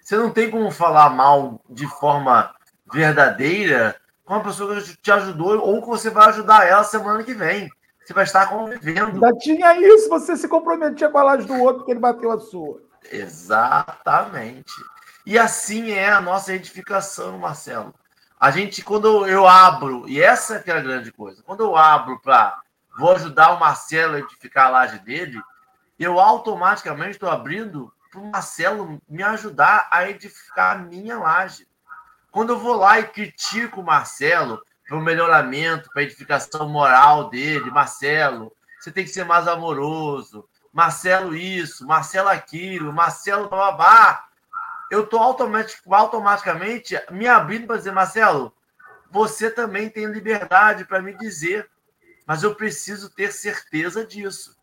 Você 0.00 0.16
não 0.16 0.30
tem 0.30 0.50
como 0.50 0.70
falar 0.70 1.10
mal 1.10 1.60
de 1.68 1.86
forma 1.98 2.54
verdadeira 2.92 3.96
com 4.24 4.34
uma 4.34 4.42
pessoa 4.42 4.80
que 4.80 4.96
te 4.96 5.10
ajudou 5.10 5.58
ou 5.58 5.82
que 5.82 5.88
você 5.88 6.10
vai 6.10 6.28
ajudar 6.28 6.66
ela 6.66 6.84
semana 6.84 7.22
que 7.22 7.34
vem. 7.34 7.70
Você 8.04 8.12
vai 8.12 8.24
estar 8.24 8.46
convivendo. 8.46 9.18
Já 9.18 9.32
tinha 9.38 9.80
isso, 9.80 10.08
você 10.08 10.36
se 10.36 10.46
comprometia 10.46 11.08
com 11.08 11.18
a 11.18 11.22
laje 11.22 11.46
do 11.46 11.54
outro 11.54 11.78
porque 11.78 11.92
ele 11.92 12.00
bateu 12.00 12.30
a 12.30 12.38
sua. 12.38 12.82
Exatamente. 13.10 14.72
E 15.26 15.38
assim 15.38 15.90
é 15.90 16.10
a 16.10 16.20
nossa 16.20 16.52
edificação, 16.52 17.38
Marcelo. 17.38 17.94
A 18.44 18.50
gente, 18.50 18.82
quando 18.82 19.26
eu 19.26 19.48
abro, 19.48 20.06
e 20.06 20.20
essa 20.20 20.62
é 20.66 20.70
a 20.70 20.80
grande 20.82 21.10
coisa, 21.10 21.42
quando 21.42 21.64
eu 21.64 21.74
abro 21.74 22.20
para 22.20 22.60
vou 22.98 23.10
ajudar 23.12 23.54
o 23.54 23.58
Marcelo 23.58 24.16
a 24.16 24.18
edificar 24.18 24.66
a 24.66 24.68
laje 24.68 24.98
dele, 24.98 25.40
eu 25.98 26.20
automaticamente 26.20 27.12
estou 27.12 27.30
abrindo 27.30 27.90
para 28.10 28.20
o 28.20 28.30
Marcelo 28.30 29.00
me 29.08 29.22
ajudar 29.22 29.88
a 29.90 30.10
edificar 30.10 30.76
a 30.76 30.78
minha 30.78 31.18
laje. 31.18 31.66
Quando 32.30 32.50
eu 32.50 32.58
vou 32.58 32.76
lá 32.76 33.00
e 33.00 33.04
critico 33.04 33.80
o 33.80 33.84
Marcelo 33.84 34.62
para 34.86 34.98
o 34.98 35.00
melhoramento, 35.00 35.88
para 35.90 36.02
a 36.02 36.04
edificação 36.04 36.68
moral 36.68 37.30
dele, 37.30 37.70
Marcelo, 37.70 38.52
você 38.78 38.92
tem 38.92 39.04
que 39.04 39.10
ser 39.10 39.24
mais 39.24 39.48
amoroso, 39.48 40.46
Marcelo 40.70 41.34
isso, 41.34 41.86
Marcelo 41.86 42.28
aquilo, 42.28 42.92
Marcelo 42.92 43.48
babá, 43.48 44.28
eu 44.94 45.02
estou 45.02 45.20
automatic, 45.20 45.80
automaticamente 45.90 46.94
me 47.10 47.26
abrindo 47.26 47.66
para 47.66 47.76
dizer, 47.76 47.90
Marcelo, 47.90 48.54
você 49.10 49.50
também 49.50 49.90
tem 49.90 50.06
liberdade 50.06 50.84
para 50.84 51.02
me 51.02 51.12
dizer, 51.14 51.68
mas 52.24 52.44
eu 52.44 52.54
preciso 52.54 53.10
ter 53.10 53.32
certeza 53.32 54.06
disso. 54.06 54.56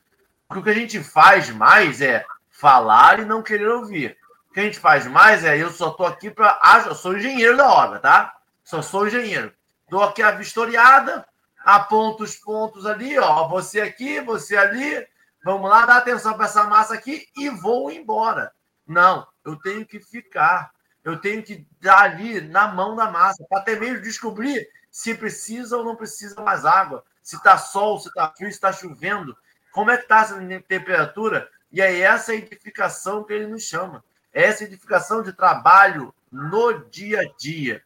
Porque 0.47 0.59
o 0.61 0.63
que 0.63 0.69
a 0.69 0.73
gente 0.73 1.03
faz 1.03 1.49
mais 1.49 2.01
é 2.01 2.25
falar 2.49 3.19
e 3.19 3.25
não 3.25 3.43
querer 3.43 3.67
ouvir. 3.67 4.17
O 4.49 4.53
que 4.53 4.61
a 4.61 4.63
gente 4.63 4.79
faz 4.79 5.05
mais 5.05 5.43
é, 5.43 5.61
eu 5.61 5.69
só 5.69 5.89
estou 5.89 6.05
aqui 6.05 6.31
para. 6.31 6.57
Ah, 6.61 6.83
eu 6.87 6.95
sou 6.95 7.17
engenheiro 7.17 7.57
da 7.57 7.69
obra, 7.69 7.99
tá? 7.99 8.37
Só 8.63 8.81
sou 8.81 9.07
engenheiro. 9.07 9.53
Dou 9.89 10.01
aqui 10.01 10.23
a 10.23 10.31
vistoriada, 10.31 11.25
aponto 11.63 12.23
os 12.23 12.37
pontos 12.37 12.85
ali, 12.85 13.19
ó. 13.19 13.47
Você 13.49 13.81
aqui, 13.81 14.21
você 14.21 14.55
ali. 14.55 15.05
Vamos 15.43 15.69
lá, 15.69 15.85
dá 15.85 15.97
atenção 15.97 16.33
para 16.35 16.45
essa 16.45 16.63
massa 16.65 16.93
aqui 16.93 17.27
e 17.35 17.49
vou 17.49 17.91
embora. 17.91 18.53
Não, 18.87 19.27
eu 19.45 19.55
tenho 19.55 19.85
que 19.85 19.99
ficar. 19.99 20.71
Eu 21.03 21.19
tenho 21.19 21.41
que 21.41 21.65
dar 21.79 22.01
ali 22.01 22.41
na 22.41 22.67
mão 22.67 22.95
da 22.95 23.09
massa, 23.09 23.43
para 23.49 23.59
até 23.59 23.79
mesmo 23.79 24.01
descobrir 24.01 24.69
se 24.91 25.15
precisa 25.15 25.77
ou 25.77 25.85
não 25.85 25.95
precisa 25.95 26.41
mais 26.41 26.65
água, 26.65 27.03
se 27.23 27.37
está 27.37 27.57
sol, 27.57 27.97
se 27.97 28.09
está 28.09 28.29
frio, 28.29 28.49
se 28.49 28.55
está 28.55 28.73
chovendo, 28.73 29.35
como 29.71 29.89
é 29.89 29.95
que 29.95 30.03
está 30.03 30.19
essa 30.19 30.37
temperatura. 30.67 31.49
E 31.71 31.81
é 31.81 31.99
essa 32.01 32.35
edificação 32.35 33.23
que 33.23 33.31
ele 33.31 33.47
nos 33.47 33.63
chama. 33.63 34.03
É 34.33 34.43
essa 34.43 34.65
edificação 34.65 35.23
de 35.23 35.31
trabalho 35.31 36.13
no 36.29 36.73
dia 36.89 37.21
a 37.21 37.37
dia. 37.37 37.81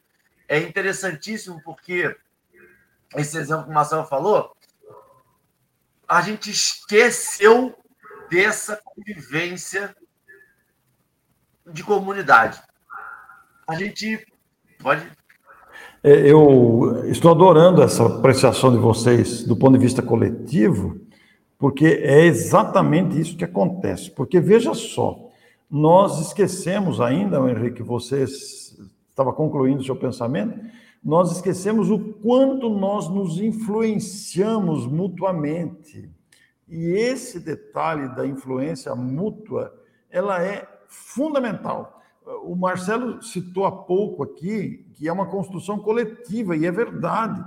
É 0.48 0.58
interessantíssimo 0.58 1.62
porque 1.64 2.18
esse 3.16 3.38
exemplo 3.38 3.66
que 3.66 3.70
o 3.70 3.74
Marcelo 3.74 4.06
falou, 4.06 4.58
a 6.08 6.22
gente 6.22 6.50
esqueceu 6.50 7.78
dessa 8.30 8.78
convivência 8.84 9.96
de 11.72 11.84
comunidade. 11.84 12.62
A 13.68 13.76
gente 13.76 14.26
pode. 14.82 15.06
É, 16.04 16.32
eu 16.32 17.04
estou 17.08 17.32
adorando 17.32 17.82
essa 17.82 18.06
apreciação 18.06 18.72
de 18.72 18.78
vocês 18.78 19.44
do 19.44 19.56
ponto 19.56 19.74
de 19.74 19.84
vista 19.84 20.02
coletivo, 20.02 21.00
porque 21.58 21.86
é 21.86 22.26
exatamente 22.26 23.20
isso 23.20 23.36
que 23.36 23.44
acontece. 23.44 24.12
Porque 24.12 24.40
veja 24.40 24.74
só, 24.74 25.30
nós 25.70 26.20
esquecemos 26.20 27.02
ainda, 27.02 27.40
Henrique, 27.50 27.82
você 27.82 28.24
estava 28.24 29.34
concluindo 29.34 29.82
o 29.82 29.86
seu 29.86 29.96
pensamento, 29.96 30.60
nós 31.04 31.32
esquecemos 31.32 31.90
o 31.90 32.00
quanto 32.00 32.70
nós 32.70 33.10
nos 33.10 33.40
influenciamos 33.40 34.86
mutuamente. 34.88 36.10
E 36.68 36.92
esse 36.94 37.40
detalhe 37.40 38.14
da 38.16 38.26
influência 38.26 38.96
mútua, 38.96 39.74
ela 40.10 40.42
é 40.42 40.68
fundamental. 40.88 42.02
O 42.44 42.56
Marcelo 42.56 43.22
citou 43.22 43.66
há 43.66 43.72
pouco 43.72 44.24
aqui 44.24 44.86
que 44.96 45.08
é 45.08 45.14
uma 45.14 45.28
construção 45.28 45.78
coletiva, 45.80 46.56
e 46.56 46.66
é 46.66 46.72
verdade. 46.72 47.44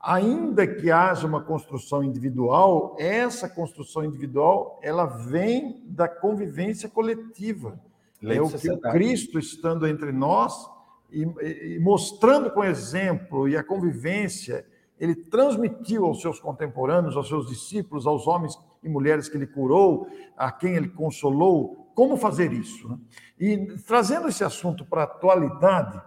Ainda 0.00 0.66
que 0.66 0.90
haja 0.90 1.26
uma 1.26 1.42
construção 1.42 2.04
individual, 2.04 2.94
essa 2.98 3.48
construção 3.48 4.04
individual 4.04 4.78
ela 4.82 5.06
vem 5.06 5.82
da 5.86 6.08
convivência 6.08 6.88
coletiva. 6.88 7.80
Lei 8.22 8.38
é 8.38 8.42
o 8.42 8.50
que 8.50 8.70
o 8.70 8.80
Cristo 8.80 9.38
estando 9.38 9.86
entre 9.86 10.12
nós 10.12 10.68
e, 11.10 11.22
e 11.22 11.78
mostrando 11.80 12.50
com 12.50 12.62
exemplo 12.62 13.48
e 13.48 13.56
a 13.56 13.64
convivência, 13.64 14.66
ele 15.00 15.14
transmitiu 15.14 16.04
aos 16.04 16.20
seus 16.20 16.40
contemporâneos, 16.40 17.16
aos 17.16 17.28
seus 17.28 17.46
discípulos, 17.46 18.06
aos 18.06 18.26
homens 18.26 18.58
e 18.82 18.88
mulheres 18.88 19.28
que 19.28 19.36
ele 19.36 19.46
curou, 19.46 20.08
a 20.36 20.50
quem 20.50 20.74
ele 20.74 20.88
consolou, 20.88 21.87
como 21.98 22.16
fazer 22.16 22.52
isso. 22.52 22.88
Né? 22.88 22.98
E 23.40 23.66
trazendo 23.84 24.28
esse 24.28 24.44
assunto 24.44 24.84
para 24.84 25.00
a 25.00 25.04
atualidade, 25.04 26.00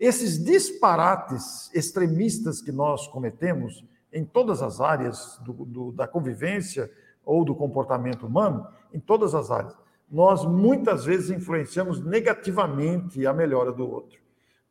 esses 0.00 0.42
disparates 0.42 1.70
extremistas 1.74 2.62
que 2.62 2.72
nós 2.72 3.06
cometemos 3.08 3.84
em 4.10 4.24
todas 4.24 4.62
as 4.62 4.80
áreas 4.80 5.38
do, 5.44 5.52
do, 5.52 5.92
da 5.92 6.08
convivência 6.08 6.90
ou 7.22 7.44
do 7.44 7.54
comportamento 7.54 8.26
humano, 8.26 8.66
em 8.90 8.98
todas 8.98 9.34
as 9.34 9.50
áreas, 9.50 9.76
nós 10.10 10.46
muitas 10.46 11.04
vezes 11.04 11.28
influenciamos 11.28 12.02
negativamente 12.02 13.26
a 13.26 13.34
melhora 13.34 13.70
do 13.70 13.86
outro 13.86 14.23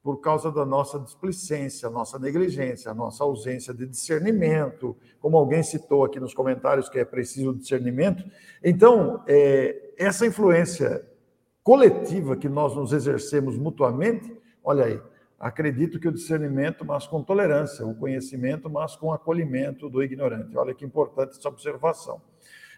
por 0.03 0.19
causa 0.19 0.51
da 0.51 0.65
nossa 0.65 0.99
displicência, 0.99 1.89
nossa 1.89 2.19
negligência, 2.19 2.93
nossa 2.93 3.23
ausência 3.23 3.73
de 3.73 3.87
discernimento, 3.87 4.97
como 5.21 5.37
alguém 5.37 5.63
citou 5.63 6.03
aqui 6.03 6.19
nos 6.19 6.33
comentários 6.33 6.89
que 6.89 6.99
é 6.99 7.05
preciso 7.05 7.55
discernimento. 7.55 8.21
Então, 8.61 9.23
é, 9.25 9.93
essa 9.97 10.25
influência 10.25 11.07
coletiva 11.63 12.35
que 12.35 12.49
nós 12.49 12.75
nos 12.75 12.91
exercemos 12.91 13.57
mutuamente, 13.57 14.37
olha 14.61 14.83
aí, 14.83 15.01
acredito 15.39 15.97
que 15.97 16.07
o 16.09 16.11
discernimento, 16.11 16.83
mas 16.83 17.07
com 17.07 17.23
tolerância, 17.23 17.85
o 17.85 17.95
conhecimento, 17.95 18.69
mas 18.69 18.97
com 18.97 19.13
acolhimento 19.13 19.89
do 19.89 20.03
ignorante. 20.03 20.57
Olha 20.57 20.73
que 20.73 20.83
importante 20.83 21.37
essa 21.37 21.47
observação. 21.47 22.21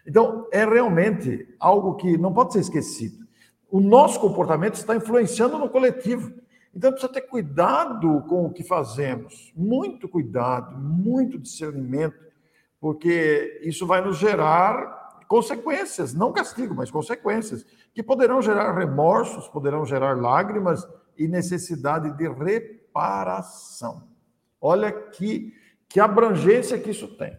Então, 0.06 0.46
é 0.52 0.64
realmente 0.64 1.48
algo 1.58 1.96
que 1.96 2.16
não 2.16 2.32
pode 2.32 2.52
ser 2.52 2.60
esquecido. 2.60 3.26
O 3.68 3.80
nosso 3.80 4.20
comportamento 4.20 4.74
está 4.74 4.94
influenciando 4.94 5.58
no 5.58 5.68
coletivo. 5.68 6.32
Então 6.76 6.92
precisa 6.92 7.10
ter 7.10 7.22
cuidado 7.22 8.22
com 8.28 8.44
o 8.44 8.52
que 8.52 8.62
fazemos, 8.62 9.50
muito 9.56 10.06
cuidado, 10.06 10.76
muito 10.76 11.38
discernimento, 11.38 12.22
porque 12.78 13.62
isso 13.64 13.86
vai 13.86 14.02
nos 14.02 14.18
gerar 14.18 15.24
consequências, 15.26 16.12
não 16.12 16.34
castigo, 16.34 16.74
mas 16.74 16.90
consequências, 16.90 17.64
que 17.94 18.02
poderão 18.02 18.42
gerar 18.42 18.76
remorsos, 18.76 19.48
poderão 19.48 19.86
gerar 19.86 20.20
lágrimas 20.20 20.86
e 21.16 21.26
necessidade 21.26 22.14
de 22.14 22.28
reparação. 22.28 24.06
Olha 24.60 24.92
que, 24.92 25.54
que 25.88 25.98
abrangência 25.98 26.78
que 26.78 26.90
isso 26.90 27.08
tem. 27.16 27.34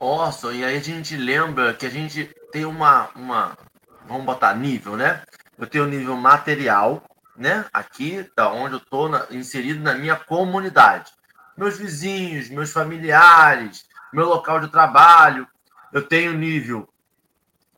Nossa, 0.00 0.52
e 0.52 0.62
aí 0.64 0.76
a 0.76 0.80
gente 0.80 1.16
lembra 1.16 1.74
que 1.74 1.86
a 1.86 1.90
gente 1.90 2.32
tem 2.52 2.64
uma, 2.64 3.08
uma 3.16 3.58
vamos 4.06 4.24
botar 4.24 4.54
nível, 4.54 4.96
né? 4.96 5.24
Eu 5.58 5.66
tenho 5.66 5.86
nível 5.86 6.16
material, 6.16 7.02
né? 7.36 7.64
Aqui, 7.72 8.30
da 8.36 8.52
onde 8.52 8.74
eu 8.74 8.78
estou 8.78 9.10
inserido 9.30 9.80
na 9.80 9.94
minha 9.94 10.16
comunidade. 10.16 11.10
Meus 11.56 11.76
vizinhos, 11.76 12.48
meus 12.48 12.72
familiares, 12.72 13.84
meu 14.12 14.26
local 14.26 14.60
de 14.60 14.68
trabalho. 14.68 15.46
Eu 15.92 16.06
tenho 16.06 16.32
nível 16.32 16.88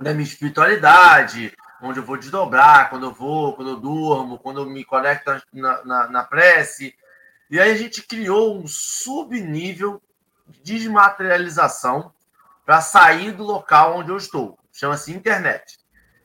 da 0.00 0.12
minha 0.12 0.24
espiritualidade, 0.24 1.52
onde 1.80 1.98
eu 1.98 2.05
vou 2.05 2.16
desdobrar, 2.16 2.90
quando 2.90 3.07
eu 3.07 3.12
vou, 3.12 3.55
quando 3.55 3.70
eu 3.70 3.76
durmo, 3.76 4.38
quando 4.38 4.61
eu 4.61 4.66
me 4.66 4.84
conecto 4.84 5.42
na, 5.52 5.84
na, 5.84 6.09
na 6.09 6.24
prece. 6.24 6.94
E 7.50 7.61
aí 7.61 7.70
a 7.70 7.76
gente 7.76 8.02
criou 8.02 8.57
um 8.57 8.66
subnível 8.66 10.02
de 10.48 10.78
desmaterialização 10.78 12.12
para 12.64 12.80
sair 12.80 13.32
do 13.32 13.44
local 13.44 13.98
onde 13.98 14.11
eu 14.11 14.16
estou. 14.16 14.59
Chama-se 14.72 15.12
internet. 15.12 15.78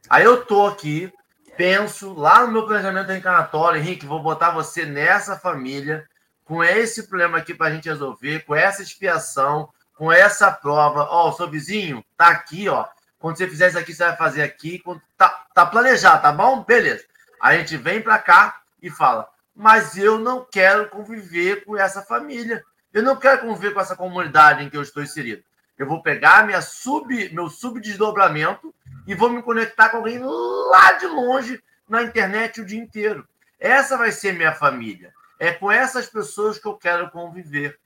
Aí 0.10 0.24
eu 0.24 0.42
estou 0.42 0.68
aqui 0.68 1.12
penso 1.60 2.14
lá 2.14 2.46
no 2.46 2.54
meu 2.54 2.66
planejamento 2.66 3.10
reencarnatório, 3.10 3.82
Henrique, 3.82 4.06
vou 4.06 4.24
botar 4.24 4.52
você 4.52 4.86
nessa 4.86 5.38
família, 5.38 6.08
com 6.46 6.64
esse 6.64 7.04
problema 7.04 7.38
aqui 7.38 7.54
para 7.54 7.68
a 7.68 7.72
gente 7.72 7.90
resolver, 7.90 8.46
com 8.46 8.56
essa 8.56 8.82
expiação, 8.82 9.68
com 9.98 10.10
essa 10.10 10.50
prova. 10.54 11.06
Ó, 11.10 11.28
o 11.28 11.34
seu 11.34 11.50
vizinho 11.50 12.02
tá 12.16 12.30
aqui, 12.30 12.70
ó. 12.70 12.86
Quando 13.20 13.36
você 13.36 13.46
fizer 13.46 13.68
isso 13.68 13.78
aqui, 13.78 13.94
você 13.94 14.06
vai 14.06 14.16
fazer 14.16 14.42
aqui. 14.42 14.82
Tá, 15.18 15.48
tá 15.54 15.66
planejado, 15.66 16.22
tá 16.22 16.32
bom? 16.32 16.64
Beleza. 16.64 17.04
A 17.42 17.54
gente 17.58 17.76
vem 17.76 18.02
para 18.02 18.18
cá 18.20 18.62
e 18.82 18.90
fala, 18.90 19.28
mas 19.54 19.98
eu 19.98 20.18
não 20.18 20.48
quero 20.50 20.88
conviver 20.88 21.66
com 21.66 21.76
essa 21.76 22.02
família. 22.02 22.64
Eu 22.94 23.04
não 23.04 23.18
quero 23.18 23.42
conviver 23.42 23.74
com 23.74 23.82
essa 23.82 23.98
comunidade 23.98 24.64
em 24.64 24.70
que 24.70 24.78
eu 24.78 24.82
estou 24.82 25.04
inserido. 25.04 25.44
Eu 25.78 25.86
vou 25.86 26.02
pegar 26.02 26.46
minha 26.46 26.62
sub, 26.62 27.34
meu 27.34 27.50
subdesdobramento 27.50 28.74
e 29.08 29.16
vou 29.16 29.30
me 29.30 29.42
conectar 29.42 29.90
com 29.90 29.98
alguém 29.98 30.20
lá 30.20 30.94
de 30.94 31.06
longe 31.08 31.62
na 31.88 32.04
internet 32.04 32.62
o 32.62 32.66
dia 32.66 32.80
inteiro. 32.80 33.28
Essa 33.60 33.98
vai 33.98 34.12
ser 34.12 34.34
minha 34.34 34.54
família. 34.54 35.14
É 35.40 35.52
com 35.52 35.72
essas 35.72 36.08
pessoas 36.08 36.58
que 36.58 36.68
eu 36.68 36.76
quero 36.76 37.10
conviver. 37.10 37.80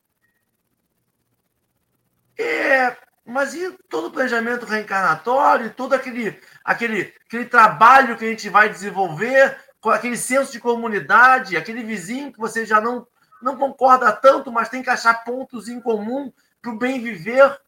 É, 2.37 2.97
mas 3.25 3.53
e 3.53 3.71
todo 3.89 4.07
o 4.07 4.11
planejamento 4.11 4.65
reencarnatório, 4.65 5.73
todo 5.73 5.93
aquele, 5.93 6.39
aquele, 6.63 7.13
aquele 7.25 7.45
trabalho 7.45 8.17
que 8.17 8.25
a 8.25 8.27
gente 8.27 8.49
vai 8.49 8.69
desenvolver, 8.69 9.57
com 9.79 9.89
aquele 9.89 10.17
senso 10.17 10.51
de 10.51 10.59
comunidade, 10.59 11.57
aquele 11.57 11.83
vizinho 11.83 12.31
que 12.31 12.39
você 12.39 12.65
já 12.65 12.81
não, 12.81 13.07
não 13.41 13.55
concorda 13.55 14.11
tanto, 14.11 14.51
mas 14.51 14.69
tem 14.69 14.81
que 14.81 14.89
achar 14.89 15.23
pontos 15.23 15.67
em 15.67 15.79
comum 15.79 16.31
para 16.61 16.71
o 16.71 16.77
bem 16.77 17.01
viver 17.01 17.59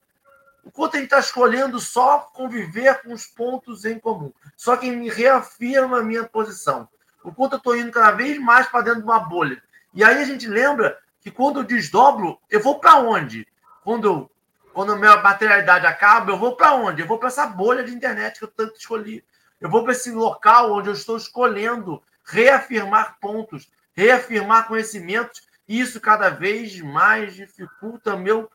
enquanto 0.66 0.95
gente 0.95 1.05
está 1.05 1.20
escolhendo 1.20 1.80
só 1.80 2.20
conviver 2.34 3.01
com 3.03 3.13
os 3.13 3.26
pontos 3.28 3.86
em 3.86 3.99
comum. 3.99 4.34
Só 4.57 4.76
que 4.76 4.89
me 4.89 5.09
reafirma 5.09 5.99
a 5.99 6.03
minha 6.03 6.24
posição. 6.24 6.88
Enquanto 7.24 7.53
eu 7.53 7.57
estou 7.57 7.78
indo 7.78 7.91
cada 7.91 8.11
vez 8.11 8.39
mais 8.39 8.68
para 8.68 8.82
dentro 8.82 9.01
de 9.01 9.05
uma 9.05 9.20
bolha. 9.20 9.61
E 9.93 10.03
aí 10.03 10.22
a 10.22 10.26
gente 10.26 10.47
lembra 10.47 10.97
que 11.22 11.32
quando 11.32 11.59
eu 11.59 11.63
desdobro, 11.63 12.39
eu 12.49 12.61
vou 12.61 12.80
para 12.80 12.97
onde? 12.97 13.47
Quando 13.84 14.07
eu 14.07 14.32
quando 14.74 14.91
a 14.91 14.97
minha 14.97 15.16
materialidade 15.16 15.86
acaba, 15.86 16.34
eu 16.34 16.38
vou 16.38 16.57
para 16.57 16.74
onde? 16.74 17.01
Eu 17.01 17.07
vou 17.07 17.18
para 17.18 17.30
essa 17.30 17.47
bolha 17.47 17.82
de 17.82 17.93
internet 17.93 18.38
que 18.38 18.43
eu 18.43 18.49
tanto 18.49 18.78
escolhi. 18.78 19.24
Eu 19.61 19.70
vou 19.70 19.84
para 19.84 19.93
esse 19.93 20.11
local 20.11 20.74
onde 20.74 20.89
eu 20.89 20.93
estou 20.93 21.16
escolhendo 21.16 22.03
reafirmar 22.26 23.18
pontos, 23.22 23.72
reafirmar 23.93 24.68
conhecimentos, 24.68 25.43
e 25.66 25.80
isso 25.80 26.01
cada 26.01 26.30
vez 26.30 26.78
mais 26.82 27.34
dificulta 27.36 28.18
meu 28.18 28.51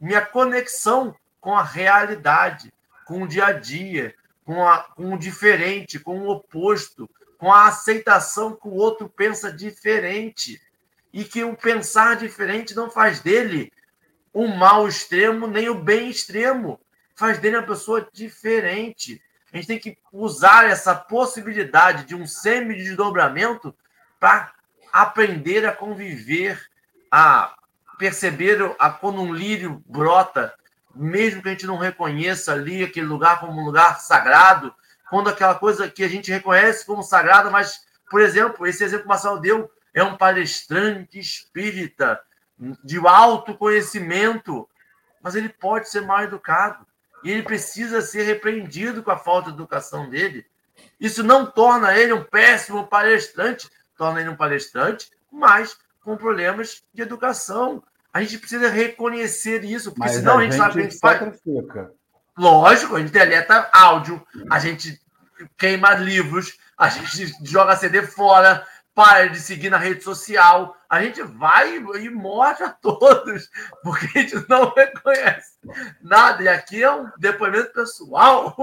minha 0.00 0.24
conexão 0.24 1.12
com 1.44 1.54
a 1.54 1.62
realidade, 1.62 2.72
com 3.04 3.24
o 3.24 3.28
dia 3.28 3.48
a 3.48 3.52
dia, 3.52 4.14
com, 4.46 4.66
a, 4.66 4.78
com 4.78 5.12
o 5.12 5.18
diferente, 5.18 6.00
com 6.00 6.20
o 6.20 6.30
oposto, 6.30 7.06
com 7.36 7.52
a 7.52 7.66
aceitação 7.66 8.56
que 8.56 8.66
o 8.66 8.72
outro 8.72 9.10
pensa 9.10 9.52
diferente. 9.52 10.58
E 11.12 11.22
que 11.22 11.44
o 11.44 11.54
pensar 11.54 12.16
diferente 12.16 12.74
não 12.74 12.90
faz 12.90 13.20
dele 13.20 13.70
o 14.32 14.48
mal 14.48 14.88
extremo 14.88 15.46
nem 15.46 15.68
o 15.68 15.74
bem 15.74 16.08
extremo. 16.08 16.80
Faz 17.14 17.38
dele 17.38 17.58
uma 17.58 17.66
pessoa 17.66 18.08
diferente. 18.10 19.22
A 19.52 19.56
gente 19.58 19.66
tem 19.66 19.78
que 19.78 19.98
usar 20.10 20.64
essa 20.64 20.94
possibilidade 20.94 22.06
de 22.06 22.14
um 22.14 22.26
semi-desdobramento 22.26 23.76
para 24.18 24.50
aprender 24.90 25.66
a 25.66 25.72
conviver, 25.72 26.58
a 27.10 27.54
perceber 27.98 28.74
a, 28.78 28.88
quando 28.88 29.20
um 29.20 29.34
lírio 29.34 29.84
brota, 29.86 30.54
mesmo 30.94 31.42
que 31.42 31.48
a 31.48 31.52
gente 31.52 31.66
não 31.66 31.76
reconheça 31.76 32.52
ali 32.52 32.82
aquele 32.82 33.06
lugar 33.06 33.40
como 33.40 33.60
um 33.60 33.64
lugar 33.64 34.00
sagrado, 34.00 34.74
quando 35.10 35.28
aquela 35.28 35.54
coisa 35.54 35.88
que 35.88 36.02
a 36.02 36.08
gente 36.08 36.30
reconhece 36.30 36.84
como 36.86 37.02
sagrada, 37.02 37.50
mas, 37.50 37.84
por 38.10 38.20
exemplo, 38.20 38.66
esse 38.66 38.82
exemplo 38.82 39.02
que 39.02 39.06
o 39.06 39.08
Marcelo 39.08 39.40
deu 39.40 39.70
é 39.92 40.02
um 40.02 40.16
palestrante 40.16 41.18
espírita 41.18 42.20
de 42.82 42.98
alto 43.06 43.54
conhecimento, 43.54 44.68
mas 45.22 45.34
ele 45.34 45.48
pode 45.48 45.88
ser 45.88 46.02
mal 46.02 46.22
educado 46.22 46.86
e 47.22 47.30
ele 47.30 47.42
precisa 47.42 48.00
ser 48.00 48.24
repreendido 48.24 49.02
com 49.02 49.10
a 49.10 49.16
falta 49.16 49.50
de 49.50 49.56
educação 49.56 50.08
dele. 50.10 50.46
Isso 51.00 51.22
não 51.22 51.46
torna 51.46 51.96
ele 51.96 52.12
um 52.12 52.24
péssimo 52.24 52.86
palestrante, 52.86 53.70
torna 53.96 54.20
ele 54.20 54.30
um 54.30 54.36
palestrante, 54.36 55.10
mas 55.30 55.76
com 56.02 56.16
problemas 56.16 56.82
de 56.92 57.02
educação, 57.02 57.82
a 58.14 58.22
gente 58.22 58.38
precisa 58.38 58.68
reconhecer 58.68 59.64
isso, 59.64 59.90
porque 59.90 60.02
Mas 60.02 60.12
senão 60.12 60.38
a 60.38 60.42
gente, 60.44 60.54
sabe 60.54 60.72
que 60.74 60.78
a 60.78 60.82
gente 60.82 60.94
sacrifica. 60.94 61.90
Lógico, 62.38 62.94
a 62.94 63.00
gente 63.00 63.10
deleta 63.10 63.68
áudio, 63.72 64.24
a 64.48 64.60
gente 64.60 65.00
queima 65.58 65.94
livros, 65.94 66.56
a 66.78 66.88
gente 66.88 67.34
joga 67.42 67.74
CD 67.74 68.02
fora, 68.02 68.64
para 68.94 69.26
de 69.26 69.40
seguir 69.40 69.68
na 69.68 69.78
rede 69.78 70.04
social. 70.04 70.76
A 70.88 71.02
gente 71.02 71.20
vai 71.22 71.76
e 71.76 72.08
mostra 72.08 72.66
a 72.66 72.70
todos, 72.70 73.50
porque 73.82 74.06
a 74.16 74.22
gente 74.22 74.48
não 74.48 74.72
reconhece 74.72 75.58
nada. 76.00 76.40
E 76.40 76.46
aqui 76.46 76.84
é 76.84 76.92
um 76.92 77.10
depoimento 77.18 77.72
pessoal. 77.72 78.54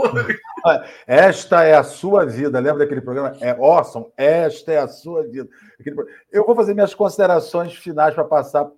Esta 1.06 1.64
é 1.64 1.76
a 1.76 1.84
sua 1.84 2.26
vida. 2.26 2.58
Lembra 2.58 2.86
daquele 2.86 3.02
programa? 3.02 3.36
É 3.42 3.52
awesome. 3.52 4.06
Esta 4.16 4.72
é 4.72 4.78
a 4.78 4.88
sua 4.88 5.24
vida. 5.24 5.50
Eu 6.32 6.46
vou 6.46 6.56
fazer 6.56 6.74
minhas 6.74 6.94
considerações 6.94 7.76
finais 7.76 8.16
para 8.16 8.24
passar 8.24 8.72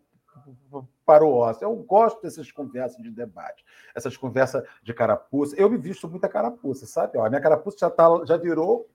para 1.05 1.25
o 1.25 1.33
ócio. 1.33 1.63
Eu 1.63 1.75
gosto 1.75 2.21
dessas 2.21 2.51
conversas 2.51 3.01
de 3.01 3.11
debate, 3.11 3.63
essas 3.95 4.15
conversas 4.17 4.63
de 4.81 4.93
carapuça. 4.93 5.55
Eu 5.55 5.69
me 5.69 5.77
visto 5.77 6.07
muita 6.07 6.29
carapuça, 6.29 6.85
sabe? 6.85 7.17
Ó, 7.17 7.25
a 7.25 7.29
minha 7.29 7.41
carapuça 7.41 7.77
já, 7.79 7.89
tá, 7.89 8.07
já 8.25 8.37
virou 8.37 8.89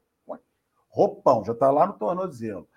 roupão, 0.89 1.45
já 1.45 1.53
está 1.53 1.71
lá 1.71 1.87
no 1.87 1.93
tornozelo. 1.93 2.69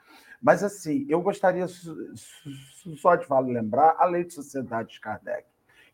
Mas, 0.42 0.64
assim, 0.64 1.06
eu 1.08 1.22
gostaria 1.22 1.68
só 1.68 3.16
de 3.16 3.26
lembrar 3.52 3.96
a 4.00 4.06
lei 4.06 4.24
de 4.24 4.34
sociedade 4.34 4.94
de 4.94 5.00
Kardec, 5.00 5.46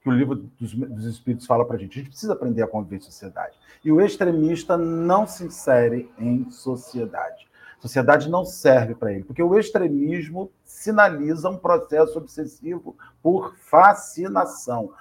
que 0.01 0.09
o 0.09 0.11
livro 0.11 0.35
dos, 0.35 0.73
dos 0.73 1.05
Espíritos 1.05 1.45
fala 1.45 1.65
para 1.65 1.75
a 1.75 1.79
gente. 1.79 1.91
A 1.91 2.01
gente 2.01 2.09
precisa 2.09 2.33
aprender 2.33 2.63
a 2.63 2.67
conviver 2.67 2.97
em 2.97 3.01
sociedade. 3.01 3.57
E 3.83 3.91
o 3.91 4.01
extremista 4.01 4.77
não 4.77 5.27
se 5.27 5.45
insere 5.45 6.09
em 6.17 6.49
sociedade. 6.49 7.46
Sociedade 7.79 8.29
não 8.29 8.43
serve 8.43 8.95
para 8.95 9.13
ele, 9.13 9.23
porque 9.23 9.43
o 9.43 9.57
extremismo 9.57 10.51
sinaliza 10.63 11.49
um 11.49 11.57
processo 11.57 12.17
obsessivo 12.17 12.95
por 13.21 13.55
fascinação. 13.55 14.91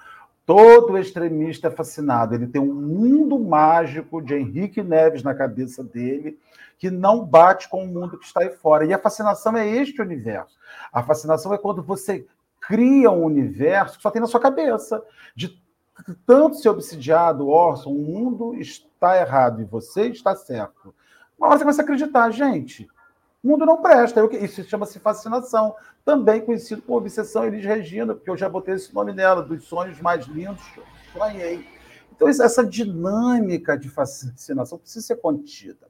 Todo 0.45 0.97
extremista 0.97 1.69
é 1.69 1.71
fascinado. 1.71 2.35
Ele 2.35 2.47
tem 2.47 2.61
um 2.61 2.73
mundo 2.73 3.39
mágico 3.39 4.23
de 4.23 4.35
Henrique 4.35 4.83
Neves 4.83 5.23
na 5.23 5.35
cabeça 5.35 5.83
dele, 5.83 6.39
que 6.79 6.91
não 6.91 7.25
bate 7.25 7.69
com 7.69 7.83
o 7.83 7.89
mundo 7.89 8.19
que 8.19 8.27
está 8.27 8.43
aí 8.43 8.51
fora. 8.51 8.85
E 8.85 8.93
a 8.93 8.99
fascinação 8.99 9.57
é 9.57 9.67
este 9.67 10.01
universo. 10.01 10.57
A 10.93 11.03
fascinação 11.03 11.53
é 11.53 11.59
quando 11.59 11.83
você 11.83 12.27
cria 12.61 13.11
um 13.11 13.25
universo 13.25 13.97
que 13.97 14.03
só 14.03 14.11
tem 14.11 14.21
na 14.21 14.29
sua 14.29 14.41
cabeça. 14.41 15.03
De 15.35 15.61
tanto 16.27 16.57
ser 16.57 16.69
obsidiado, 16.69 17.49
Orson, 17.49 17.91
o 17.91 17.99
mundo 17.99 18.55
está 18.55 19.19
errado 19.19 19.63
e 19.63 19.65
você 19.65 20.09
está 20.09 20.37
certo. 20.37 20.95
Uma 21.39 21.49
hora 21.49 21.59
você 21.59 21.65
começa 21.65 21.83
a 21.83 21.85
acreditar, 21.85 22.31
gente, 22.31 22.89
o 23.45 23.49
mundo 23.49 23.67
não 23.67 23.83
presta. 23.83 24.27
Isso 24.37 24.65
chama-se 24.65 24.99
fascinação. 24.99 25.75
Também 26.05 26.41
conhecido 26.41 26.83
por 26.83 26.97
obsessão 26.97 27.45
Elis 27.45 27.65
Regina, 27.65 28.15
porque 28.15 28.31
eu 28.31 28.37
já 28.37 28.49
botei 28.49 28.75
esse 28.75 28.95
nome 28.95 29.13
nela, 29.13 29.43
dos 29.43 29.65
sonhos 29.65 30.01
mais 30.01 30.27
lindos, 30.27 30.63
sonhei. 31.13 31.67
Então, 32.15 32.29
essa 32.29 32.65
dinâmica 32.65 33.77
de 33.77 33.91
fascinação 33.91 34.79
precisa 34.79 35.07
ser 35.07 35.17
contida. 35.17 35.87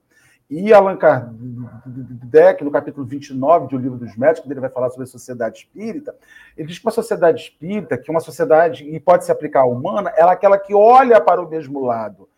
E 0.48 0.72
Allan 0.72 0.96
Kardec, 0.96 2.62
no 2.64 2.70
capítulo 2.70 3.06
29 3.06 3.68
do 3.68 3.78
Livro 3.78 3.98
dos 3.98 4.16
Médicos, 4.16 4.50
ele 4.50 4.60
vai 4.60 4.70
falar 4.70 4.90
sobre 4.90 5.04
a 5.04 5.06
sociedade 5.06 5.58
espírita, 5.58 6.14
ele 6.56 6.68
diz 6.68 6.78
que 6.78 6.86
uma 6.86 6.92
sociedade 6.92 7.42
espírita, 7.42 7.98
que 7.98 8.10
uma 8.10 8.20
sociedade, 8.20 8.84
e 8.84 8.98
pode 9.00 9.24
se 9.24 9.32
aplicar 9.32 9.62
à 9.62 9.66
humana, 9.66 10.12
é 10.16 10.22
aquela 10.22 10.56
que 10.56 10.72
olha 10.72 11.20
para 11.20 11.42
o 11.42 11.48
mesmo 11.48 11.84
lado, 11.84 12.28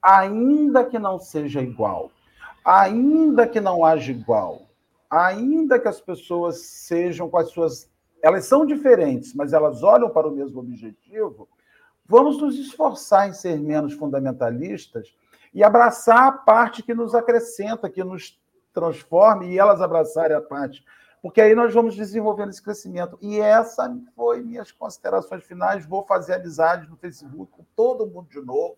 ainda 0.00 0.84
que 0.84 0.98
não 0.98 1.18
seja 1.18 1.60
igual 1.60 2.10
ainda 2.66 3.46
que 3.46 3.60
não 3.60 3.84
haja 3.84 4.10
igual, 4.10 4.62
ainda 5.08 5.78
que 5.78 5.86
as 5.86 6.00
pessoas 6.00 6.58
sejam 6.62 7.30
com 7.30 7.38
as 7.38 7.50
suas. 7.50 7.88
Elas 8.20 8.46
são 8.46 8.66
diferentes, 8.66 9.32
mas 9.34 9.52
elas 9.52 9.84
olham 9.84 10.10
para 10.10 10.26
o 10.26 10.32
mesmo 10.32 10.58
objetivo, 10.58 11.48
vamos 12.04 12.42
nos 12.42 12.58
esforçar 12.58 13.28
em 13.28 13.32
ser 13.32 13.56
menos 13.60 13.94
fundamentalistas 13.94 15.14
e 15.54 15.62
abraçar 15.62 16.26
a 16.26 16.32
parte 16.32 16.82
que 16.82 16.92
nos 16.92 17.14
acrescenta, 17.14 17.88
que 17.88 18.02
nos 18.02 18.36
transforme, 18.72 19.52
e 19.52 19.58
elas 19.58 19.80
abraçarem 19.80 20.36
a 20.36 20.40
parte. 20.40 20.84
Porque 21.22 21.40
aí 21.40 21.54
nós 21.54 21.72
vamos 21.72 21.94
desenvolvendo 21.94 22.50
esse 22.50 22.62
crescimento. 22.62 23.16
E 23.22 23.38
essa 23.40 23.96
foi 24.14 24.42
minhas 24.42 24.70
considerações 24.72 25.44
finais. 25.44 25.86
Vou 25.86 26.04
fazer 26.04 26.34
amizade 26.34 26.88
no 26.88 26.96
Facebook 26.96 27.52
com 27.52 27.64
todo 27.74 28.06
mundo 28.06 28.28
de 28.28 28.40
novo 28.40 28.76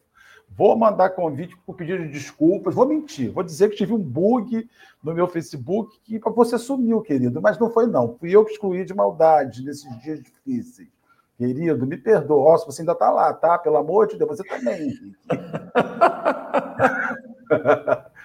Vou 0.57 0.77
mandar 0.77 1.11
convite 1.11 1.57
por 1.65 1.77
pedido 1.77 2.05
de 2.05 2.11
desculpas. 2.11 2.75
Vou 2.75 2.87
mentir. 2.87 3.31
Vou 3.31 3.45
dizer 3.45 3.71
que 3.71 3.77
tive 3.77 3.93
um 3.93 3.99
bug 3.99 4.69
no 5.03 5.15
meu 5.15 5.29
Facebook 5.29 6.01
que 6.03 6.19
você 6.19 6.59
sumiu, 6.59 7.01
querido. 7.01 7.41
Mas 7.41 7.59
não 7.59 7.71
foi, 7.71 7.87
não. 7.87 8.17
Fui 8.19 8.35
eu 8.35 8.45
que 8.45 8.53
excluí 8.53 8.85
de 8.85 8.95
maldade 8.95 9.65
nesses 9.65 9.97
dias 10.01 10.21
difíceis. 10.21 10.89
Querido, 11.37 11.87
me 11.87 11.97
perdoa. 11.97 12.55
Ó, 12.55 12.59
se 12.59 12.67
você 12.67 12.83
ainda 12.83 12.93
está 12.93 13.11
lá, 13.11 13.33
tá? 13.33 13.57
Pelo 13.59 13.77
amor 13.77 14.09
de 14.09 14.19
Deus, 14.19 14.37
você 14.37 14.43
também. 14.43 15.15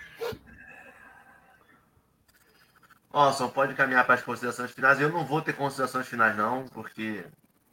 Ó, 3.14 3.32
só 3.32 3.48
pode 3.48 3.76
caminhar 3.76 4.04
para 4.08 4.16
as 4.16 4.24
considerações 4.24 4.72
finais. 4.72 5.00
Eu 5.00 5.10
não 5.10 5.24
vou 5.24 5.40
ter 5.40 5.54
considerações 5.54 6.08
finais, 6.08 6.36
não, 6.36 6.66
porque, 6.70 7.24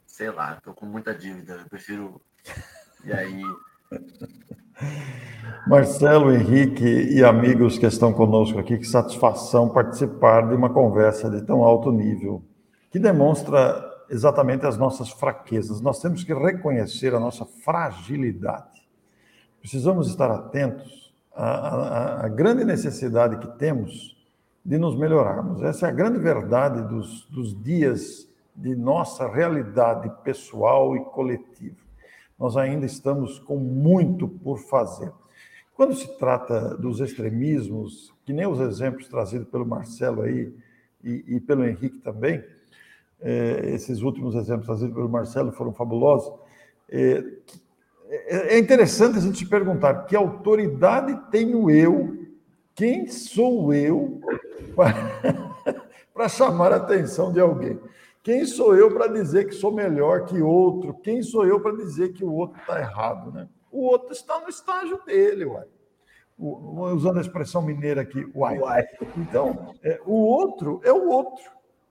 sei 0.05 0.29
lá, 0.29 0.53
estou 0.53 0.75
com 0.75 0.85
muita 0.85 1.15
dívida. 1.15 1.53
Eu 1.53 1.67
prefiro. 1.67 2.21
E 3.03 3.11
aí. 3.11 3.41
Marcelo, 5.67 6.33
Henrique 6.33 6.83
e 6.83 7.23
amigos 7.23 7.77
que 7.77 7.85
estão 7.85 8.11
conosco 8.11 8.59
aqui, 8.59 8.77
que 8.77 8.87
satisfação 8.87 9.69
participar 9.69 10.47
de 10.49 10.55
uma 10.55 10.69
conversa 10.69 11.29
de 11.29 11.41
tão 11.43 11.63
alto 11.63 11.91
nível, 11.91 12.43
que 12.89 12.97
demonstra 12.97 13.81
exatamente 14.09 14.65
as 14.65 14.75
nossas 14.75 15.11
fraquezas. 15.11 15.79
Nós 15.79 16.01
temos 16.01 16.23
que 16.23 16.33
reconhecer 16.33 17.13
a 17.13 17.19
nossa 17.19 17.45
fragilidade. 17.45 18.81
Precisamos 19.59 20.09
estar 20.09 20.31
atentos 20.31 21.13
à, 21.33 21.45
à, 21.45 22.25
à 22.25 22.27
grande 22.27 22.65
necessidade 22.65 23.37
que 23.37 23.47
temos 23.57 24.17
de 24.65 24.77
nos 24.77 24.97
melhorarmos. 24.97 25.61
Essa 25.61 25.87
é 25.87 25.89
a 25.89 25.93
grande 25.93 26.17
verdade 26.17 26.81
dos, 26.87 27.27
dos 27.29 27.63
dias 27.63 28.27
de 28.55 28.75
nossa 28.75 29.27
realidade 29.27 30.11
pessoal 30.23 30.95
e 30.95 30.99
coletiva 31.05 31.90
nós 32.41 32.57
ainda 32.57 32.87
estamos 32.87 33.37
com 33.37 33.55
muito 33.55 34.27
por 34.27 34.57
fazer. 34.57 35.11
Quando 35.75 35.93
se 35.93 36.07
trata 36.17 36.75
dos 36.75 36.99
extremismos, 36.99 38.11
que 38.25 38.33
nem 38.33 38.47
os 38.47 38.59
exemplos 38.59 39.07
trazidos 39.07 39.47
pelo 39.47 39.63
Marcelo 39.63 40.23
aí 40.23 40.51
e, 41.03 41.23
e 41.35 41.39
pelo 41.39 41.63
Henrique 41.63 41.99
também, 41.99 42.43
é, 43.21 43.69
esses 43.75 44.01
últimos 44.01 44.33
exemplos 44.33 44.65
trazidos 44.65 44.95
pelo 44.95 45.07
Marcelo 45.07 45.51
foram 45.51 45.71
fabulosos. 45.71 46.33
É, 46.89 47.23
é, 48.09 48.55
é 48.55 48.57
interessante 48.57 49.19
a 49.19 49.21
gente 49.21 49.37
se 49.37 49.45
perguntar 49.45 50.05
que 50.05 50.15
autoridade 50.15 51.15
tenho 51.29 51.69
eu, 51.69 52.25
quem 52.73 53.07
sou 53.07 53.71
eu 53.71 54.19
para 56.11 56.27
chamar 56.27 56.73
a 56.73 56.77
atenção 56.77 57.31
de 57.31 57.39
alguém? 57.39 57.79
Quem 58.23 58.45
sou 58.45 58.75
eu 58.75 58.93
para 58.93 59.07
dizer 59.07 59.47
que 59.47 59.55
sou 59.55 59.71
melhor 59.71 60.25
que 60.25 60.41
outro? 60.41 60.93
Quem 60.93 61.23
sou 61.23 61.45
eu 61.45 61.59
para 61.59 61.75
dizer 61.75 62.13
que 62.13 62.23
o 62.23 62.31
outro 62.31 62.59
está 62.59 62.79
errado? 62.79 63.31
Né? 63.31 63.47
O 63.71 63.83
outro 63.83 64.11
está 64.11 64.39
no 64.39 64.47
estágio 64.47 64.99
dele, 65.05 65.45
uai. 65.45 65.65
O, 66.37 66.83
usando 66.93 67.17
a 67.17 67.21
expressão 67.21 67.61
mineira 67.61 68.01
aqui, 68.01 68.29
uai. 68.35 68.59
uai. 68.59 68.83
Então, 69.17 69.73
é, 69.83 69.99
o 70.05 70.13
outro 70.13 70.81
é 70.83 70.91
o 70.91 71.09
outro. 71.09 71.43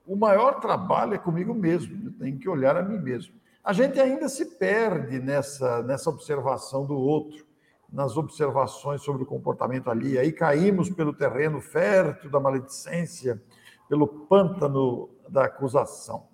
O 0.05 0.15
maior 0.15 0.59
trabalho 0.59 1.13
é 1.13 1.17
comigo 1.17 1.53
mesmo. 1.53 2.07
Eu 2.07 2.11
tenho 2.13 2.37
que 2.37 2.49
olhar 2.49 2.77
a 2.77 2.81
mim 2.81 2.97
mesmo. 2.97 3.33
A 3.63 3.73
gente 3.73 3.99
ainda 3.99 4.27
se 4.27 4.57
perde 4.57 5.19
nessa, 5.19 5.83
nessa 5.83 6.09
observação 6.09 6.85
do 6.85 6.97
outro, 6.97 7.45
nas 7.91 8.17
observações 8.17 9.01
sobre 9.01 9.23
o 9.23 9.25
comportamento 9.25 9.89
ali. 9.89 10.17
Aí 10.17 10.31
caímos 10.31 10.89
pelo 10.89 11.13
terreno 11.13 11.61
fértil 11.61 12.29
da 12.29 12.39
maledicência, 12.39 13.41
pelo 13.87 14.07
pântano 14.07 15.09
da 15.31 15.45
acusação, 15.45 16.27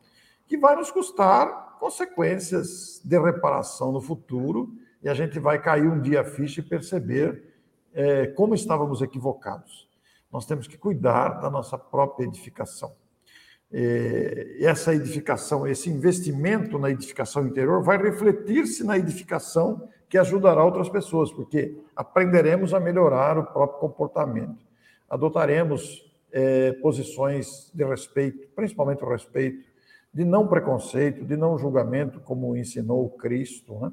que 0.47 0.57
vai 0.57 0.75
nos 0.75 0.91
custar 0.91 1.77
consequências 1.79 3.01
de 3.03 3.19
reparação 3.19 3.91
no 3.91 4.01
futuro, 4.01 4.73
e 5.03 5.07
a 5.07 5.13
gente 5.13 5.39
vai 5.39 5.61
cair 5.61 5.87
um 5.87 6.01
dia 6.01 6.21
a 6.21 6.23
ficha 6.23 6.59
e 6.59 6.63
perceber 6.63 7.53
é, 7.93 8.27
como 8.27 8.55
estávamos 8.55 9.01
equivocados. 9.01 9.87
Nós 10.31 10.45
temos 10.45 10.67
que 10.67 10.77
cuidar 10.77 11.39
da 11.39 11.49
nossa 11.49 11.77
própria 11.77 12.25
edificação. 12.25 12.91
É, 13.71 14.57
essa 14.61 14.93
edificação, 14.93 15.67
esse 15.67 15.89
investimento 15.89 16.79
na 16.79 16.89
edificação 16.89 17.45
interior 17.45 17.83
vai 17.83 17.97
refletir-se 17.97 18.83
na 18.83 18.97
edificação 18.97 19.87
que 20.09 20.17
ajudará 20.17 20.63
outras 20.63 20.89
pessoas, 20.89 21.31
porque 21.31 21.77
aprenderemos 21.95 22.73
a 22.73 22.79
melhorar 22.79 23.37
o 23.37 23.45
próprio 23.45 23.79
comportamento, 23.79 24.65
adotaremos 25.09 26.05
é, 26.31 26.73
posições 26.73 27.71
de 27.73 27.83
respeito, 27.83 28.47
principalmente 28.55 29.03
o 29.03 29.09
respeito, 29.09 29.65
de 30.13 30.25
não 30.25 30.47
preconceito, 30.47 31.23
de 31.23 31.37
não 31.37 31.57
julgamento, 31.57 32.19
como 32.19 32.55
ensinou 32.55 33.09
Cristo. 33.09 33.77
Né? 33.79 33.91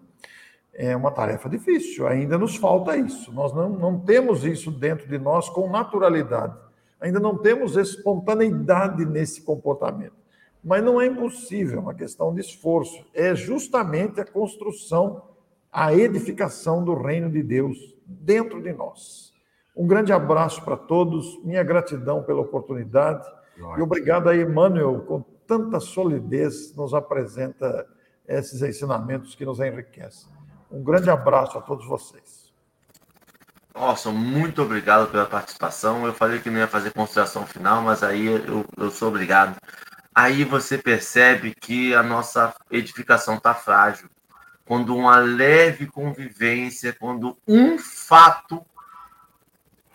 É 0.73 0.97
uma 0.97 1.11
tarefa 1.11 1.49
difícil, 1.49 2.07
ainda 2.07 2.39
nos 2.39 2.57
falta 2.57 2.97
isso. 2.97 3.33
Nós 3.33 3.53
não, 3.53 3.69
não 3.69 4.01
temos 4.01 4.45
isso 4.45 4.71
dentro 4.71 5.07
de 5.09 5.19
nós 5.19 5.49
com 5.49 5.69
naturalidade, 5.69 6.57
ainda 7.01 7.21
não 7.21 7.37
temos 7.37 7.77
espontaneidade 7.77 9.05
nesse 9.05 9.43
comportamento. 9.43 10.25
Mas 10.63 10.83
não 10.83 10.99
é 10.99 11.07
impossível, 11.07 11.79
é 11.79 11.83
uma 11.83 11.95
questão 11.95 12.35
de 12.35 12.41
esforço. 12.41 13.05
É 13.13 13.35
justamente 13.35 14.19
a 14.19 14.25
construção, 14.25 15.23
a 15.71 15.95
edificação 15.95 16.83
do 16.83 16.95
reino 16.95 17.31
de 17.31 17.43
Deus 17.43 17.95
dentro 18.07 18.63
de 18.63 18.73
nós 18.73 19.34
Um 19.77 19.87
grande 19.87 20.13
abraço 20.13 20.63
para 20.63 20.77
todos, 20.77 21.39
minha 21.43 21.63
gratidão 21.63 22.23
pela 22.23 22.41
oportunidade 22.41 23.27
e 23.57 23.83
obrigado 23.83 24.29
a 24.29 24.37
Emmanuel, 24.37 25.01
com 25.01 25.23
tanta 25.47 25.79
solidez, 25.79 26.75
nos 26.75 26.95
apresenta 26.95 27.87
esses 28.27 28.63
ensinamentos 28.63 29.35
que 29.35 29.45
nos 29.45 29.61
enriquecem. 29.61 30.29
Um 30.71 30.83
grande 30.83 31.11
abraço 31.11 31.59
a 31.59 31.61
todos 31.61 31.87
vocês. 31.87 32.53
Nossa, 33.75 34.11
muito 34.11 34.63
obrigado 34.63 35.11
pela 35.11 35.27
participação. 35.27 36.07
Eu 36.07 36.13
falei 36.13 36.39
que 36.39 36.51
não 36.51 36.59
ia 36.59 36.67
fazer 36.67 36.93
consideração 36.93 37.47
final, 37.47 37.83
mas 37.83 38.03
aí 38.03 38.27
eu, 38.27 38.65
eu 38.77 38.91
sou 38.91 39.09
obrigado. 39.09 39.57
Aí 40.15 40.45
você 40.45 40.79
percebe 40.79 41.55
que 41.55 41.95
a 41.95 42.03
nossa 42.03 42.55
edificação 42.71 43.35
está 43.35 43.53
frágil. 43.53 44.09
Quando 44.65 44.97
uma 44.97 45.19
leve 45.19 45.87
convivência, 45.87 46.97
quando 46.99 47.37
um 47.47 47.77
fato 47.79 48.65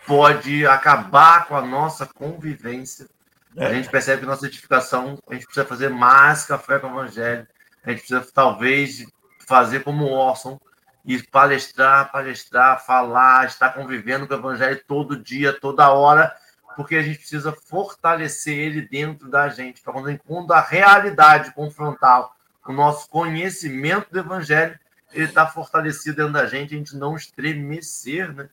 pode 0.10 0.66
acabar 0.66 1.45
com 1.45 1.55
a 1.55 1.62
nossa 1.62 2.07
convivência, 2.07 3.07
é. 3.55 3.68
a 3.68 3.74
gente 3.76 3.89
percebe 3.89 4.22
que 4.22 4.26
nossa 4.26 4.47
edificação, 4.47 5.20
a 5.30 5.36
gente 5.36 5.45
precisa 5.45 5.68
fazer 5.68 5.89
mais 5.89 6.45
café 6.45 6.80
com 6.80 6.88
o 6.88 6.99
evangelho. 6.99 7.47
A 7.84 7.91
gente 7.91 7.99
precisa 7.99 8.28
talvez 8.34 9.05
fazer 9.47 9.84
como 9.84 10.05
Orson, 10.05 10.60
e 11.05 11.22
palestrar, 11.22 12.12
palestrar, 12.12 12.84
falar, 12.84 13.45
estar 13.45 13.70
convivendo 13.70 14.28
com 14.28 14.34
o 14.34 14.38
evangelho 14.38 14.82
todo 14.88 15.16
dia, 15.16 15.53
toda 15.53 15.91
hora, 15.91 16.36
porque 16.76 16.95
a 16.95 17.01
gente 17.03 17.20
precisa 17.20 17.51
fortalecer 17.51 18.57
ele 18.57 18.82
dentro 18.82 19.30
da 19.30 19.47
gente, 19.49 19.82
para 19.82 19.93
quando, 19.93 20.20
quando 20.20 20.51
a 20.53 20.62
realidade 20.62 21.53
confrontar 21.53 22.30
o 22.68 22.74
nosso 22.74 23.07
conhecimento 23.10 24.12
do 24.12 24.20
evangelho, 24.20 24.78
ele 25.12 25.26
está 25.26 25.45
fortalecido 25.47 26.18
dentro 26.18 26.34
da 26.34 26.47
gente, 26.47 26.74
a 26.74 26.78
gente 26.78 26.95
não 26.95 27.16
estremecer, 27.16 28.34
né? 28.34 28.49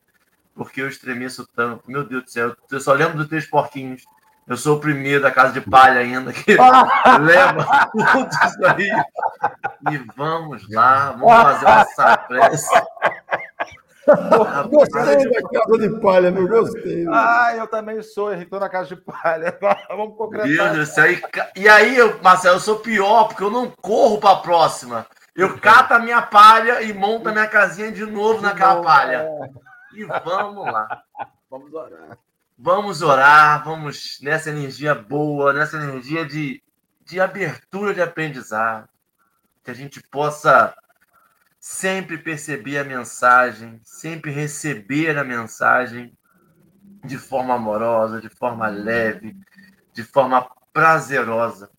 Porque 0.57 0.80
eu 0.80 0.88
estremeço 0.88 1.46
tanto. 1.54 1.82
Meu 1.86 2.02
Deus 2.02 2.24
do 2.24 2.30
céu, 2.30 2.57
eu 2.70 2.80
só 2.80 2.94
lembro 2.94 3.18
dos 3.18 3.28
três 3.28 3.46
porquinhos. 3.46 4.04
Eu 4.48 4.57
sou 4.57 4.76
o 4.76 4.80
primeiro 4.80 5.22
da 5.22 5.30
casa 5.30 5.52
de 5.52 5.61
palha 5.61 6.00
ainda 6.00 6.32
que 6.32 6.57
leva 7.20 7.90
tudo 7.90 8.28
isso 8.44 8.64
aí. 8.64 8.90
E 9.92 9.98
vamos 10.16 10.68
lá, 10.70 11.11
vamos 11.12 11.32
fazer 11.32 11.66
essa 11.66 12.16
pressa. 12.16 12.86
Gostei 14.70 15.16
da 15.28 15.48
casa 15.48 15.78
de 15.78 16.00
palha, 16.00 16.30
não 16.30 16.46
gostei. 16.46 17.07
Ah, 17.11 17.54
eu 17.57 17.66
também 17.66 18.00
sou, 18.02 18.32
estou 18.32 18.61
na 18.61 18.68
casa 18.68 18.94
de 18.94 18.96
palha. 18.96 19.59
Vamos 19.90 20.16
concretar. 20.16 20.46
Deus 20.46 20.88
do 20.88 20.94
céu. 20.94 21.07
E 21.57 21.68
aí, 21.68 21.96
Marcelo, 22.22 22.57
eu 22.57 22.61
sou 22.61 22.76
pior, 22.76 23.24
porque 23.24 23.42
eu 23.42 23.50
não 23.50 23.68
corro 23.82 24.18
para 24.18 24.30
a 24.30 24.40
próxima. 24.40 25.07
Eu 25.34 25.59
cato 25.59 25.94
a 25.94 25.98
minha 25.98 26.22
palha 26.22 26.82
e 26.82 26.92
monto 26.92 27.28
a 27.28 27.32
minha 27.32 27.48
casinha 27.48 27.90
de 27.90 28.07
novo 28.07 28.40
naquela 28.40 28.80
palha. 28.80 29.28
E 29.97 30.05
vamos 30.05 30.66
lá. 30.66 31.03
Vamos 31.49 31.72
orar. 31.72 32.18
Vamos 32.59 33.03
orar, 33.03 33.64
vamos 33.64 34.18
nessa 34.20 34.51
energia 34.51 34.94
boa, 34.94 35.55
nessa 35.55 35.78
energia 35.78 36.24
de, 36.26 36.62
de 37.03 37.18
abertura 37.18 37.94
de 37.94 38.03
aprendizado. 38.03 38.88
Que 39.64 39.70
a 39.70 39.74
gente 39.74 40.03
possa 40.03 40.76
sempre 41.59 42.18
perceber 42.18 42.78
a 42.78 42.84
mensagem, 42.84 43.80
sempre 43.82 44.30
receber 44.30 45.18
a 45.18 45.24
mensagem 45.24 46.16
de 47.03 47.16
forma 47.16 47.55
amorosa, 47.55 48.20
de 48.20 48.28
forma 48.28 48.68
leve, 48.68 49.34
de 49.92 50.03
forma 50.03 50.47
prazerosa, 50.72 51.70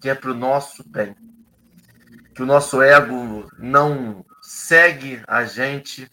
que 0.00 0.08
é 0.08 0.14
para 0.14 0.30
o 0.30 0.34
nosso 0.34 0.88
bem. 0.88 1.16
Que 2.34 2.42
o 2.42 2.46
nosso 2.46 2.80
ego 2.80 3.50
não 3.58 4.24
segue 4.40 5.20
a 5.26 5.44
gente 5.44 6.08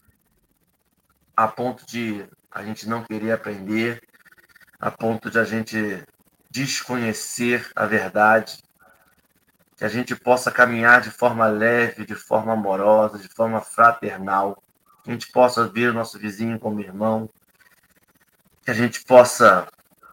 a 1.36 1.48
ponto 1.48 1.86
de 1.86 2.26
a 2.52 2.64
gente 2.64 2.88
não 2.88 3.04
querer 3.04 3.32
aprender, 3.32 4.02
a 4.80 4.90
ponto 4.90 5.30
de 5.30 5.38
a 5.38 5.44
gente 5.44 6.04
desconhecer 6.50 7.70
a 7.76 7.86
verdade, 7.86 8.64
que 9.76 9.84
a 9.84 9.90
gente 9.90 10.16
possa 10.16 10.52
caminhar 10.52 11.02
de 11.02 11.12
forma 11.12 11.48
leve, 11.48 12.06
de 12.06 12.16
forma 12.16 12.54
amorosa, 12.54 13.18
de 13.18 13.28
forma 13.28 13.60
fraternal, 13.60 14.64
que 15.04 15.10
a 15.10 15.14
gente 15.14 15.32
possa 15.32 15.68
ver 15.68 15.90
o 15.90 15.94
nosso 15.94 16.18
vizinho 16.18 16.58
como 16.58 16.80
irmão, 16.80 17.30
que 18.64 18.72
a 18.72 18.74
gente 18.74 19.04
possa 19.04 19.68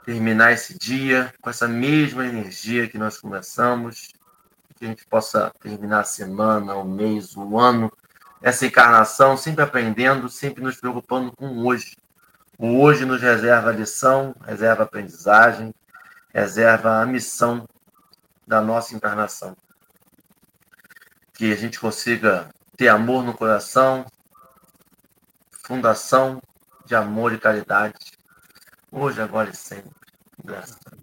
terminar 0.04 0.52
esse 0.52 0.76
dia 0.76 1.32
com 1.40 1.48
essa 1.48 1.68
mesma 1.68 2.26
energia 2.26 2.88
que 2.88 2.98
nós 2.98 3.18
começamos, 3.18 4.08
que 4.76 4.84
a 4.84 4.88
gente 4.88 5.06
possa 5.06 5.52
terminar 5.60 6.00
a 6.00 6.04
semana, 6.04 6.74
o 6.74 6.84
mês, 6.84 7.36
o 7.36 7.58
ano, 7.58 7.92
essa 8.42 8.66
encarnação, 8.66 9.36
sempre 9.36 9.62
aprendendo, 9.62 10.28
sempre 10.28 10.62
nos 10.62 10.76
preocupando 10.76 11.30
com 11.32 11.64
hoje, 11.64 11.96
o 12.58 12.80
hoje 12.80 13.04
nos 13.04 13.22
reserva 13.22 13.70
a 13.70 13.72
lição, 13.72 14.34
reserva 14.44 14.82
a 14.82 14.86
aprendizagem, 14.86 15.72
reserva 16.34 17.00
a 17.00 17.06
missão 17.06 17.68
da 18.46 18.60
nossa 18.60 18.94
encarnação. 18.94 19.56
Que 21.32 21.52
a 21.52 21.56
gente 21.56 21.78
consiga 21.78 22.50
ter 22.76 22.88
amor 22.88 23.24
no 23.24 23.32
coração, 23.32 24.04
fundação 25.64 26.42
de 26.84 26.94
amor 26.94 27.32
e 27.32 27.38
caridade, 27.38 28.18
hoje, 28.90 29.22
agora 29.22 29.50
e 29.50 29.56
sempre. 29.56 29.92
Graças 30.44 30.76
a 30.86 30.90
Deus. 30.90 31.01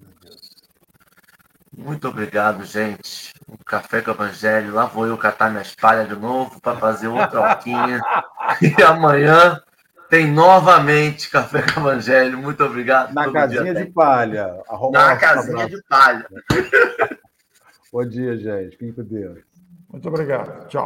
Muito 1.79 2.09
obrigado, 2.09 2.65
gente. 2.65 3.31
Um 3.49 3.55
café 3.65 4.01
com 4.01 4.11
o 4.11 4.13
Evangelho. 4.13 4.73
Lá 4.73 4.85
vou 4.85 5.07
eu 5.07 5.17
catar 5.17 5.49
minhas 5.49 5.73
palhas 5.73 6.09
de 6.09 6.15
novo 6.15 6.59
para 6.59 6.77
fazer 6.77 7.07
outra 7.07 7.39
horquinha. 7.39 8.01
e 8.61 8.83
amanhã 8.83 9.61
tem 10.09 10.29
novamente 10.29 11.29
Café 11.29 11.61
com 11.61 11.79
Evangelho. 11.79 12.37
Muito 12.37 12.63
obrigado. 12.63 13.13
Na 13.13 13.31
casinha 13.31 13.73
de 13.73 13.85
palha. 13.85 14.55
Na 14.91 15.15
casinha 15.15 15.69
de 15.69 15.81
palha. 15.87 16.27
Bom 17.93 18.05
dia, 18.05 18.35
gente. 18.37 18.71
Fiquem 18.71 18.91
com 18.91 19.03
Deus. 19.03 19.39
Muito 19.89 20.07
obrigado. 20.09 20.67
Tchau. 20.67 20.85